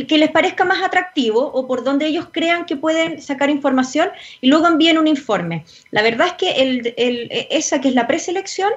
que 0.07 0.19
les 0.19 0.31
parezca 0.31 0.65
más 0.65 0.83
atractivo 0.83 1.41
o 1.53 1.67
por 1.67 1.83
donde 1.83 2.07
ellos 2.07 2.29
crean 2.31 2.65
que 2.65 2.77
pueden 2.77 3.21
sacar 3.21 3.51
información 3.51 4.09
y 4.41 4.49
luego 4.49 4.69
envíen 4.69 4.99
un 4.99 5.09
informe. 5.09 5.65
La 5.91 6.03
verdad 6.03 6.29
es 6.29 6.33
que 6.35 6.51
el, 6.63 6.95
esa 7.51 7.81
que 7.81 7.89
es 7.89 7.95
la 7.95 8.07
preselección 8.07 8.71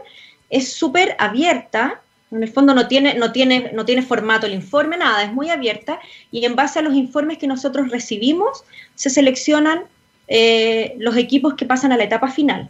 es 0.50 0.74
súper 0.74 1.16
abierta 1.20 2.02
en 2.34 2.44
el 2.44 2.50
fondo 2.50 2.74
no 2.74 2.88
tiene, 2.88 3.14
no, 3.16 3.32
tiene, 3.32 3.72
no 3.74 3.86
tiene 3.86 4.02
formato 4.02 4.48
el 4.48 4.54
informe, 4.54 4.98
nada, 4.98 5.24
es 5.24 5.32
muy 5.32 5.50
abierta 5.50 6.00
y 6.32 6.46
en 6.46 6.56
base 6.56 6.80
a 6.80 6.82
los 6.82 6.96
informes 6.96 7.38
que 7.38 7.48
nosotros 7.48 7.90
recibimos 7.90 8.64
se 8.96 9.10
seleccionan 9.10 9.84
eh, 10.28 10.96
los 10.98 11.16
equipos 11.18 11.54
que 11.56 11.66
pasan 11.66 11.92
a 11.92 11.98
la 11.98 12.04
etapa 12.04 12.30
final. 12.30 12.70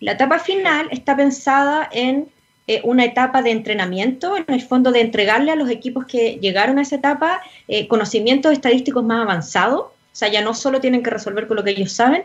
La 0.00 0.12
etapa 0.12 0.38
final 0.38 0.88
está 0.90 1.16
pensada 1.16 1.88
en 1.92 2.28
eh, 2.66 2.80
una 2.84 3.04
etapa 3.04 3.42
de 3.42 3.50
entrenamiento, 3.50 4.36
en 4.36 4.44
el 4.48 4.60
fondo 4.60 4.90
de 4.90 5.00
entregarle 5.00 5.52
a 5.52 5.56
los 5.56 5.70
equipos 5.70 6.04
que 6.04 6.38
llegaron 6.40 6.78
a 6.78 6.82
esa 6.82 6.96
etapa 6.96 7.40
eh, 7.68 7.86
conocimientos 7.86 8.52
estadísticos 8.52 9.04
más 9.04 9.22
avanzados, 9.22 9.80
o 9.82 10.18
sea, 10.18 10.28
ya 10.28 10.40
no 10.40 10.54
solo 10.54 10.80
tienen 10.80 11.02
que 11.02 11.10
resolver 11.10 11.46
con 11.46 11.58
lo 11.58 11.64
que 11.64 11.70
ellos 11.70 11.92
saben, 11.92 12.24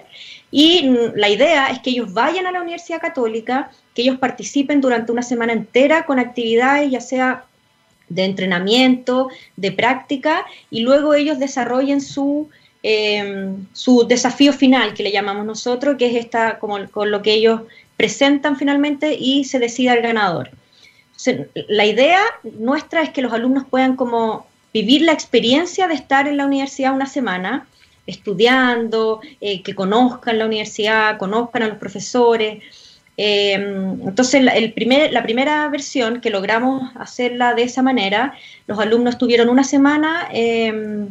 y 0.51 0.93
la 1.15 1.29
idea 1.29 1.67
es 1.67 1.79
que 1.79 1.91
ellos 1.91 2.13
vayan 2.13 2.45
a 2.45 2.51
la 2.51 2.61
Universidad 2.61 2.99
Católica, 2.99 3.71
que 3.95 4.01
ellos 4.01 4.17
participen 4.19 4.81
durante 4.81 5.13
una 5.13 5.23
semana 5.23 5.53
entera 5.53 6.05
con 6.05 6.19
actividades, 6.19 6.91
ya 6.91 6.99
sea 6.99 7.45
de 8.09 8.25
entrenamiento, 8.25 9.29
de 9.55 9.71
práctica, 9.71 10.45
y 10.69 10.81
luego 10.81 11.13
ellos 11.13 11.39
desarrollen 11.39 12.01
su, 12.01 12.49
em, 12.83 13.65
su 13.71 14.05
desafío 14.05 14.51
final, 14.51 14.93
que 14.93 15.03
le 15.03 15.13
llamamos 15.13 15.45
nosotros, 15.45 15.95
que 15.97 16.07
es 16.07 16.15
esta, 16.15 16.59
como 16.59 16.77
con 16.89 17.09
lo 17.11 17.21
que 17.21 17.33
ellos 17.33 17.61
presentan 17.95 18.57
finalmente 18.57 19.13
y 19.13 19.45
se 19.45 19.59
decida 19.59 19.93
el 19.93 20.01
ganador. 20.01 20.51
la 21.67 21.85
idea 21.85 22.19
nuestra 22.43 23.03
es 23.03 23.11
que 23.11 23.21
los 23.21 23.31
alumnos 23.31 23.63
puedan 23.69 23.95
como 23.95 24.47
vivir 24.73 25.03
la 25.03 25.11
experiencia 25.11 25.87
de 25.87 25.93
estar 25.93 26.27
en 26.27 26.35
la 26.35 26.47
universidad 26.47 26.95
una 26.95 27.05
semana, 27.05 27.67
estudiando, 28.11 29.21
eh, 29.39 29.61
que 29.63 29.73
conozcan 29.75 30.37
la 30.37 30.45
universidad, 30.45 31.17
conozcan 31.17 31.63
a 31.63 31.67
los 31.67 31.77
profesores, 31.77 32.61
Em, 33.17 34.01
entonces, 34.07 34.41
el 34.53 34.73
primer, 34.73 35.11
la 35.13 35.21
primera 35.21 35.67
versión 35.69 36.21
que 36.21 36.31
logramos 36.31 36.91
hacerla 36.95 37.53
de 37.53 37.63
esa 37.63 37.81
manera, 37.83 38.33
los 38.65 38.79
alumnos 38.79 39.19
tuvieron 39.19 39.49
una 39.49 39.63
semana 39.63 40.27
em, 40.31 41.07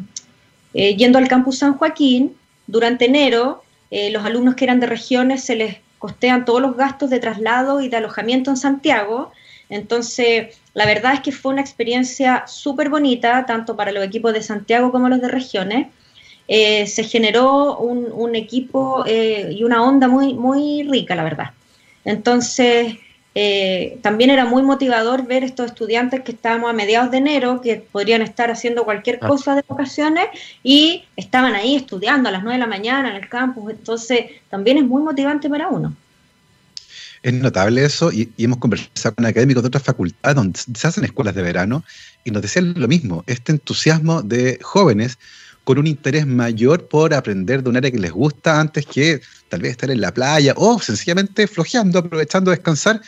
eh, 0.74 0.96
yendo 0.96 1.18
al 1.18 1.28
campus 1.28 1.58
San 1.58 1.74
Joaquín. 1.74 2.36
Durante 2.66 3.04
enero, 3.04 3.62
eh, 3.92 4.10
los 4.10 4.24
alumnos 4.24 4.54
que 4.56 4.64
eran 4.64 4.80
de 4.80 4.86
regiones 4.86 5.44
se 5.44 5.56
les 5.56 5.76
costean 5.98 6.44
todos 6.44 6.60
los 6.60 6.76
gastos 6.76 7.10
de 7.10 7.20
traslado 7.20 7.80
y 7.80 7.88
de 7.88 7.98
alojamiento 7.98 8.50
en 8.50 8.56
Santiago. 8.56 9.30
Entonces, 9.68 10.58
la 10.74 10.86
verdad 10.86 11.14
es 11.14 11.20
que 11.20 11.30
fue 11.32 11.52
una 11.52 11.60
experiencia 11.60 12.44
súper 12.46 12.88
bonita, 12.88 13.46
tanto 13.46 13.76
para 13.76 13.92
los 13.92 14.04
equipos 14.04 14.32
de 14.32 14.42
Santiago 14.42 14.90
como 14.90 15.08
los 15.08 15.20
de 15.20 15.28
regiones. 15.28 15.88
Eh, 16.52 16.86
se 16.88 17.04
generó 17.04 17.78
un, 17.78 18.09
un 18.12 18.34
equipo 18.34 19.05
y 19.07 19.62
una 19.62 19.84
onda 19.84 20.09
muy, 20.09 20.34
muy 20.34 20.82
rica, 20.82 21.14
la 21.14 21.22
verdad. 21.22 21.53
Entonces, 22.05 22.96
eh, 23.34 23.98
también 24.03 24.30
era 24.30 24.44
muy 24.44 24.62
motivador 24.62 25.26
ver 25.26 25.44
estos 25.44 25.66
estudiantes 25.66 26.22
que 26.22 26.32
estábamos 26.32 26.68
a 26.68 26.72
mediados 26.72 27.12
de 27.12 27.18
enero, 27.18 27.61
que 27.61 27.76
podrían 27.76 28.22
estar 28.22 28.51
haciendo 28.51 28.84
cualquier 28.84 29.20
ah. 29.22 29.28
cosa 29.28 29.55
de 29.55 29.62
vacaciones 29.68 30.26
y 30.64 31.05
estaban 31.16 31.55
ahí 31.55 31.76
estudiando 31.76 32.28
a 32.28 32.32
las 32.32 32.42
9 32.42 32.57
de 32.57 32.61
la 32.61 32.66
mañana 32.66 33.11
en 33.11 33.16
el 33.16 33.28
campus. 33.28 33.70
Entonces, 33.70 34.26
también 34.48 34.78
es 34.78 34.84
muy 34.84 35.03
motivante 35.03 35.48
para 35.48 35.68
uno. 35.68 35.94
Es 37.22 37.34
notable 37.34 37.84
eso 37.84 38.11
y, 38.11 38.32
hemos 38.38 38.59
conversado 38.59 39.14
con 39.14 39.26
académicos 39.26 39.62
de 39.62 39.68
otras 39.68 39.84
facultades 39.84 40.34
donde 40.34 40.59
se 40.59 40.86
hacen 40.86 41.05
escuelas 41.05 41.34
de 41.34 41.42
verano 41.42 41.84
y 42.24 42.30
nos 42.30 42.42
decían 42.42 42.74
lo 42.76 42.88
mismo, 42.88 43.22
este 43.26 43.53
entusiasmo 43.53 44.22
de 44.22 44.59
jóvenes 44.62 45.18
con 45.64 45.78
un 45.78 45.86
interés 45.86 46.26
mayor 46.26 46.88
por 46.88 47.14
aprender 47.14 47.62
de 47.62 47.70
un 47.70 47.76
área 47.76 47.90
que 47.90 47.98
les 47.98 48.12
gusta 48.12 48.61
antes 48.61 48.86
que 48.86 49.20
tal 49.48 49.62
vez 49.62 49.72
estar 49.72 49.90
en 49.90 50.00
la 50.00 50.12
playa 50.12 50.54
o 50.56 50.80
sencillamente 50.80 51.46
flojeando, 51.46 51.98
aprovechando 51.98 52.50
descansar. 52.50 53.00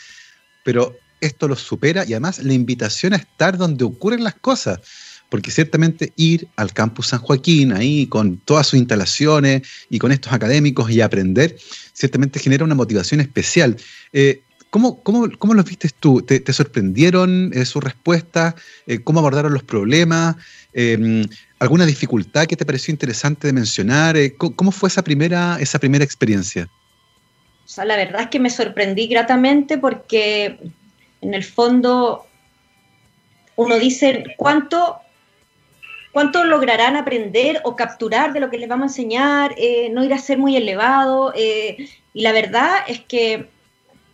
Pero 0.64 0.96
esto 1.20 1.48
los 1.48 1.60
supera 1.60 2.04
y 2.04 2.12
además 2.12 2.42
la 2.42 2.52
invitación 2.52 3.14
a 3.14 3.16
estar 3.16 3.56
donde 3.56 3.84
ocurren 3.84 4.24
las 4.24 4.34
cosas 4.34 4.80
porque 5.32 5.50
ciertamente 5.50 6.12
ir 6.16 6.46
al 6.56 6.74
campus 6.74 7.06
San 7.06 7.20
Joaquín, 7.20 7.72
ahí 7.72 8.06
con 8.06 8.36
todas 8.36 8.66
sus 8.66 8.78
instalaciones 8.78 9.62
y 9.88 9.98
con 9.98 10.12
estos 10.12 10.30
académicos 10.30 10.90
y 10.90 11.00
aprender, 11.00 11.56
ciertamente 11.94 12.38
genera 12.38 12.66
una 12.66 12.74
motivación 12.74 13.22
especial. 13.22 13.78
Eh, 14.12 14.42
¿cómo, 14.68 15.02
cómo, 15.02 15.30
cómo, 15.38 15.54
los 15.54 15.64
viste 15.64 15.88
tú? 15.98 16.20
¿Te, 16.20 16.52
sorprendieron 16.52 17.50
eh, 17.54 17.64
sus 17.64 17.82
respuestas? 17.82 18.56
Eh, 18.86 18.98
¿Cómo 18.98 19.20
abordaron 19.20 19.54
los 19.54 19.62
problemas? 19.62 20.36
¿Alguna 21.62 21.86
dificultad 21.86 22.46
que 22.46 22.56
te 22.56 22.66
pareció 22.66 22.90
interesante 22.90 23.46
de 23.46 23.52
mencionar? 23.52 24.16
¿cómo, 24.36 24.72
fue 24.72 24.88
esa 24.88 25.02
primera, 25.02 25.58
esa 25.60 25.78
primera 25.78 26.04
experiencia? 26.04 26.68
O 27.64 27.68
sea, 27.68 27.84
la 27.84 27.94
verdad 27.94 28.22
es 28.22 28.26
que 28.30 28.40
me 28.40 28.50
sorprendí 28.50 29.06
gratamente 29.06 29.78
porque 29.78 30.58
en 31.20 31.34
el 31.34 31.44
fondo 31.44 32.26
uno 33.54 33.78
dice 33.78 34.24
cuánto 34.36 34.96
cuánto 36.10 36.42
lograrán 36.42 36.96
aprender 36.96 37.60
o 37.62 37.76
capturar 37.76 38.32
de 38.32 38.40
lo 38.40 38.50
que 38.50 38.58
les 38.58 38.68
vamos 38.68 38.82
a 38.82 38.88
enseñar, 38.88 39.54
eh, 39.56 39.88
no 39.90 40.02
irá 40.02 40.16
a 40.16 40.18
ser 40.18 40.38
muy 40.38 40.56
elevado. 40.56 41.32
Eh, 41.36 41.88
y 42.12 42.22
la 42.22 42.32
verdad 42.32 42.78
es 42.88 43.00
que 43.02 43.48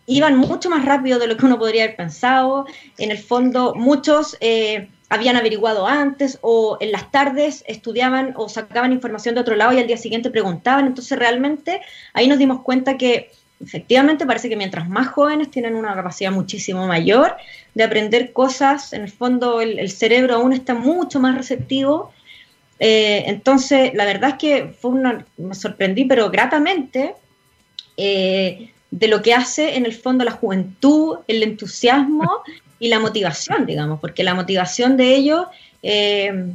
iban 0.05 0.37
mucho 0.37 0.69
más 0.69 0.85
rápido 0.85 1.19
de 1.19 1.27
lo 1.27 1.39
que 1.39 1.47
uno 1.47 1.59
podría 1.59 1.85
haber 1.85 1.97
pensado. 1.97 2.67
En 2.99 3.11
el 3.11 3.19
fondo, 3.19 3.75
muchos 3.75 4.37
eh, 4.41 4.89
habían 5.09 5.37
averiguado 5.37 5.87
antes 5.87 6.39
o 6.43 6.77
en 6.81 6.93
las 6.93 7.11
tardes 7.11 7.65
estudiaban 7.67 8.35
o 8.37 8.49
sacaban 8.49 8.93
información 8.93 9.35
de 9.35 9.41
otro 9.41 9.57
lado 9.57 9.73
y 9.73 9.79
al 9.79 9.87
día 9.87 9.97
siguiente 9.97 10.31
preguntaban. 10.31 10.87
Entonces, 10.87 11.19
realmente 11.19 11.81
ahí 12.13 12.29
nos 12.29 12.39
dimos 12.39 12.61
cuenta 12.61 12.99
que 12.99 13.31
efectivamente 13.61 14.27
parece 14.27 14.49
que 14.49 14.57
mientras 14.57 14.89
más 14.89 15.09
jóvenes 15.09 15.51
tienen 15.51 15.75
una 15.75 15.95
capacidad 15.95 16.31
muchísimo 16.31 16.87
mayor 16.87 17.37
de 17.75 17.85
aprender 17.85 18.33
cosas, 18.33 18.93
en 18.93 19.03
el 19.03 19.11
fondo 19.11 19.61
el, 19.61 19.91
cerebro 19.91 20.37
aún 20.37 20.53
está 20.53 20.75
mucho 20.75 21.21
más 21.21 21.37
receptivo. 21.37 22.13
Eh, 22.79 23.25
entonces, 23.27 23.93
la 23.95 24.05
verdad 24.05 24.31
es 24.31 24.37
que 24.37 24.75
fue 24.79 24.93
me 25.37 25.55
sorprendí, 25.55 26.05
pero 26.05 26.31
gratamente, 26.31 27.15
eh, 27.97 28.73
de 28.91 29.09
lo 29.09 29.23
que 29.23 29.35
hace 29.35 29.77
en 29.77 29.87
el 29.87 29.95
fondo 29.95 30.25
la 30.25 30.33
juventud, 30.33 31.19
el 31.27 31.43
entusiasmo 31.43 32.43
y 32.79 32.89
la 32.89 33.01
motivación, 33.01 33.67
digamos, 33.67 34.01
porque 34.01 34.25
la 34.25 34.35
motivación 34.35 34.97
de 34.97 35.15
ellos 35.17 35.47
eh, 35.83 36.53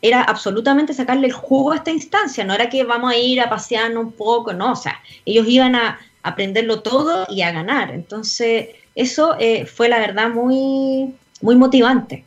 era 0.00 0.22
absolutamente 0.22 0.94
sacarle 0.94 1.26
el 1.28 1.32
jugo 1.32 1.72
a 1.72 1.76
esta 1.76 1.90
instancia, 1.90 2.44
no 2.44 2.54
era 2.54 2.68
que 2.68 2.84
vamos 2.84 3.12
a 3.12 3.16
ir 3.16 3.40
a 3.40 3.50
pasear 3.50 3.96
un 3.96 4.12
poco, 4.12 4.52
no, 4.52 4.72
o 4.72 4.76
sea, 4.76 5.00
ellos 5.24 5.46
iban 5.48 5.74
a, 5.74 5.98
aprenderlo 6.22 6.80
todo 6.80 7.26
y 7.28 7.42
a 7.42 7.52
ganar. 7.52 7.90
Entonces, 7.90 8.68
eso 8.94 9.36
eh, 9.38 9.66
fue 9.66 9.88
la 9.88 9.98
verdad 9.98 10.30
muy, 10.30 11.14
muy 11.40 11.56
motivante. 11.56 12.24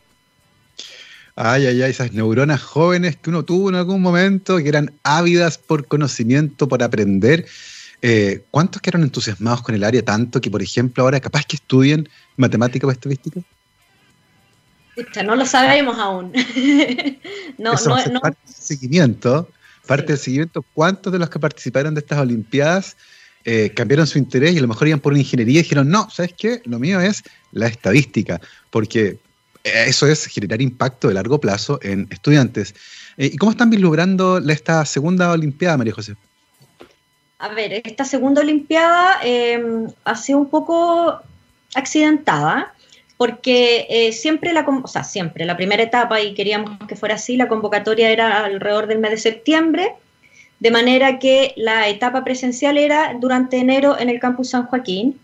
Ay, 1.36 1.66
ay, 1.66 1.82
ay, 1.82 1.91
esas 1.91 2.13
neuronas 2.13 2.61
jóvenes 2.61 3.18
que 3.18 3.30
uno 3.30 3.43
tuvo 3.43 3.70
en 3.70 3.76
algún 3.76 4.01
momento, 4.01 4.57
que 4.57 4.70
eran 4.70 4.93
ávidas 5.03 5.57
por 5.57 5.86
conocimiento, 5.86 6.68
por 6.68 6.82
aprender. 6.82 7.45
Eh, 8.01 8.43
¿Cuántos 8.51 8.82
quedaron 8.82 9.03
entusiasmados 9.03 9.61
con 9.61 9.76
el 9.76 9.84
área 9.84 10.03
tanto 10.03 10.39
que, 10.39 10.49
por 10.49 10.61
ejemplo, 10.61 11.03
ahora 11.03 11.20
capaz 11.20 11.45
que 11.45 11.57
estudien 11.57 12.07
matemática 12.38 12.88
o 12.88 12.92
estadística? 12.92 13.42
no 15.24 15.36
lo 15.36 15.46
sabemos 15.46 15.98
aún. 15.98 16.32
no, 17.58 17.74
Eso 17.74 17.90
no, 18.12 18.22
parte 18.22 18.40
del 18.46 18.56
seguimiento. 18.56 19.50
Parte 19.86 20.14
del 20.14 20.18
seguimiento, 20.18 20.66
¿cuántos 20.74 21.14
de 21.14 21.20
los 21.20 21.30
que 21.30 21.40
participaron 21.40 21.94
de 21.94 22.00
estas 22.00 22.18
Olimpiadas 22.20 22.98
eh, 23.44 23.72
cambiaron 23.76 24.08
su 24.08 24.18
interés 24.18 24.56
y 24.56 24.58
a 24.58 24.62
lo 24.62 24.68
mejor 24.68 24.88
iban 24.88 25.00
por 25.00 25.14
una 25.14 25.22
ingeniería 25.22 25.60
y 25.60 25.64
dijeron, 25.64 25.90
no, 25.90 26.10
¿sabes 26.10 26.34
qué? 26.36 26.62
Lo 26.66 26.80
mío 26.80 27.00
es 27.00 27.22
la 27.52 27.68
estadística, 27.68 28.42
porque 28.72 29.20
eso 29.64 30.08
es 30.08 30.26
generar 30.28 30.62
impacto 30.62 31.08
de 31.08 31.16
largo 31.16 31.40
plazo 31.40 31.80
en 31.82 32.08
estudiantes. 32.12 32.74
Eh, 33.18 33.32
¿Y 33.34 33.38
cómo 33.38 33.52
están 33.52 33.70
vislumbrando 33.70 34.38
esta 34.38 34.86
segunda 34.86 35.32
Olimpiada, 35.32 35.78
María 35.78 35.94
José? 35.94 36.16
A 37.40 37.50
ver, 37.50 37.82
esta 37.84 38.06
segunda 38.06 38.42
Olimpiada 38.42 39.20
em, 39.24 39.88
ha 40.04 40.16
sido 40.16 40.40
un 40.40 40.50
poco 40.50 41.20
accidentada, 41.76 42.73
porque 43.17 43.88
eh, 43.89 44.11
siempre 44.11 44.53
la, 44.53 44.61
o 44.61 44.88
sea, 44.88 45.03
siempre, 45.03 45.45
la 45.45 45.55
primera 45.55 45.84
etapa, 45.84 46.21
y 46.21 46.34
queríamos 46.34 46.78
que 46.88 46.95
fuera 46.95 47.15
así, 47.15 47.38
la 47.38 47.47
convocatoria 47.47 48.09
era 48.09 48.43
alrededor 48.43 48.88
del 48.88 48.99
mes 48.99 49.11
de 49.11 49.17
septiembre, 49.17 49.93
de 50.59 50.71
manera 50.71 51.19
que 51.19 51.53
la 51.57 51.88
etapa 51.88 52.23
presencial 52.23 52.78
era 52.78 53.15
durante 53.19 53.57
enero 53.57 53.99
en 53.99 54.09
el 54.09 54.19
campus 54.19 54.49
San 54.49 54.65
Joaquín 54.67 55.19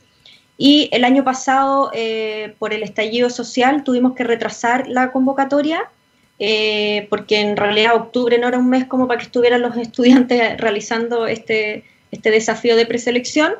y 0.57 0.89
el 0.91 1.03
año 1.05 1.23
pasado 1.23 1.89
eh, 1.93 2.53
por 2.59 2.73
el 2.73 2.83
estallido 2.83 3.29
social 3.29 3.83
tuvimos 3.83 4.13
que 4.13 4.23
retrasar 4.23 4.87
la 4.87 5.11
convocatoria 5.11 5.89
eh, 6.37 7.07
porque 7.09 7.39
en 7.39 7.55
realidad 7.55 7.95
octubre 7.95 8.37
no 8.37 8.47
era 8.47 8.57
un 8.57 8.69
mes 8.69 8.85
como 8.85 9.07
para 9.07 9.19
que 9.19 9.25
estuvieran 9.25 9.61
los 9.61 9.77
estudiantes 9.77 10.57
realizando 10.57 11.27
este, 11.27 11.85
este 12.11 12.29
desafío 12.29 12.75
de 12.75 12.85
preselección 12.85 13.53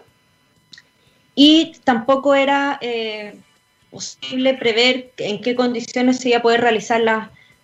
y 1.36 1.74
tampoco 1.84 2.36
era 2.36 2.78
eh, 2.82 3.36
posible 3.90 4.54
prever 4.56 5.12
en 5.18 5.42
qué 5.42 5.56
condiciones 5.56 6.20
se 6.20 6.30
iba 6.30 6.40
a 6.40 6.42
poder 6.42 6.62
realizar 6.62 7.02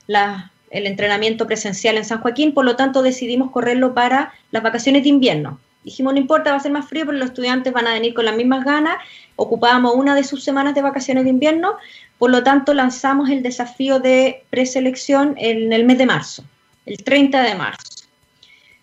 las 0.08 0.52
el 0.70 0.86
entrenamiento 0.86 1.48
presencial 1.48 1.98
en 1.98 2.06
San 2.06 2.20
Joaquín, 2.22 2.54
por 2.54 2.66
lo 2.66 2.76
tanto 2.76 3.02
decidimos 3.02 3.52
correrlo 3.52 3.94
para 3.94 4.34
las 4.52 4.64
vacaciones 4.64 5.04
de 5.04 5.10
invierno. 5.10 5.60
Dijimos, 5.84 6.14
no 6.14 6.20
importa, 6.20 6.52
va 6.52 6.58
a 6.58 6.60
ser 6.60 6.72
más 6.72 6.90
frío, 6.90 7.06
pero 7.06 7.18
los 7.18 7.30
estudiantes 7.30 7.72
van 7.72 7.88
a 7.88 7.94
venir 7.94 8.14
con 8.14 8.26
las 8.26 8.36
mismas 8.36 8.66
ganas. 8.66 8.98
Ocupábamos 9.38 9.96
una 9.96 10.16
de 10.16 10.26
sus 10.26 10.44
semanas 10.44 10.76
de 10.76 10.82
vacaciones 10.82 11.24
de 11.24 11.30
invierno, 11.30 11.78
por 12.18 12.30
lo 12.30 12.44
tanto 12.44 12.74
lanzamos 12.74 13.30
el 13.30 13.42
desafío 13.42 14.00
de 14.00 14.44
preselección 14.50 15.36
en 15.38 15.72
el 15.72 15.86
mes 15.86 15.98
de 15.98 16.06
marzo, 16.06 16.44
el 16.86 16.98
30 16.98 17.42
de 17.44 17.56
marzo. 17.56 18.06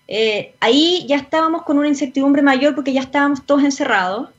Eh, 0.09 0.55
ahí 0.61 1.05
ya 1.09 1.17
estábamos 1.17 1.63
con 1.63 1.79
una 1.79 1.89
incertidumbre 1.89 2.43
mayor 2.43 2.75
porque 2.75 2.93
ya 2.93 3.01
estábamos 3.01 3.45
todos 3.45 3.65
encerrados, 3.65 4.31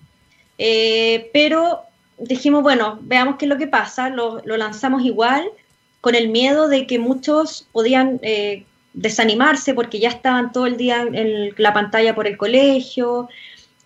eh, 0.57 1.29
pero 1.33 1.81
dijimos, 2.17 2.63
bueno, 2.63 2.99
veamos 3.01 3.35
qué 3.37 3.45
es 3.45 3.49
lo 3.49 3.57
que 3.57 3.67
pasa, 3.67 4.09
lo, 4.09 4.41
lo 4.45 4.57
lanzamos 4.57 5.03
igual 5.03 5.49
con 6.01 6.13
el 6.13 6.29
miedo 6.29 6.67
de 6.67 6.85
que 6.85 6.99
muchos 6.99 7.67
podían 7.71 8.19
eh, 8.21 8.63
desanimarse 8.93 9.73
porque 9.73 9.99
ya 9.99 10.09
estaban 10.09 10.51
todo 10.51 10.67
el 10.67 10.77
día 10.77 11.01
en 11.01 11.53
la 11.57 11.73
pantalla 11.73 12.13
por 12.13 12.27
el 12.27 12.37
colegio. 12.37 13.27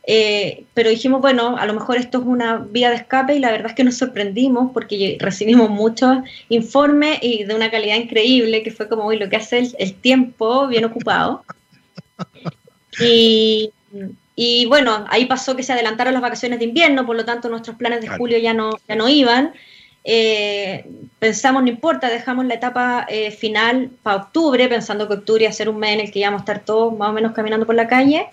Eh, 0.03 0.65
pero 0.73 0.89
dijimos, 0.89 1.21
bueno, 1.21 1.55
a 1.57 1.65
lo 1.65 1.73
mejor 1.73 1.97
esto 1.97 2.17
es 2.17 2.25
una 2.25 2.57
vía 2.57 2.89
de 2.89 2.97
escape 2.97 3.35
y 3.35 3.39
la 3.39 3.51
verdad 3.51 3.67
es 3.67 3.75
que 3.75 3.83
nos 3.83 3.97
sorprendimos 3.97 4.71
porque 4.73 5.17
recibimos 5.19 5.69
muchos 5.69 6.17
informes 6.49 7.19
y 7.21 7.43
de 7.43 7.55
una 7.55 7.71
calidad 7.71 7.97
increíble 7.97 8.63
que 8.63 8.71
fue 8.71 8.89
como 8.89 9.05
uy, 9.05 9.17
lo 9.17 9.29
que 9.29 9.35
hace 9.35 9.69
el, 9.77 9.93
tiempo 9.95 10.67
bien 10.67 10.85
ocupado. 10.85 11.43
Y, 13.01 13.71
y, 14.41 14.67
bueno, 14.67 15.03
ahí 15.09 15.25
pasó 15.25 15.57
que 15.57 15.63
se 15.63 15.73
adelantaron 15.73 16.13
las 16.13 16.21
vacaciones 16.21 16.59
de 16.59 16.65
invierno, 16.65 17.05
por 17.05 17.17
lo 17.17 17.25
tanto 17.25 17.49
nuestros 17.49 17.75
planes 17.75 17.99
de 17.99 18.07
julio 18.07 18.37
ya 18.37 18.53
no, 18.53 18.69
ya 18.87 18.95
no 18.95 19.09
iban. 19.09 19.51
Eh, 20.05 20.85
pensamos, 21.19 21.61
no 21.61 21.67
importa, 21.67 22.07
dejamos 22.07 22.45
la 22.45 22.53
etapa 22.53 23.05
eh, 23.09 23.31
final 23.31 23.89
para 24.01 24.15
octubre, 24.15 24.69
pensando 24.69 25.09
que 25.09 25.15
octubre 25.15 25.43
iba 25.43 25.49
a 25.49 25.53
ser 25.53 25.67
un 25.67 25.77
mes 25.77 25.95
en 25.95 25.99
el 25.99 26.11
que 26.13 26.19
íbamos 26.19 26.39
a 26.39 26.43
estar 26.43 26.63
todos 26.63 26.97
más 26.97 27.09
o 27.09 27.11
menos 27.11 27.33
caminando 27.33 27.65
por 27.65 27.75
la 27.75 27.89
calle. 27.89 28.27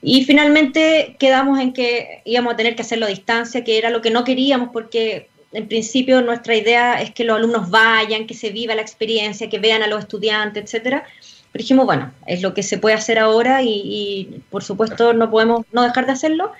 Y 0.00 0.24
finalmente 0.24 1.14
quedamos 1.18 1.60
en 1.60 1.74
que 1.74 2.22
íbamos 2.24 2.54
a 2.54 2.56
tener 2.56 2.74
que 2.74 2.80
hacerlo 2.80 3.04
a 3.04 3.10
distancia, 3.10 3.62
que 3.64 3.76
era 3.76 3.90
lo 3.90 4.00
que 4.00 4.10
no 4.10 4.24
queríamos 4.24 4.70
porque 4.72 5.28
en 5.52 5.68
principio 5.68 6.22
nuestra 6.22 6.56
idea 6.56 7.02
es 7.02 7.10
que 7.10 7.24
los 7.24 7.36
alumnos 7.36 7.68
vayan, 7.68 8.26
que 8.26 8.32
se 8.32 8.48
viva 8.48 8.74
la 8.74 8.80
experiencia, 8.80 9.50
que 9.50 9.58
vean 9.58 9.82
a 9.82 9.88
los 9.88 10.00
estudiantes, 10.00 10.64
etcétera. 10.64 11.04
Pero 11.52 11.62
dijimos, 11.62 11.86
bueno, 11.86 12.12
es 12.26 12.42
lo 12.42 12.54
que 12.54 12.62
se 12.62 12.78
puede 12.78 12.94
hacer 12.94 13.18
ahora 13.18 13.62
y, 13.62 14.42
por 14.50 14.62
supuesto 14.62 15.12
no 15.12 15.30
podemos 15.30 15.64
no 15.72 15.82
dejar 15.82 16.06
de 16.06 16.12
hacerlo 16.12 16.52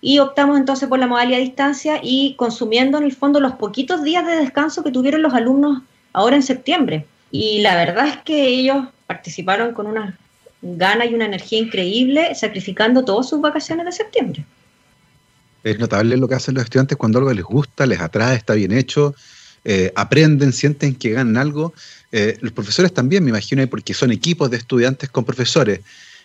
y 0.00 0.18
optamos 0.18 0.58
entonces 0.58 0.88
por 0.88 0.98
la 0.98 1.06
modalidad 1.06 1.40
a 1.40 1.42
distancia 1.42 2.00
y 2.02 2.34
consumiendo 2.36 2.98
en 2.98 3.04
el 3.04 3.14
fondo 3.14 3.40
los 3.40 3.52
poquitos 3.52 4.02
días 4.02 4.26
de 4.26 4.36
descanso 4.36 4.82
que 4.82 4.90
tuvieron 4.90 5.22
los 5.22 5.34
alumnos 5.34 5.82
ahora 6.12 6.36
en 6.36 6.42
septiembre. 6.42 7.06
Y 7.30 7.60
la 7.60 7.74
verdad 7.74 8.08
es 8.08 8.16
que 8.18 8.46
ellos 8.46 8.86
participaron 9.06 9.74
con 9.74 9.86
una 9.86 10.16
gana 10.62 11.04
y 11.04 11.14
una 11.14 11.26
energía 11.26 11.58
increíble, 11.58 12.34
sacrificando 12.34 13.04
todas 13.04 13.28
sus 13.28 13.40
vacaciones 13.40 13.86
de 13.86 13.92
septiembre. 13.92 14.44
Es 15.62 15.78
notable 15.78 16.16
lo 16.16 16.28
que 16.28 16.34
hacen 16.34 16.54
los 16.54 16.64
estudiantes 16.64 16.96
cuando 16.96 17.18
algo 17.18 17.32
les 17.32 17.44
gusta, 17.44 17.86
les 17.86 18.00
atrae, 18.00 18.36
está 18.36 18.54
bien 18.54 18.72
hecho, 18.72 19.14
eh, 19.64 19.92
aprenden, 19.94 20.52
sienten 20.52 20.94
que 20.94 21.10
ganan 21.10 21.36
algo. 21.36 21.74
Eh, 22.12 22.38
los 22.40 22.52
profesores 22.52 22.92
también, 22.92 23.24
me 23.24 23.30
imagino, 23.30 23.66
porque 23.68 23.94
son 23.94 24.10
equipos 24.12 24.50
de 24.50 24.56
estudiantes 24.56 25.08
con 25.10 25.24
profesores. 25.24 25.80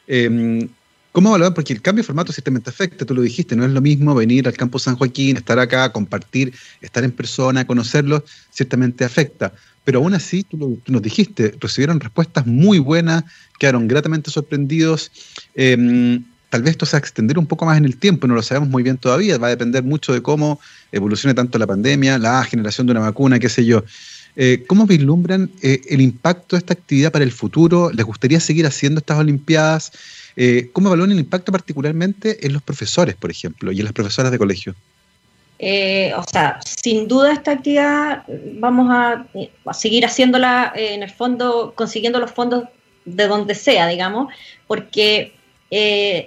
Eh, 0.08 0.68
¿Cómo 1.16 1.30
evaluar? 1.30 1.54
Porque 1.54 1.72
el 1.72 1.82
cambio 1.82 2.04
de 2.04 2.08
formato 2.08 2.34
ciertamente 2.34 2.70
afecta, 2.70 3.06
tú 3.06 3.16
lo 3.16 3.22
dijiste, 3.22 3.56
no 3.56 3.64
es 3.64 3.72
lo 3.72 3.80
mismo 3.80 4.14
venir 4.14 4.50
al 4.50 4.54
campo 4.54 4.80
San 4.80 4.98
Joaquín, 4.98 5.38
estar 5.38 5.58
acá, 5.58 5.90
compartir, 5.94 6.54
estar 6.82 7.06
en 7.06 7.12
persona, 7.14 7.66
conocerlos, 7.66 8.24
ciertamente 8.52 9.06
afecta. 9.06 9.54
Pero 9.86 10.00
aún 10.00 10.14
así, 10.14 10.44
tú, 10.44 10.82
nos 10.86 11.02
dijiste, 11.02 11.56
recibieron 11.62 12.02
respuestas 12.02 12.46
muy 12.46 12.80
buenas, 12.80 13.24
quedaron 13.58 13.88
gratamente 13.88 14.30
sorprendidos. 14.30 15.10
Em, 15.56 16.22
tal 16.50 16.64
vez 16.64 16.72
esto 16.72 16.86
se 16.86 16.98
va 16.98 16.98
a 16.98 17.00
extender 17.00 17.40
un 17.40 17.48
poco 17.48 17.66
más 17.66 17.78
en 17.78 17.86
el 17.86 17.96
tiempo, 17.96 18.28
no 18.28 18.34
lo 18.34 18.42
sabemos 18.42 18.68
muy 18.68 18.84
bien 18.84 18.98
todavía, 18.98 19.38
va 19.38 19.48
a 19.48 19.52
depender 19.52 19.84
mucho 19.84 20.12
de 20.12 20.22
cómo 20.22 20.60
evolucione 20.92 21.34
tanto 21.34 21.58
la 21.58 21.66
pandemia, 21.66 22.18
la 22.18 22.44
generación 22.44 22.88
de 22.88 22.92
una 22.92 23.00
vacuna, 23.00 23.40
qué 23.40 23.48
sé 23.48 23.64
yo. 23.64 23.86
Eh, 24.36 24.66
¿Cómo 24.68 24.86
vislumbran 24.86 25.50
eh, 25.62 25.82
el 25.90 26.02
impacto 26.02 26.56
de 26.56 26.60
esta 26.60 26.74
actividad 26.74 27.12
para 27.12 27.24
el 27.24 27.32
futuro? 27.32 27.90
¿Les 27.92 28.06
gustaría 28.06 28.40
seguir 28.40 28.66
haciendo 28.66 29.00
estas 29.00 29.18
Olimpiadas? 29.18 29.94
Eh, 30.36 30.70
¿Cómo 30.74 30.90
evalúan 30.90 31.12
el 31.12 31.20
impacto 31.20 31.52
particularmente 31.52 32.46
en 32.46 32.54
los 32.54 32.62
profesores, 32.62 33.16
por 33.16 33.32
ejemplo, 33.32 33.72
y 33.72 33.80
en 33.80 33.86
las 33.86 33.94
profesoras 33.94 34.32
de 34.32 34.38
colegio? 34.38 34.76
O 35.58 36.24
sea, 36.30 36.60
sin 36.66 37.08
duda 37.08 37.32
esta 37.32 37.52
actividad 37.52 38.24
vamos 38.60 38.88
a, 38.92 39.26
seguir 39.74 40.06
haciéndola 40.06 40.74
en 40.76 41.02
el 41.02 41.10
fondo, 41.10 41.74
consiguiendo 41.76 42.20
los 42.20 42.32
fondos 42.32 42.66
de 43.06 43.28
donde 43.28 43.56
sea, 43.56 43.88
digamos, 43.88 44.34
porque 44.68 45.34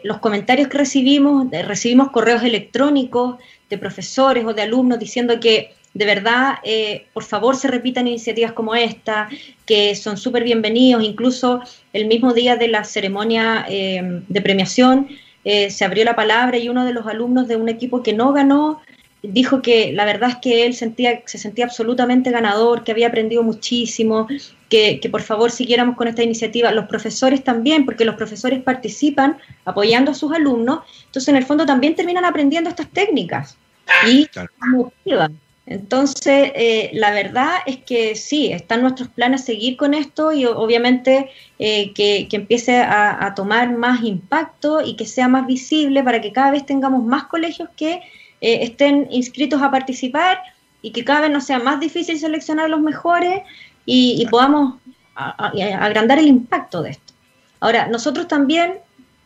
los 0.03 0.19
comentarios 0.19 0.69
que 0.69 0.79
recibimos, 0.79 1.47
recibimos 1.51 2.11
correos 2.11 2.43
electrónicos 2.43 3.37
de 3.69 3.77
profesores 3.77 4.47
o 4.47 4.55
de 4.55 4.63
alumnos 4.63 4.99
diciendo 4.99 5.39
que 5.39 5.75
de 5.99 6.05
verdad, 6.05 6.59
eh, 6.63 7.07
por 7.13 7.25
favor, 7.25 7.57
se 7.57 7.67
repitan 7.67 8.07
iniciativas 8.07 8.53
como 8.53 8.77
esta, 8.77 9.29
que 9.67 9.97
son 9.97 10.17
súper 10.17 10.45
bienvenidos. 10.45 11.03
Incluso 11.03 11.61
el 11.93 12.07
mismo 12.07 12.33
día 12.35 12.55
de 12.55 12.69
la 12.69 12.85
ceremonia 12.85 13.67
eh, 13.69 14.23
de 14.29 14.41
premiación 14.41 15.09
eh, 15.45 15.71
se 15.71 15.85
abrió 15.85 16.05
la 16.05 16.15
palabra 16.15 16.57
y 16.57 16.69
uno 16.69 16.85
de 16.85 16.93
los 16.93 17.05
alumnos 17.09 17.49
de 17.49 17.57
un 17.57 17.69
equipo 17.69 18.01
que 18.05 18.13
no 18.13 18.33
ganó 18.33 18.81
dijo 19.25 19.61
que 19.61 19.93
la 19.93 20.05
verdad 20.05 20.31
es 20.31 20.37
que 20.37 20.67
él 20.67 20.75
sentía, 20.75 21.21
se 21.27 21.37
sentía 21.37 21.65
absolutamente 21.65 22.31
ganador, 22.31 22.85
que 22.85 22.93
había 22.93 23.09
aprendido 23.09 23.43
muchísimo, 23.43 24.29
que, 24.69 25.01
que 25.01 25.11
por 25.11 25.23
favor 25.23 25.51
siguiéramos 25.51 25.97
con 25.97 26.07
esta 26.07 26.23
iniciativa. 26.23 26.71
Los 26.71 26.87
profesores 26.87 27.43
también, 27.43 27.85
porque 27.85 28.05
los 28.05 28.15
profesores 28.15 28.63
participan 28.63 29.39
apoyando 29.65 30.13
a 30.13 30.15
sus 30.15 30.31
alumnos, 30.31 30.83
entonces 31.07 31.27
en 31.27 31.35
el 31.35 31.45
fondo 31.45 31.67
también 31.67 31.97
terminan 31.97 32.25
aprendiendo 32.25 32.71
estas 32.71 32.89
técnicas 32.89 33.59
y 34.07 34.29
motivan. 34.61 35.41
Entonces, 35.71 36.51
eh, 36.55 36.91
la 36.95 37.11
verdad 37.11 37.57
es 37.66 37.77
que 37.77 38.16
sí, 38.16 38.51
están 38.51 38.81
nuestros 38.81 39.09
planes 39.11 39.45
seguir 39.45 39.77
con 39.77 39.93
esto 39.93 40.33
y 40.33 40.47
obviamente 40.47 41.31
eh, 41.59 41.93
que, 41.93 42.27
empiece 42.33 42.79
a, 42.79 43.35
tomar 43.37 43.77
más 43.77 44.03
impacto 44.03 44.81
y 44.81 44.97
que 44.97 45.05
sea 45.05 45.29
más 45.29 45.47
visible 45.47 46.03
para 46.03 46.23
que 46.23 46.33
cada 46.33 46.53
vez 46.53 46.64
tengamos 46.64 47.05
más 47.05 47.25
colegios 47.25 47.69
que 47.77 48.01
eh, 48.41 48.61
estén 48.62 49.09
inscritos 49.11 49.61
a 49.61 49.71
participar 49.71 50.41
y 50.81 50.93
que 50.93 51.05
cada 51.05 51.21
vez 51.21 51.31
nos 51.33 51.45
sea 51.45 51.59
más 51.59 51.81
difícil 51.81 52.19
seleccionar 52.19 52.71
los 52.71 52.81
mejores 52.81 53.43
y, 53.85 54.27
podamos 54.31 54.77
agrandar 55.14 56.19
el 56.19 56.29
impacto 56.29 56.83
de 56.83 56.91
esto. 56.93 57.12
Ahora, 57.61 57.89
nosotros 57.89 58.27
también, 58.27 58.79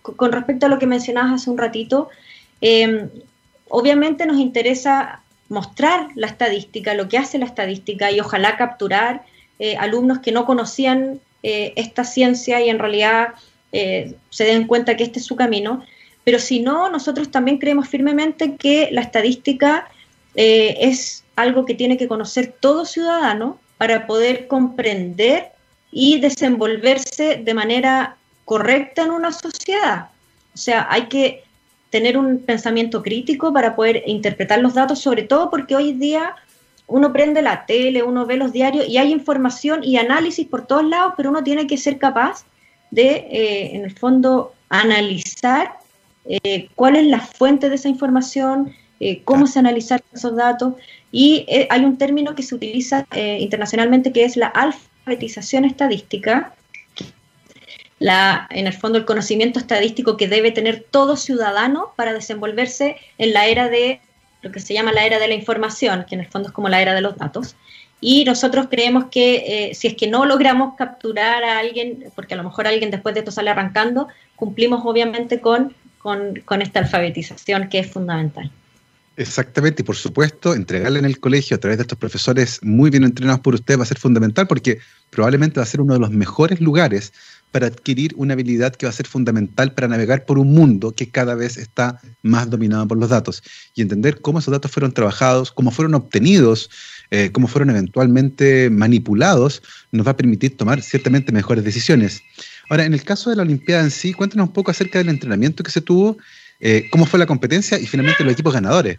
con 0.03 0.33
respecto 0.33 0.67
a 0.67 0.69
lo 0.69 0.81
que 0.81 0.87
mencionabas 0.87 1.43
hace 1.43 1.51
un 1.51 1.59
ratito, 1.59 2.09
obviamente 3.69 4.27
nos 4.27 4.39
interesa 4.39 5.23
mostrar 5.53 6.09
la 6.15 6.27
estadística, 6.27 6.95
lo 6.95 7.09
que 7.09 7.19
hace 7.19 7.39
la 7.39 7.45
estadística 7.45 8.11
y 8.11 8.19
ojalá 8.21 8.57
capturar 8.57 9.23
eh, 9.59 9.77
alumnos 9.77 10.21
que 10.21 10.33
no 10.33 10.47
conocían 10.47 11.21
eh, 11.43 11.75
esta 11.77 12.05
ciencia 12.05 12.61
y 12.61 12.71
en 12.71 12.79
realidad 12.79 13.35
eh, 13.71 14.15
se 14.31 14.45
den 14.45 14.67
cuenta 14.67 14.97
que 14.97 15.05
este 15.05 15.21
es 15.21 15.27
su 15.27 15.37
camino. 15.37 15.85
Pero 16.25 16.39
si 16.39 16.61
no, 16.61 16.89
nosotros 16.89 17.31
también 17.31 17.59
creemos 17.59 17.89
firmemente 17.89 18.57
que 18.57 18.89
la 18.93 19.03
estadística 19.03 19.89
es 20.35 21.25
algo 21.37 21.67
que 21.67 21.75
tiene 21.75 21.99
que 21.99 22.09
conocer 22.09 22.55
todo 22.59 22.87
ciudadano 22.87 23.59
para 23.77 24.07
poder 24.07 24.47
comprender 24.47 25.51
y 25.91 26.21
desenvolverse 26.21 27.43
de 27.45 27.55
manera 27.55 28.17
correcta 28.47 29.03
en 29.03 29.11
una 29.11 29.31
sociedad. 29.31 30.09
O 30.55 30.57
sea, 30.57 30.87
hay 30.89 31.09
que 31.09 31.45
tener 31.93 32.17
un 32.17 32.39
pensamiento 32.39 33.03
crítico 33.03 33.53
para 33.53 33.77
poder 33.77 34.03
interpretar 34.07 34.61
los 34.61 34.73
datos, 34.73 34.99
sobre 34.99 35.25
todo 35.25 35.51
porque 35.51 35.77
hoy 35.77 35.93
día 35.93 36.35
uno 36.87 37.13
prende 37.13 37.43
la 37.43 37.67
tele, 37.67 38.03
uno 38.03 38.25
ve 38.25 38.39
los 38.39 38.51
diarios 38.51 38.89
y 38.89 38.97
hay 38.97 39.13
información 39.13 39.85
y 39.85 39.99
análisis 39.99 40.47
por 40.47 40.67
todos 40.67 40.85
lados, 40.85 41.13
pero 41.19 41.29
uno 41.29 41.45
tiene 41.45 41.67
que 41.67 41.77
ser 41.77 41.99
capaz 41.99 42.47
de, 42.91 43.29
eh, 43.31 43.77
en 43.77 43.85
el 43.85 43.93
fondo, 43.93 44.55
analizar 44.71 45.75
eh, 46.25 46.71
cuál 46.75 46.97
es 46.97 47.07
la 47.07 47.21
fuente 47.21 47.69
de 47.69 47.75
esa 47.75 47.91
información, 47.91 48.73
eh, 48.99 49.21
cómo 49.25 49.47
se 49.47 49.59
analizan 49.59 50.01
esos 50.15 50.35
datos. 50.35 50.73
Y 51.11 51.45
hay 51.69 51.85
un 51.85 51.99
término 51.99 52.35
que 52.35 52.43
se 52.43 52.55
utiliza 52.55 53.07
internacionalmente 53.15 54.13
que 54.13 54.25
es 54.25 54.39
la 54.39 54.47
alfabetización 54.47 55.67
estadística, 55.67 56.55
en 58.51 58.67
el 58.67 58.73
fondo 58.73 58.99
el 58.99 59.05
conocimiento 59.05 59.59
estadístico 59.59 60.17
que 60.17 60.29
debe 60.29 60.51
tener 60.51 60.85
todo 60.91 61.17
ciudadano 61.17 61.93
para 61.97 62.13
desenvolverse 62.13 62.97
en 63.19 63.33
la 63.33 63.47
era 63.47 63.69
de 63.69 64.01
lo 64.43 64.51
que 64.51 64.61
se 64.61 64.75
llama 64.75 64.93
la 64.93 65.07
era 65.07 65.19
de 65.19 65.29
la 65.29 65.35
información, 65.35 66.05
que 66.09 66.17
en 66.17 66.23
el 66.23 66.27
fondo 66.27 66.49
es 66.49 66.55
como 66.55 66.69
la 66.69 66.83
era 66.83 66.95
de 66.95 67.01
los 67.01 67.17
datos. 67.17 67.55
Y 68.01 68.25
nosotros 68.25 68.67
creemos 68.69 69.05
que 69.13 69.71
eh, 69.71 69.75
si 69.75 69.87
es 69.87 69.95
que 69.95 70.09
no 70.09 70.27
logramos 70.27 70.75
capturar 70.77 71.45
a 71.45 71.59
alguien, 71.59 72.07
porque 72.17 72.35
a 72.35 72.37
lo 72.37 72.43
mejor 72.43 72.67
alguien 72.67 72.91
después 72.91 73.15
de 73.15 73.21
esto 73.21 73.31
sale 73.31 73.51
arrancando, 73.51 74.09
cumplimos 74.35 74.83
obviamente 74.85 75.41
con, 75.41 75.73
con, 75.99 76.41
con 76.45 76.63
esta 76.63 76.81
alfabetización 76.81 77.69
que 77.69 77.79
es 77.79 77.91
fundamental. 77.91 78.51
Exactamente, 79.17 79.83
y 79.83 79.85
por 79.85 79.97
supuesto, 79.97 80.55
entregarle 80.55 80.99
en 80.99 81.05
el 81.05 81.21
colegio 81.21 81.57
a 81.57 81.61
través 81.61 81.77
de 81.77 81.83
estos 81.83 81.99
profesores 81.99 82.59
muy 82.63 82.91
bien 82.91 83.05
entrenados 83.05 83.41
por 83.41 83.55
usted 83.55 83.79
va 83.79 83.83
a 83.83 83.87
ser 83.87 83.99
fundamental 83.99 84.49
porque 84.49 84.79
probablemente 85.11 85.61
va 85.61 85.65
a 85.65 85.67
ser 85.67 85.83
uno 85.83 85.93
de 85.93 86.01
los 86.01 86.11
mejores 86.11 86.61
lugares 86.61 87.13
para 87.53 87.67
adquirir 87.69 88.13
una 88.17 88.33
habilidad 88.33 88.75
que 88.75 88.87
va 88.87 88.91
a 88.91 88.95
ser 88.95 89.07
fundamental 89.07 89.73
para 89.73 89.87
navegar 89.87 90.25
por 90.25 90.39
un 90.39 90.53
mundo 90.53 90.93
que 90.93 91.09
cada 91.09 91.35
vez 91.35 91.57
está 91.57 92.01
más 92.23 92.51
dominado 92.51 92.89
por 92.89 92.99
los 92.99 93.11
datos 93.11 93.43
y 93.75 93.83
entender 93.83 94.21
cómo 94.21 94.41
esos 94.41 94.51
datos 94.51 94.71
fueron 94.71 94.93
trabajados, 94.93 95.53
cómo 95.53 95.71
fueron 95.71 95.95
obtenidos, 95.95 96.71
eh, 97.11 97.31
cómo 97.31 97.47
fueron 97.47 97.71
eventualmente 97.71 98.71
manipulados, 98.71 99.63
nos 99.93 100.07
va 100.07 100.13
a 100.13 100.17
permitir 100.17 100.57
tomar 100.57 100.83
ciertamente 100.83 101.31
mejores 101.31 101.63
decisiones. 101.63 102.23
Ahora, 102.71 102.87
en 102.87 102.95
el 102.95 103.05
caso 103.05 103.31
de 103.31 103.37
la 103.37 103.43
Olimpiada 103.43 103.83
en 103.83 103.91
sí, 103.91 104.15
cuéntanos 104.15 104.49
un 104.49 104.53
poco 104.55 104.71
acerca 104.71 104.99
del 104.99 105.11
entrenamiento 105.11 105.63
que 105.63 105.71
se 105.71 105.83
tuvo, 105.83 106.17
eh, 106.59 106.89
cómo 106.91 107.05
fue 107.05 107.19
la 107.19 107.27
competencia 107.27 107.79
y 107.79 107.87
finalmente 107.87 108.25
los 108.25 108.33
equipos 108.33 108.55
ganadores. 108.55 108.99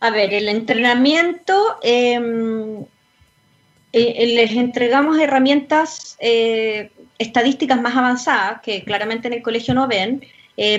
A 0.00 0.10
ver, 0.10 0.32
el 0.32 0.48
entrenamiento 0.48 1.78
em, 1.82 2.84
eh, 3.92 4.26
les 4.26 4.52
entregamos 4.52 5.18
herramientas 5.18 6.16
eh, 6.20 6.90
estadísticas 7.18 7.80
más 7.80 7.96
avanzadas 7.96 8.60
que 8.62 8.84
claramente 8.84 9.28
en 9.28 9.34
el 9.34 9.42
colegio 9.42 9.74
no 9.74 9.86
ven. 9.86 10.24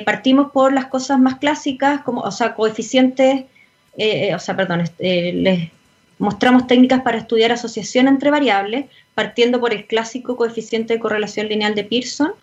partimos 0.05 0.51
por 0.51 0.71
las 0.71 0.85
cosas 0.85 1.19
más 1.19 1.35
clásicas, 1.39 2.01
como, 2.01 2.21
o 2.21 2.31
sea, 2.31 2.53
coeficientes, 2.53 3.45
o 4.35 4.39
sea, 4.39 4.55
perdón, 4.55 4.83
les 4.99 5.71
mostramos 6.19 6.67
técnicas 6.67 7.01
para 7.01 7.17
estudiar 7.17 7.51
asociación 7.51 8.07
entre 8.07 8.31
variables, 8.31 8.85
partiendo 9.13 9.59
por 9.59 9.73
el 9.73 9.85
clásico 9.85 10.35
coeficiente 10.35 10.93
de 10.93 10.99
correlación 10.99 11.47
lineal 11.47 11.75
de 11.75 11.83
Pearson, 11.83 12.33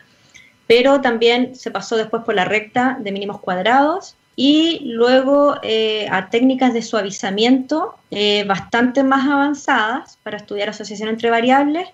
pero 0.66 1.00
también 1.00 1.56
se 1.56 1.70
pasó 1.70 1.96
después 1.96 2.22
por 2.24 2.34
la 2.34 2.44
recta 2.44 2.98
de 3.00 3.10
mínimos 3.10 3.40
cuadrados, 3.40 4.16
y 4.36 4.80
luego 4.84 5.56
eh, 5.62 6.06
a 6.10 6.30
técnicas 6.30 6.72
de 6.72 6.82
suavizamiento 6.82 7.96
eh, 8.10 8.44
bastante 8.44 9.02
más 9.02 9.28
avanzadas 9.28 10.18
para 10.22 10.38
estudiar 10.38 10.70
asociación 10.70 11.08
entre 11.08 11.30
variables, 11.30 11.88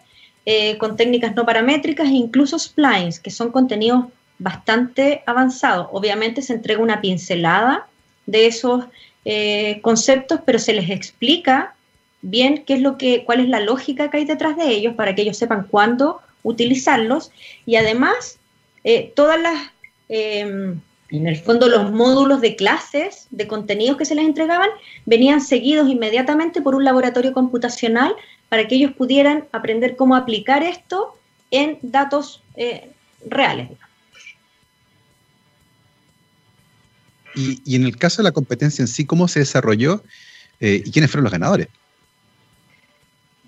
eh, 0.45 0.79
con 0.79 0.97
técnicas 0.97 1.35
no 1.35 1.45
paramétricas 1.45 2.07
e 2.07 2.13
incluso 2.13 2.59
splines, 2.59 3.19
que 3.19 3.31
son 3.31 3.51
contenidos 3.51 4.05
bastante 4.39 5.23
avanzados. 5.27 5.89
Obviamente 5.91 6.43
se 6.43 6.53
entrega 6.53 6.83
una 6.83 7.01
pincelada 7.01 7.87
de 8.27 8.47
esos 8.47 8.85
conceptos, 9.83 10.39
pero 10.47 10.61
se 10.61 10.73
les 10.73 10.89
explica 10.89 11.75
bien 12.23 12.65
qué 12.65 12.75
es 12.75 12.81
lo 12.81 12.97
que, 12.97 13.25
cuál 13.25 13.41
es 13.41 13.49
la 13.49 13.59
lógica 13.59 14.09
que 14.09 14.19
hay 14.19 14.25
detrás 14.25 14.57
de 14.57 14.69
ellos 14.69 14.95
para 14.95 15.17
que 15.17 15.23
ellos 15.23 15.37
sepan 15.37 15.67
cuándo 15.69 16.21
utilizarlos 16.45 17.33
y 17.65 17.75
además 17.75 18.39
todas 19.17 19.41
las 19.41 19.73
en 21.17 21.27
el 21.27 21.37
fondo 21.37 21.69
los 21.69 21.93
módulos 21.93 22.41
de 22.41 22.57
clases, 22.57 23.27
de 23.31 23.47
contenidos 23.47 23.97
que 23.97 24.05
se 24.05 24.15
les 24.15 24.27
entregaban, 24.27 24.69
venían 25.05 25.41
seguidos 25.41 25.89
inmediatamente 25.89 26.61
por 26.63 26.75
un 26.75 26.85
laboratorio 26.85 27.33
computacional 27.33 28.15
para 28.49 28.69
que 28.69 28.77
ellos 28.77 28.93
pudieran 28.93 29.45
aprender 29.53 29.97
cómo 29.97 30.17
aplicar 30.17 30.63
esto 30.63 31.17
en 31.51 31.79
datos 31.83 32.43
eh, 32.57 32.91
reales. 33.27 33.71
Y, 37.35 37.77
en 37.77 37.85
el 37.85 37.97
caso 37.99 38.23
de 38.23 38.25
la 38.25 38.33
competencia 38.33 38.83
en 38.83 38.89
sí, 38.89 39.05
¿cómo 39.05 39.29
se 39.29 39.41
desarrolló 39.41 40.03
eh, 40.61 40.83
y 40.85 40.91
quiénes 40.91 41.11
fueron 41.11 41.25
los 41.25 41.33
ganadores? 41.33 41.69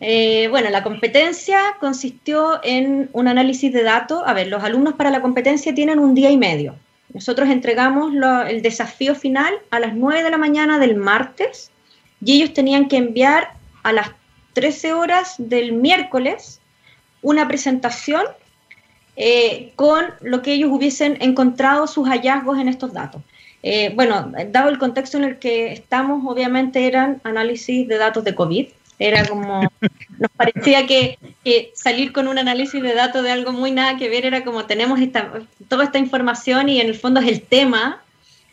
Eh, 0.01 0.47
bueno, 0.49 0.71
la 0.71 0.85
competencia 0.85 1.59
consistió 1.81 2.61
en 2.63 3.09
un 3.13 3.29
análisis 3.29 3.73
de 3.73 3.83
datos. 3.83 4.23
A 4.27 4.35
ver, 4.35 4.49
los 4.49 4.63
alumnos 4.63 4.95
para 4.95 5.11
la 5.11 5.23
competencia 5.23 5.75
tienen 5.75 5.99
un 5.99 6.15
día 6.15 6.31
y 6.31 6.37
medio. 6.37 6.77
Nosotros 7.15 7.49
entregamos 7.49 8.13
el 8.49 8.63
desafío 8.63 9.15
final 9.15 9.55
a 9.71 9.81
las 9.81 9.95
9 9.95 10.23
de 10.23 10.31
la 10.31 10.39
mañana 10.39 10.79
del 10.79 10.97
martes 10.97 11.71
y 12.23 12.35
ellos 12.35 12.53
tenían 12.53 12.89
que 12.89 12.97
enviar 12.97 13.55
a 13.83 13.93
las 13.93 14.11
13 14.53 14.93
horas 14.93 15.35
del 15.39 15.73
miércoles 15.73 16.61
una 17.23 17.49
presentación 17.49 18.23
eh, 19.17 19.73
con 19.75 20.05
lo 20.21 20.43
que 20.43 20.53
ellos 20.53 20.71
hubiesen 20.71 21.17
encontrado 21.21 21.87
sus 21.87 22.09
hallazgos 22.09 22.59
en 22.59 22.69
estos 22.69 22.93
datos. 22.93 23.23
Eh, 23.63 23.93
bueno, 23.95 24.31
dado 24.51 24.69
el 24.69 24.79
contexto 24.79 25.17
en 25.17 25.25
el 25.25 25.39
que 25.39 25.73
estamos, 25.73 26.23
obviamente 26.27 26.87
eran 26.87 27.21
análisis 27.25 27.89
de 27.89 27.99
datos 27.99 28.23
de 28.23 28.35
COVID. 28.35 28.69
Era 28.99 29.25
como, 29.27 29.61
nos 30.19 30.31
parecía 30.37 30.87
que, 30.87 31.19
salir 31.75 32.13
con 32.13 32.27
un 32.27 32.39
análisis 32.39 32.83
de 32.83 32.95
datos 32.95 33.23
de 33.23 33.31
algo 33.31 33.53
muy 33.53 33.71
nada 33.71 33.97
que 33.97 34.09
ver 34.09 34.27
era 34.27 34.45
como 34.45 34.67
tenemos 34.67 35.01
esta, 35.01 35.33
toda 35.69 35.85
esta 35.85 35.99
información 35.99 36.69
y 36.69 36.81
en 36.81 36.89
el 36.89 36.95
fondo 36.97 37.21
es 37.21 37.29
el 37.29 37.43
tema. 37.43 38.03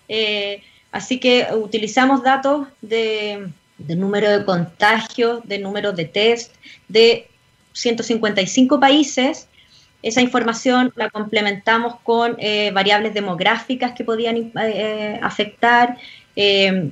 Eh, 0.08 0.62
así 0.92 1.20
que 1.20 1.48
utilizamos 1.52 2.22
datos 2.22 2.68
de, 2.82 3.50
número 3.80 4.38
de 4.38 4.46
contagios, 4.46 5.42
de 5.48 5.58
número 5.58 5.94
de 5.94 6.06
test, 6.06 6.54
de 6.88 7.28
155 7.74 8.80
países. 8.80 9.48
Esa 10.04 10.22
información 10.22 10.94
la 10.96 11.10
complementamos 11.10 11.96
con 12.04 12.36
eh, 12.38 12.70
variables 12.72 13.16
demográficas 13.16 13.94
que 13.94 14.04
podían 14.04 14.52
eh, 14.62 15.20
afectar, 15.24 15.98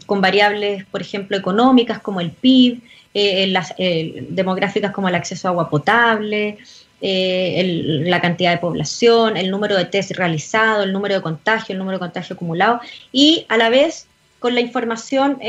con 0.05 0.21
variables, 0.21 0.85
por 0.85 1.01
ejemplo, 1.01 1.35
económicas 1.35 1.99
como 1.99 2.21
el 2.21 2.31
PIB, 2.31 2.81
eh, 3.13 3.45
las 3.47 3.75
eh, 3.77 4.25
demográficas 4.29 4.91
como 4.91 5.07
el 5.07 5.13
acceso 5.13 5.47
a 5.47 5.51
agua 5.51 5.69
potable, 5.69 6.57
eh, 6.99 8.01
la 8.05 8.19
cantidad 8.21 8.51
de 8.51 8.57
población, 8.57 9.37
el 9.37 9.51
número 9.51 9.77
de 9.77 9.85
test 9.85 10.11
realizado, 10.11 10.83
el 10.83 10.91
número 10.91 11.13
de 11.15 11.21
contagio, 11.21 11.73
el 11.73 11.79
número 11.79 11.97
de 11.97 12.05
contagio 12.05 12.33
acumulado 12.33 12.79
y 13.11 13.45
a 13.49 13.57
la 13.57 13.69
vez 13.69 14.07
con 14.39 14.55
la 14.55 14.61
información, 14.61 15.39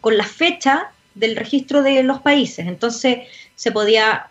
con 0.00 0.16
la 0.16 0.24
fecha 0.24 0.90
del 1.14 1.36
registro 1.36 1.82
de 1.82 2.02
los 2.02 2.20
países. 2.20 2.66
Entonces 2.66 3.28
se 3.54 3.70
podía, 3.70 4.26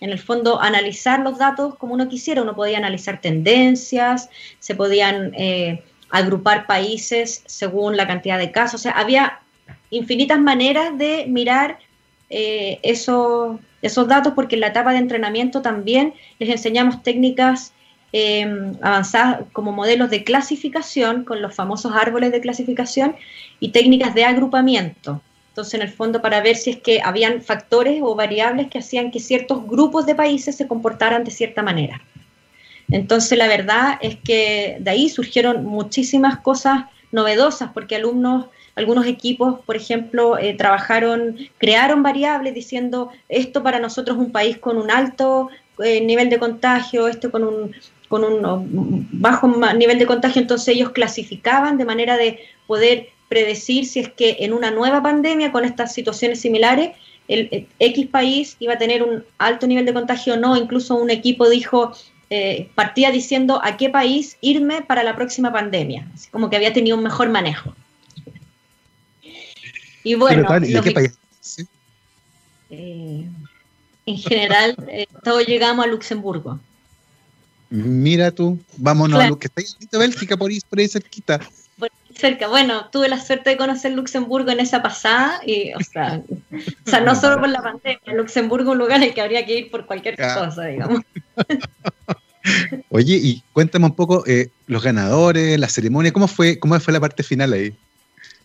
en 0.00 0.10
el 0.10 0.18
fondo, 0.18 0.60
analizar 0.60 1.20
los 1.20 1.38
datos 1.38 1.76
como 1.76 1.94
uno 1.94 2.08
quisiera. 2.08 2.42
Uno 2.42 2.56
podía 2.56 2.78
analizar 2.78 3.20
tendencias, 3.20 4.28
se 4.58 4.74
podían 4.74 5.32
agrupar 6.10 6.66
países 6.66 7.44
según 7.46 7.96
la 7.96 8.08
cantidad 8.08 8.38
de 8.38 8.50
casos. 8.50 8.80
O 8.80 8.82
sea, 8.82 8.92
había 8.92 9.38
infinitas 9.90 10.40
maneras 10.40 10.98
de 10.98 11.26
mirar 11.28 11.78
eh, 12.30 12.78
esos, 12.82 13.58
datos 14.08 14.32
porque 14.34 14.54
en 14.54 14.60
la 14.60 14.68
etapa 14.68 14.92
de 14.92 14.98
entrenamiento 14.98 15.62
también 15.62 16.14
les 16.38 16.48
enseñamos 16.48 17.02
técnicas 17.02 17.72
eh, 18.12 18.72
avanzadas 18.80 19.40
como 19.52 19.72
modelos 19.72 20.10
de 20.10 20.24
clasificación 20.24 21.24
con 21.24 21.42
los 21.42 21.54
famosos 21.54 21.92
árboles 21.94 22.32
de 22.32 22.40
clasificación 22.40 23.16
y 23.58 23.70
técnicas 23.70 24.14
de 24.14 24.24
agrupamiento. 24.24 25.20
Entonces, 25.48 25.74
en 25.74 25.82
el 25.82 25.88
fondo, 25.88 26.22
para 26.22 26.40
ver 26.40 26.56
si 26.56 26.70
es 26.70 26.76
que 26.78 27.00
habían 27.02 27.42
factores 27.42 28.00
o 28.02 28.14
variables 28.14 28.68
que 28.68 28.78
hacían 28.78 29.10
que 29.10 29.18
ciertos 29.18 29.66
grupos 29.66 30.06
de 30.06 30.14
países 30.14 30.56
se 30.56 30.68
comportaran 30.68 31.24
de 31.24 31.32
cierta 31.32 31.62
manera. 31.62 32.00
Entonces, 32.90 33.36
la 33.36 33.48
verdad 33.48 33.98
es 34.00 34.16
que 34.16 34.76
de 34.80 34.90
ahí 34.90 35.08
surgieron 35.08 35.64
muchísimas 35.64 36.38
cosas 36.38 36.84
novedosas 37.10 37.70
porque 37.72 37.96
alumnos 37.96 38.46
algunos 38.80 39.06
equipos, 39.06 39.60
por 39.64 39.76
ejemplo, 39.76 40.38
eh, 40.38 40.54
trabajaron, 40.54 41.36
crearon 41.58 42.02
variables 42.02 42.54
diciendo 42.54 43.10
esto 43.28 43.62
para 43.62 43.78
nosotros 43.78 44.16
es 44.16 44.24
un 44.24 44.32
país 44.32 44.58
con 44.58 44.78
un 44.78 44.90
alto 44.90 45.50
eh, 45.78 46.00
nivel 46.00 46.28
de 46.30 46.38
contagio, 46.38 47.06
esto 47.06 47.30
con 47.30 47.44
un, 47.44 47.72
con 48.08 48.24
un 48.24 49.08
bajo 49.12 49.46
nivel 49.76 49.98
de 49.98 50.06
contagio, 50.06 50.40
entonces 50.42 50.74
ellos 50.74 50.90
clasificaban 50.90 51.78
de 51.78 51.84
manera 51.84 52.16
de 52.16 52.40
poder 52.66 53.10
predecir 53.28 53.86
si 53.86 54.00
es 54.00 54.08
que 54.08 54.38
en 54.40 54.52
una 54.52 54.70
nueva 54.70 55.02
pandemia 55.02 55.52
con 55.52 55.64
estas 55.64 55.94
situaciones 55.94 56.40
similares 56.40 56.96
el, 57.28 57.48
eh, 57.52 57.66
X 57.78 58.06
país 58.08 58.56
iba 58.58 58.74
a 58.74 58.78
tener 58.78 59.02
un 59.02 59.24
alto 59.38 59.66
nivel 59.66 59.84
de 59.84 59.92
contagio 59.92 60.34
o 60.34 60.36
no, 60.36 60.56
incluso 60.56 60.96
un 60.96 61.10
equipo 61.10 61.48
dijo, 61.48 61.92
partía 62.76 63.10
diciendo 63.10 63.60
a 63.62 63.76
qué 63.76 63.90
país 63.90 64.38
irme 64.40 64.82
para 64.82 65.02
la 65.02 65.16
próxima 65.16 65.52
pandemia, 65.52 66.08
así 66.14 66.30
como 66.30 66.48
que 66.48 66.56
había 66.56 66.72
tenido 66.72 66.96
un 66.96 67.02
mejor 67.02 67.28
manejo. 67.28 67.74
Y 70.02 70.14
bueno, 70.14 70.60
¿de 70.60 70.80
qué 70.80 70.90
país? 70.92 71.18
Eh, 72.70 73.28
en 74.06 74.18
general, 74.18 74.76
eh, 74.88 75.06
todos 75.24 75.46
llegamos 75.46 75.84
a 75.84 75.88
Luxemburgo. 75.88 76.60
Mira 77.68 78.32
tú, 78.32 78.58
vámonos 78.76 79.20
a 79.20 79.28
lo 79.28 79.38
que 79.38 79.46
está 79.46 79.62
en 79.62 80.00
Bélgica, 80.00 80.36
por 80.36 80.50
ahí, 80.50 80.58
por 80.68 80.80
ahí 80.80 80.88
cerquita. 80.88 81.40
cerca, 82.16 82.48
bueno, 82.48 82.88
tuve 82.90 83.08
la 83.08 83.20
suerte 83.20 83.50
de 83.50 83.56
conocer 83.56 83.92
Luxemburgo 83.92 84.50
en 84.50 84.58
esa 84.58 84.82
pasada, 84.82 85.40
y, 85.46 85.72
o 85.74 85.80
sea, 85.80 86.20
o 86.50 86.90
sea 86.90 87.00
no 87.00 87.14
solo 87.14 87.38
por 87.38 87.48
la 87.48 87.62
pandemia, 87.62 88.00
Luxemburgo 88.14 88.70
es 88.70 88.72
un 88.72 88.78
lugar 88.78 89.00
al 89.00 89.14
que 89.14 89.20
habría 89.20 89.46
que 89.46 89.56
ir 89.56 89.70
por 89.70 89.86
cualquier 89.86 90.16
cosa, 90.16 90.64
digamos. 90.64 91.02
Oye, 92.88 93.16
y 93.22 93.42
cuéntame 93.52 93.84
un 93.84 93.94
poco 93.94 94.24
eh, 94.26 94.48
los 94.66 94.82
ganadores, 94.82 95.58
la 95.58 95.68
ceremonia, 95.68 96.12
¿cómo 96.12 96.26
fue, 96.26 96.58
cómo 96.58 96.78
fue 96.80 96.92
la 96.92 97.00
parte 97.00 97.22
final 97.22 97.52
ahí? 97.52 97.72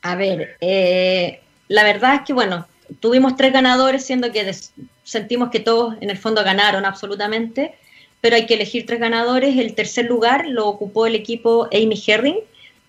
A 0.04 0.16
ver, 0.16 0.58
eh, 0.62 1.42
la 1.68 1.84
verdad 1.84 2.16
es 2.16 2.22
que, 2.22 2.34
bueno, 2.34 2.68
tuvimos 3.00 3.36
tres 3.36 3.54
ganadores, 3.54 4.06
siendo 4.06 4.32
que 4.32 4.56
sentimos 5.04 5.50
que 5.50 5.60
todos 5.60 5.96
en 6.02 6.10
el 6.10 6.18
fondo 6.18 6.44
ganaron 6.44 6.86
absolutamente, 6.86 7.76
pero 8.22 8.36
hay 8.36 8.46
que 8.46 8.56
elegir 8.56 8.86
tres 8.86 9.00
ganadores. 9.00 9.58
El 9.58 9.74
tercer 9.74 10.06
lugar 10.06 10.48
lo 10.48 10.68
ocupó 10.68 11.06
el 11.06 11.16
equipo 11.16 11.68
Amy 11.72 12.02
Herring. 12.06 12.40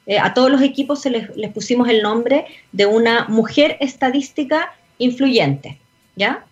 Eh, 0.07 0.19
a 0.19 0.35
todos 0.35 0.51
los 0.51 0.63
equipos 0.63 1.03
se 1.03 1.11
les, 1.11 1.53
pusimos 1.53 1.89
el 1.89 2.03
nombre 2.03 2.47
de 2.73 2.87
una 2.87 3.27
mujer 3.29 3.77
estadística 3.81 4.73
influyente, 4.99 5.79
¿ya? 6.15 6.45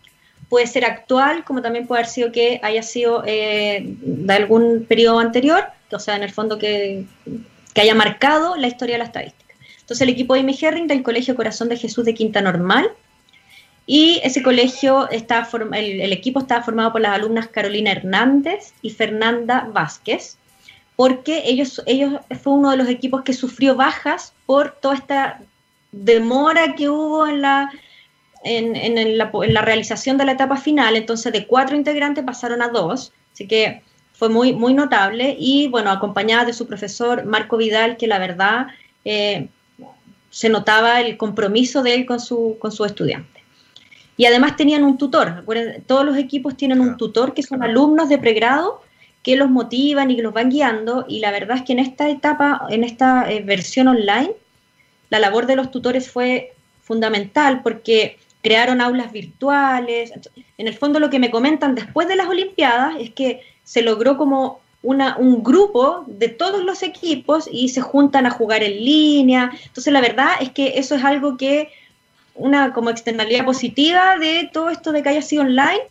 Puede 0.48 0.66
ser 0.66 0.84
actual, 0.84 1.44
como 1.44 1.62
también 1.62 1.86
puede 1.86 2.00
haber 2.00 2.10
sido 2.10 2.32
que 2.32 2.60
haya 2.62 2.82
sido 2.82 3.22
eh, 3.26 3.82
de 3.84 4.32
algún 4.34 4.84
periodo 4.88 5.18
anterior, 5.20 5.64
o 5.92 5.98
sea, 5.98 6.16
en 6.16 6.24
el 6.24 6.30
fondo 6.30 6.58
que, 6.58 7.04
que 7.72 7.80
haya 7.80 7.94
marcado 7.94 8.56
la 8.56 8.66
historia 8.66 8.96
de 8.96 8.98
la 8.98 9.04
estadística. 9.04 9.43
Entonces 9.84 10.00
el 10.00 10.08
equipo 10.08 10.32
de 10.32 10.40
Amy 10.40 10.56
Herring 10.58 10.86
del 10.86 11.02
Colegio 11.02 11.36
Corazón 11.36 11.68
de 11.68 11.76
Jesús 11.76 12.06
de 12.06 12.14
Quinta 12.14 12.40
Normal 12.40 12.90
y 13.86 14.18
ese 14.24 14.42
colegio, 14.42 15.10
está 15.10 15.46
el, 15.74 16.12
equipo 16.12 16.40
estaba 16.40 16.62
formado 16.62 16.92
por 16.92 17.02
las 17.02 17.12
alumnas 17.12 17.48
Carolina 17.48 17.92
Hernández 17.92 18.72
y 18.80 18.90
Fernanda 18.90 19.68
Vázquez, 19.70 20.38
porque 20.96 21.42
ellos, 21.44 21.82
ellos 21.84 22.14
fue 22.42 22.54
uno 22.54 22.70
de 22.70 22.78
los 22.78 22.88
equipos 22.88 23.24
que 23.24 23.34
sufrió 23.34 23.76
bajas 23.76 24.32
por 24.46 24.70
toda 24.80 24.94
esta 24.94 25.42
demora 25.92 26.74
que 26.74 26.88
hubo 26.88 27.26
en 27.26 27.42
la, 27.42 27.70
en, 28.42 28.74
en 28.76 29.18
la 29.18 29.62
realización 29.62 30.16
de 30.16 30.24
la 30.24 30.32
etapa 30.32 30.56
final. 30.56 30.96
Entonces 30.96 31.30
de 31.30 31.46
cuatro 31.46 31.76
integrantes 31.76 32.24
pasaron 32.24 32.62
a 32.62 32.68
dos, 32.68 33.12
así 33.34 33.46
que 33.46 33.82
fue 34.14 34.30
muy, 34.30 34.54
muy 34.54 34.72
notable 34.72 35.36
y 35.38 35.68
bueno, 35.68 35.90
acompañada 35.90 36.46
de 36.46 36.54
su 36.54 36.66
profesor 36.66 37.26
Marco 37.26 37.58
Vidal, 37.58 37.98
que 37.98 38.06
la 38.06 38.18
verdad... 38.18 38.68
Eh, 39.04 39.48
se 40.34 40.48
notaba 40.48 41.00
el 41.00 41.16
compromiso 41.16 41.84
de 41.84 41.94
él 41.94 42.06
con 42.06 42.18
su, 42.18 42.56
con 42.58 42.72
su 42.72 42.84
estudiante. 42.84 43.40
Y 44.16 44.26
además 44.26 44.56
tenían 44.56 44.82
un 44.82 44.98
tutor. 44.98 45.44
todos 45.86 46.04
los 46.04 46.16
equipos 46.16 46.56
tienen 46.56 46.80
un 46.80 46.96
tutor 46.96 47.34
que 47.34 47.44
son 47.44 47.62
alumnos 47.62 48.08
de 48.08 48.18
pregrado 48.18 48.82
que 49.22 49.36
los 49.36 49.48
motivan 49.48 50.10
y 50.10 50.16
que 50.16 50.22
los 50.22 50.34
van 50.34 50.50
guiando. 50.50 51.04
Y 51.08 51.20
la 51.20 51.30
verdad 51.30 51.58
es 51.58 51.62
que 51.62 51.74
en 51.74 51.78
esta 51.78 52.08
etapa, 52.10 52.66
en 52.68 52.82
esta 52.82 53.30
eh, 53.30 53.42
versión 53.42 53.86
online, 53.86 54.32
la 55.08 55.20
labor 55.20 55.46
de 55.46 55.54
los 55.54 55.70
tutores 55.70 56.10
fue 56.10 56.52
fundamental 56.82 57.62
porque 57.62 58.18
crearon 58.42 58.80
aulas 58.80 59.12
virtuales. 59.12 60.12
En 60.58 60.66
el 60.66 60.74
fondo 60.74 60.98
lo 60.98 61.10
que 61.10 61.20
me 61.20 61.30
comentan 61.30 61.76
después 61.76 62.08
de 62.08 62.16
las 62.16 62.26
Olimpiadas 62.26 62.96
es 62.98 63.10
que 63.10 63.40
se 63.62 63.82
logró 63.82 64.16
como 64.16 64.63
un 64.84 65.42
grupo 65.42 66.04
de 66.06 66.28
todos 66.28 66.62
los 66.62 66.82
equipos 66.82 67.48
y 67.50 67.70
se 67.70 67.80
juntan 67.80 68.26
a 68.26 68.30
jugar 68.30 68.62
en 68.62 68.84
línea. 68.84 69.50
Entonces, 69.64 69.92
la 69.92 70.00
verdad 70.00 70.32
es 70.40 70.50
que 70.50 70.74
eso 70.76 70.94
es 70.94 71.04
algo 71.04 71.36
que, 71.36 71.70
una 72.34 72.72
como 72.72 72.90
externalidad 72.90 73.44
positiva 73.44 74.18
de 74.18 74.50
todo 74.52 74.68
esto 74.68 74.92
de 74.92 75.02
que 75.02 75.08
haya 75.08 75.22
sido 75.22 75.42
online, 75.42 75.82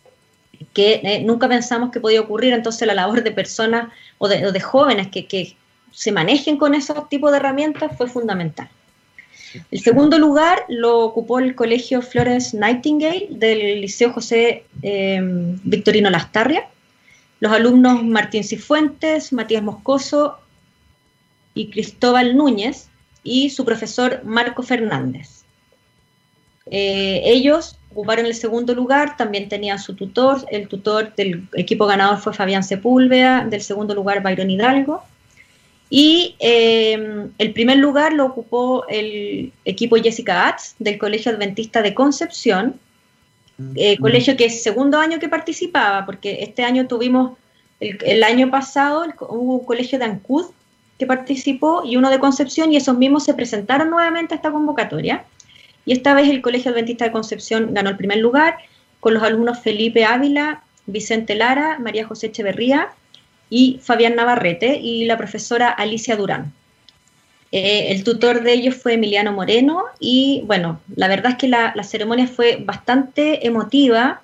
que 0.74 1.02
eh, 1.04 1.24
nunca 1.24 1.48
pensamos 1.50 1.91
que 1.91 2.00
podía 2.00 2.22
ocurrir. 2.22 2.54
Entonces, 2.54 2.88
la 2.88 2.94
labor 2.94 3.24
de 3.24 3.32
personas 3.32 3.91
o 4.20 4.28
de, 4.28 4.60
jóvenes 4.60 5.08
que, 5.08 5.26
que, 5.26 5.56
se 5.91 6.12
manejen 6.12 6.58
con 6.58 6.74
esos 6.74 7.08
tipos 7.08 7.32
de 7.32 7.38
herramientas 7.38 7.96
fue 7.96 8.08
fundamental. 8.08 8.68
El 9.70 9.80
segundo 9.80 10.18
lugar 10.18 10.66
lo 10.68 11.02
ocupó 11.02 11.38
el 11.38 11.54
Colegio 11.54 12.02
Flores 12.02 12.56
Nightingale 12.56 13.28
del 13.30 13.82
Liceo 13.82 14.12
José 14.12 14.64
eh, 14.82 15.20
Victorino 15.22 16.10
Lastarria 16.10 16.68
los 17.44 17.52
alumnos 17.52 18.02
Martín 18.06 18.46
Cifuentes, 18.46 19.34
Matías 19.34 19.62
Moscoso 19.62 20.38
y 21.54 21.70
Cristóbal 21.72 22.38
Núñez 22.38 22.88
y 23.22 23.50
su 23.50 23.66
profesor 23.66 24.22
Marco 24.24 24.64
Fernández. 24.64 25.44
Eh, 26.68 27.22
ellos 27.26 27.78
ocuparon 27.91 28.28
el 28.28 28.34
segundo 28.34 28.74
lugar, 28.74 29.18
también 29.18 29.50
tenían 29.50 29.78
su 29.78 29.94
tutor, 29.94 30.46
el 30.52 30.70
tutor 30.70 31.14
del 31.16 31.46
equipo 31.56 31.86
ganador 31.86 32.20
fue 32.20 32.34
Fabián 32.34 32.64
Sepúlveda, 32.64 33.46
del 33.46 33.60
segundo 33.60 33.94
lugar 33.94 34.24
Byron 34.24 34.50
Hidalgo, 34.50 35.04
y 35.89 36.38
eh, 36.39 37.28
el 37.38 37.52
primer 37.52 37.76
lugar 37.76 38.14
lo 38.14 38.26
ocupó 38.26 38.86
el 38.88 39.52
equipo 39.66 39.98
Jessica 39.98 40.48
Atz 40.48 40.76
del 40.80 40.98
Colegio 40.98 41.34
Adventista 41.34 41.82
de 41.82 41.94
Concepción, 41.94 42.80
eh, 43.76 43.97
colegio 43.97 44.36
que 44.38 44.45
es 44.45 44.64
segundo 44.64 44.99
año 44.99 45.20
que 45.20 45.30
participaba, 45.30 46.05
porque 46.05 46.39
este 46.41 46.64
año 46.64 46.88
tuvimos, 46.88 47.38
el, 47.80 48.24
año 48.24 48.49
pasado 48.49 49.05
hubo 49.30 49.57
un 49.57 49.66
colegio 49.66 49.99
de 49.99 50.05
Ancud 50.05 50.45
que 50.97 51.05
participó 51.05 51.84
y 51.86 51.97
uno 51.97 52.09
de 52.09 52.20
Concepción 52.20 52.72
y 52.72 52.78
esos 52.78 52.97
mismos 52.97 53.24
se 53.26 53.34
presentaron 53.34 53.89
nuevamente 53.89 54.34
a 54.34 54.38
esta 54.38 54.51
convocatoria. 54.51 55.26
Y 55.86 55.93
esta 55.93 56.14
vez 56.14 56.30
el 56.30 56.41
Colegio 56.41 56.72
Adventista 56.72 57.05
de 57.05 57.11
Concepción 57.11 57.74
ganó 57.74 57.89
el 57.89 57.97
primer 57.97 58.20
lugar 58.20 58.57
con 58.99 59.14
los 59.14 59.24
alumnos 59.24 59.59
Felipe 59.59 60.05
Ávila, 60.05 60.64
Vicente 60.86 61.36
Lara, 61.36 61.78
María 61.80 62.07
José 62.07 62.28
Echeverría 62.28 62.89
y 63.49 63.80
Fabián 63.82 64.16
Navarrete 64.16 64.78
y 64.78 65.05
la 65.05 65.18
profesora 65.18 65.70
Alicia 65.70 66.16
Durán. 66.16 66.53
Eh, 67.56 67.91
el 67.91 68.04
tutor 68.04 68.41
de 68.41 68.51
ellos 68.51 68.74
fue 68.74 68.95
Emiliano 68.95 69.32
Moreno 69.32 69.84
y 69.99 70.41
bueno, 70.47 70.80
la 70.95 71.08
verdad 71.08 71.34
es 71.34 71.38
que 71.38 71.47
la, 71.47 71.72
ceremonia 71.84 72.26
fue 72.26 72.56
bastante 72.56 73.45
emotiva. 73.45 74.24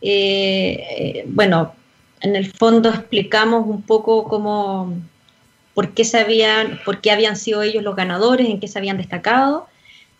Eh, 0.00 0.82
eh, 0.98 1.24
bueno, 1.26 1.74
en 2.22 2.34
el 2.36 2.50
fondo 2.50 2.88
explicamos 2.88 3.66
un 3.66 3.82
poco 3.82 4.24
cómo, 4.24 4.94
por 5.74 5.92
qué, 5.92 6.06
se 6.06 6.18
habían, 6.18 6.80
por 6.86 7.02
qué 7.02 7.10
habían 7.10 7.36
sido 7.36 7.60
ellos 7.60 7.84
los 7.84 7.96
ganadores, 7.96 8.48
en 8.48 8.60
qué 8.60 8.66
se 8.66 8.78
habían 8.78 8.96
destacado. 8.96 9.68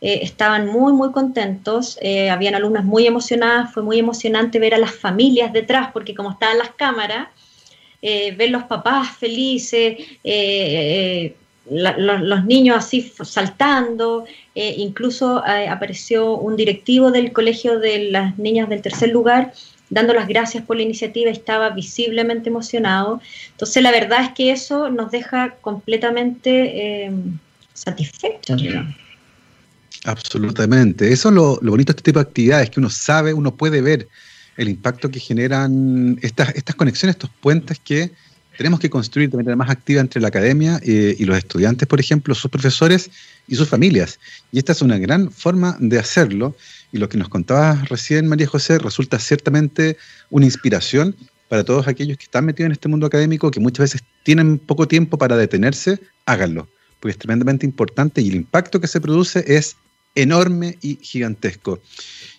Estaban 0.03 0.67
muy, 0.67 0.93
muy 0.93 1.13
contentos, 1.13 1.99
habían 2.31 2.55
alumnas 2.55 2.85
muy 2.85 3.07
emocionadas, 3.07 3.73
fue 3.73 3.83
muy 3.83 3.99
emocionante 3.99 4.59
ver 4.59 4.75
a 4.75 4.79
las 4.79 4.95
familias 4.95 5.51
detrás, 5.51 5.93
porque 5.95 6.15
como 6.15 6.33
estaban 6.33 6.59
las 6.59 6.73
cámaras, 6.73 7.29
ver 8.03 8.51
los 8.51 8.65
papás 8.65 9.17
felices, 9.17 9.97
los 11.71 12.45
niños 12.45 12.77
así 12.77 13.13
saltando, 13.23 14.27
incluso 14.55 15.43
apareció 15.47 16.37
un 16.37 16.57
directivo 16.57 17.11
del 17.11 17.33
colegio 17.33 17.79
de 17.79 18.11
las 18.11 18.39
niñas 18.39 18.69
del 18.69 18.83
tercer 18.83 19.11
lugar 19.11 19.53
dando 19.91 20.13
las 20.15 20.27
gracias 20.27 20.65
por 20.65 20.77
la 20.77 20.83
iniciativa, 20.83 21.31
estaba 21.31 21.71
visiblemente 21.71 22.49
emocionado. 22.49 23.21
Entonces, 23.53 23.83
la 23.83 23.93
verdad 23.93 24.25
es 24.25 24.31
que 24.31 24.51
eso 24.51 24.91
nos 24.91 25.11
deja 25.11 25.57
completamente 25.61 27.13
satisfechos. 27.73 28.63
Absolutamente. 30.05 31.13
Eso 31.13 31.29
es 31.29 31.35
lo, 31.35 31.59
bonito 31.61 31.93
de 31.93 31.97
este 31.97 32.03
tipo 32.03 32.19
de 32.19 32.25
actividades, 32.25 32.71
que 32.71 32.81
uno 32.81 32.91
sabe, 32.91 33.33
uno 33.33 33.55
puede 33.55 33.81
ver 33.81 34.09
el 34.57 34.69
impacto 34.69 35.11
que 35.11 35.19
generan 35.19 36.19
estas, 36.23 36.55
estas 36.55 36.77
conexiones, 36.77 37.17
estos 37.17 37.31
puentes 37.41 37.79
que 37.79 38.13
tenemos 38.57 38.81
que 38.81 38.91
construir 38.91 39.31
de 39.31 39.37
manera 39.37 39.57
más 39.57 39.71
activa 39.71 40.01
entre 40.01 40.21
la 40.21 40.29
academia 40.29 40.81
eh, 40.83 41.17
y 41.19 41.25
los 41.25 41.37
estudiantes, 41.37 41.87
por 41.89 42.01
ejemplo, 42.01 42.35
sus 42.35 42.51
profesores 42.51 43.11
y 43.49 43.57
sus 43.57 43.69
familias. 43.69 44.19
Y 44.53 44.59
esta 44.59 44.73
es 44.73 44.83
una 44.83 44.99
gran 44.99 45.31
forma 45.31 45.77
de 45.81 45.99
hacerlo. 45.99 46.57
Y 46.93 46.99
lo 46.99 47.09
que 47.09 47.19
nos 47.19 47.29
contabas 47.29 47.89
recién, 47.89 48.27
María 48.29 48.47
José, 48.47 48.79
resulta 48.79 49.19
ciertamente 49.19 49.97
una 50.31 50.47
inspiración 50.47 51.17
para 51.49 51.65
todos 51.65 51.87
aquellos 51.89 52.17
que 52.17 52.25
están 52.25 52.47
metidos 52.47 52.67
en 52.67 52.73
este 52.73 52.89
mundo 52.89 53.07
académico, 53.07 53.51
que 53.51 53.61
muchas 53.61 53.93
veces 53.93 54.03
tienen 54.23 54.59
poco 54.59 54.89
tiempo 54.89 55.19
para 55.19 55.37
detenerse, 55.37 56.01
háganlo, 56.27 56.69
porque 57.01 57.13
es 57.13 57.19
tremendamente 57.19 57.67
importante 57.67 58.21
y 58.21 58.29
el 58.29 58.37
impacto 58.37 58.81
que 58.81 58.89
se 58.89 59.01
produce 59.01 59.45
es 59.47 59.77
enorme 60.15 60.79
y 60.81 60.97
gigantesco. 60.97 61.81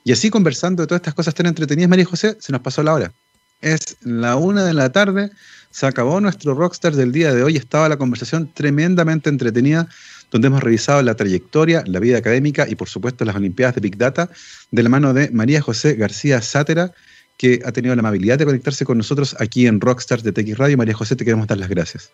Y 0.03 0.11
así 0.11 0.30
conversando 0.30 0.84
de 0.84 0.88
todas 0.88 0.99
estas 0.99 1.13
cosas 1.13 1.34
tan 1.34 1.45
entretenidas, 1.45 1.89
María 1.89 2.05
José, 2.05 2.38
se 2.39 2.51
nos 2.51 2.61
pasó 2.61 2.84
la 2.84 2.93
hora. 2.93 3.13
Es 3.61 3.97
la 4.01 4.36
una 4.36 4.63
de 4.63 4.74
la 4.74 4.91
tarde, 4.91 5.32
se 5.76 5.86
acabó 5.86 6.21
nuestro 6.21 6.53
Rockstar 6.53 6.93
del 6.93 7.11
día 7.11 7.34
de 7.34 7.43
hoy, 7.43 7.57
estaba 7.57 7.89
la 7.89 7.97
conversación 7.97 8.49
tremendamente 8.53 9.30
entretenida, 9.30 9.89
donde 10.32 10.47
hemos 10.47 10.63
revisado 10.63 11.01
la 11.01 11.15
trayectoria, 11.15 11.84
la 11.86 11.99
vida 11.99 12.17
académica 12.17 12.65
y 12.65 12.76
por 12.76 12.88
supuesto 12.88 13.26
las 13.26 13.36
Olimpiadas 13.36 13.76
de 13.76 13.82
Big 13.82 13.97
Data, 13.97 14.30
de 14.71 14.84
la 14.84 14.88
mano 14.88 15.13
de 15.13 15.30
María 15.32 15.59
José 15.59 15.95
García 15.95 16.41
Sátera, 16.41 16.93
que 17.36 17.59
ha 17.65 17.73
tenido 17.73 17.93
la 17.93 17.99
amabilidad 17.99 18.39
de 18.39 18.45
conectarse 18.45 18.86
con 18.86 18.97
nosotros 18.97 19.36
aquí 19.38 19.67
en 19.67 19.82
Rockstars 19.82 20.23
de 20.23 20.32
TX 20.32 20.57
Radio. 20.57 20.78
María 20.78 20.93
José, 20.93 21.17
te 21.17 21.26
queremos 21.26 21.45
dar 21.45 21.57
las 21.57 21.67
gracias. 21.67 22.09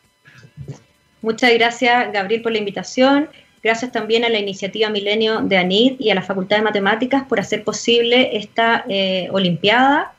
Muchas 1.21 1.53
gracias, 1.53 2.11
Gabriel, 2.11 2.41
por 2.41 2.53
la 2.53 2.57
invitación. 2.57 3.29
Gracias 3.61 3.91
también 3.91 4.25
a 4.25 4.29
la 4.29 4.39
iniciativa 4.39 4.89
Milenio 4.89 5.41
de 5.41 5.57
ANID 5.59 5.99
y 5.99 6.09
a 6.09 6.15
la 6.15 6.23
Facultad 6.23 6.57
de 6.57 6.63
Matemáticas 6.63 7.25
por 7.29 7.39
hacer 7.39 7.63
posible 7.63 8.35
esta 8.35 8.85
eh, 8.89 9.27
Olimpiada. 9.31 10.15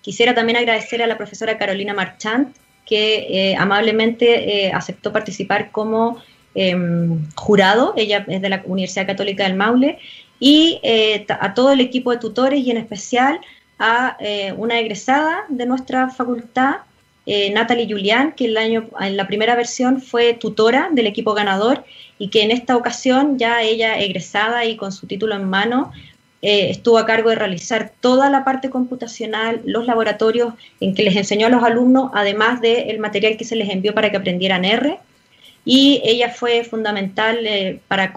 Quisiera 0.00 0.34
también 0.34 0.56
agradecer 0.56 1.00
a 1.04 1.06
la 1.06 1.16
profesora 1.16 1.56
Carolina 1.56 1.94
Marchant, 1.94 2.52
que 2.90 3.52
eh, 3.52 3.56
amablemente 3.56 4.66
eh, 4.66 4.72
aceptó 4.72 5.12
participar 5.12 5.70
como 5.70 6.18
em, 6.56 7.24
jurado, 7.36 7.94
ella 7.96 8.24
es 8.26 8.42
de 8.42 8.48
la 8.48 8.62
Universidad 8.66 9.06
Católica 9.06 9.44
del 9.44 9.54
Maule, 9.54 10.00
y 10.40 10.80
a 11.28 11.54
todo 11.54 11.70
el 11.70 11.80
equipo 11.80 12.10
de 12.10 12.16
tutores 12.16 12.60
y 12.60 12.70
en 12.70 12.78
especial 12.78 13.40
a 13.78 14.16
una 14.56 14.78
egresada 14.80 15.44
de 15.50 15.66
nuestra 15.66 16.08
facultad, 16.08 16.76
Natalie 17.26 17.86
Julián, 17.86 18.32
que 18.32 18.46
el 18.46 18.56
año, 18.56 18.88
en 18.98 19.18
la 19.18 19.26
primera 19.26 19.54
versión 19.54 20.00
fue 20.00 20.32
tutora 20.32 20.88
del 20.92 21.06
equipo 21.06 21.34
ganador 21.34 21.84
y 22.18 22.28
que 22.28 22.42
en 22.42 22.52
esta 22.52 22.74
ocasión 22.74 23.38
ya 23.38 23.60
ella 23.60 23.98
egresada 23.98 24.64
y 24.64 24.76
con 24.76 24.92
su 24.92 25.06
título 25.06 25.34
en 25.34 25.44
mano 25.44 25.92
eh, 26.42 26.70
estuvo 26.70 26.96
a 26.98 27.04
cargo 27.04 27.28
de 27.30 27.36
realizar 27.36 27.92
toda 28.00 28.30
la 28.30 28.44
parte 28.44 28.70
computacional, 28.70 29.60
los 29.64 29.86
laboratorios 29.86 30.54
en 30.80 30.94
que 30.94 31.02
les 31.02 31.16
enseñó 31.16 31.46
a 31.46 31.50
los 31.50 31.62
alumnos, 31.62 32.10
además 32.14 32.60
del 32.60 32.98
material 32.98 33.36
que 33.36 33.44
se 33.44 33.56
les 33.56 33.68
envió 33.68 33.94
para 33.94 34.10
que 34.10 34.16
aprendieran 34.16 34.64
R. 34.64 34.98
Y 35.64 36.00
ella 36.04 36.30
fue 36.30 36.64
fundamental 36.64 37.46
eh, 37.46 37.80
para, 37.88 38.14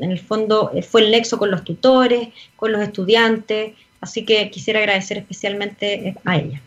en 0.00 0.10
el 0.10 0.18
fondo, 0.18 0.72
eh, 0.74 0.82
fue 0.82 1.02
el 1.02 1.12
nexo 1.12 1.38
con 1.38 1.52
los 1.52 1.62
tutores, 1.62 2.28
con 2.56 2.72
los 2.72 2.82
estudiantes, 2.82 3.74
así 4.00 4.24
que 4.24 4.50
quisiera 4.50 4.80
agradecer 4.80 5.18
especialmente 5.18 6.16
a 6.24 6.36
ella. 6.36 6.60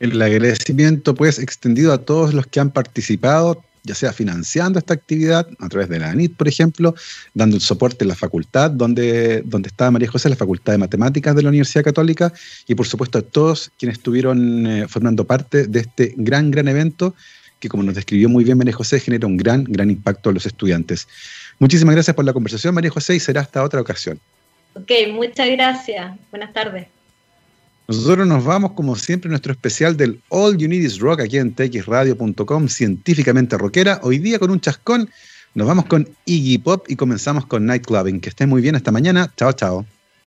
El 0.00 0.20
agradecimiento 0.20 1.14
pues 1.14 1.38
extendido 1.38 1.92
a 1.92 1.98
todos 1.98 2.34
los 2.34 2.46
que 2.46 2.60
han 2.60 2.70
participado, 2.70 3.64
ya 3.88 3.94
sea 3.94 4.12
financiando 4.12 4.78
esta 4.78 4.92
actividad 4.92 5.48
a 5.58 5.68
través 5.68 5.88
de 5.88 5.98
la 5.98 6.10
ANIT, 6.10 6.36
por 6.36 6.46
ejemplo, 6.46 6.94
dando 7.32 7.56
el 7.56 7.62
soporte 7.62 8.04
en 8.04 8.08
la 8.08 8.14
facultad 8.14 8.70
donde, 8.70 9.42
donde 9.46 9.68
estaba 9.68 9.90
María 9.90 10.10
José, 10.10 10.28
la 10.28 10.36
Facultad 10.36 10.74
de 10.74 10.78
Matemáticas 10.78 11.34
de 11.34 11.42
la 11.42 11.48
Universidad 11.48 11.82
Católica, 11.82 12.32
y 12.66 12.74
por 12.74 12.86
supuesto 12.86 13.18
a 13.18 13.22
todos 13.22 13.72
quienes 13.78 13.96
estuvieron 13.96 14.66
eh, 14.66 14.88
formando 14.88 15.24
parte 15.24 15.66
de 15.66 15.80
este 15.80 16.14
gran, 16.16 16.50
gran 16.50 16.68
evento 16.68 17.14
que, 17.58 17.68
como 17.68 17.82
nos 17.82 17.94
describió 17.94 18.28
muy 18.28 18.44
bien 18.44 18.58
María 18.58 18.74
José, 18.74 19.00
genera 19.00 19.26
un 19.26 19.38
gran, 19.38 19.64
gran 19.64 19.90
impacto 19.90 20.30
a 20.30 20.32
los 20.32 20.44
estudiantes. 20.44 21.08
Muchísimas 21.58 21.94
gracias 21.94 22.14
por 22.14 22.24
la 22.26 22.34
conversación, 22.34 22.74
María 22.74 22.90
José, 22.90 23.16
y 23.16 23.20
será 23.20 23.40
hasta 23.40 23.64
otra 23.64 23.80
ocasión. 23.80 24.20
Ok, 24.74 24.90
muchas 25.12 25.48
gracias. 25.48 26.12
Buenas 26.30 26.52
tardes. 26.52 26.97
Nosotros 27.88 28.26
nos 28.26 28.44
vamos, 28.44 28.72
como 28.72 28.96
siempre, 28.96 29.30
nuestro 29.30 29.50
especial 29.52 29.96
del 29.96 30.20
All 30.28 30.58
You 30.58 30.68
Need 30.68 30.82
Is 30.82 30.98
Rock 30.98 31.22
aquí 31.22 31.38
en 31.38 31.54
txradio.com, 31.54 32.68
científicamente 32.68 33.56
rockera. 33.56 33.98
Hoy 34.02 34.18
día 34.18 34.38
con 34.38 34.50
un 34.50 34.60
chascón, 34.60 35.08
nos 35.54 35.66
vamos 35.66 35.86
con 35.86 36.06
Iggy 36.26 36.58
Pop 36.58 36.84
y 36.86 36.96
comenzamos 36.96 37.46
con 37.46 37.64
Nightclubbing. 37.64 38.20
Que 38.20 38.28
estén 38.28 38.50
muy 38.50 38.60
bien, 38.60 38.76
hasta 38.76 38.92
mañana. 38.92 39.32
Chao, 39.38 39.54
chao. 39.54 39.86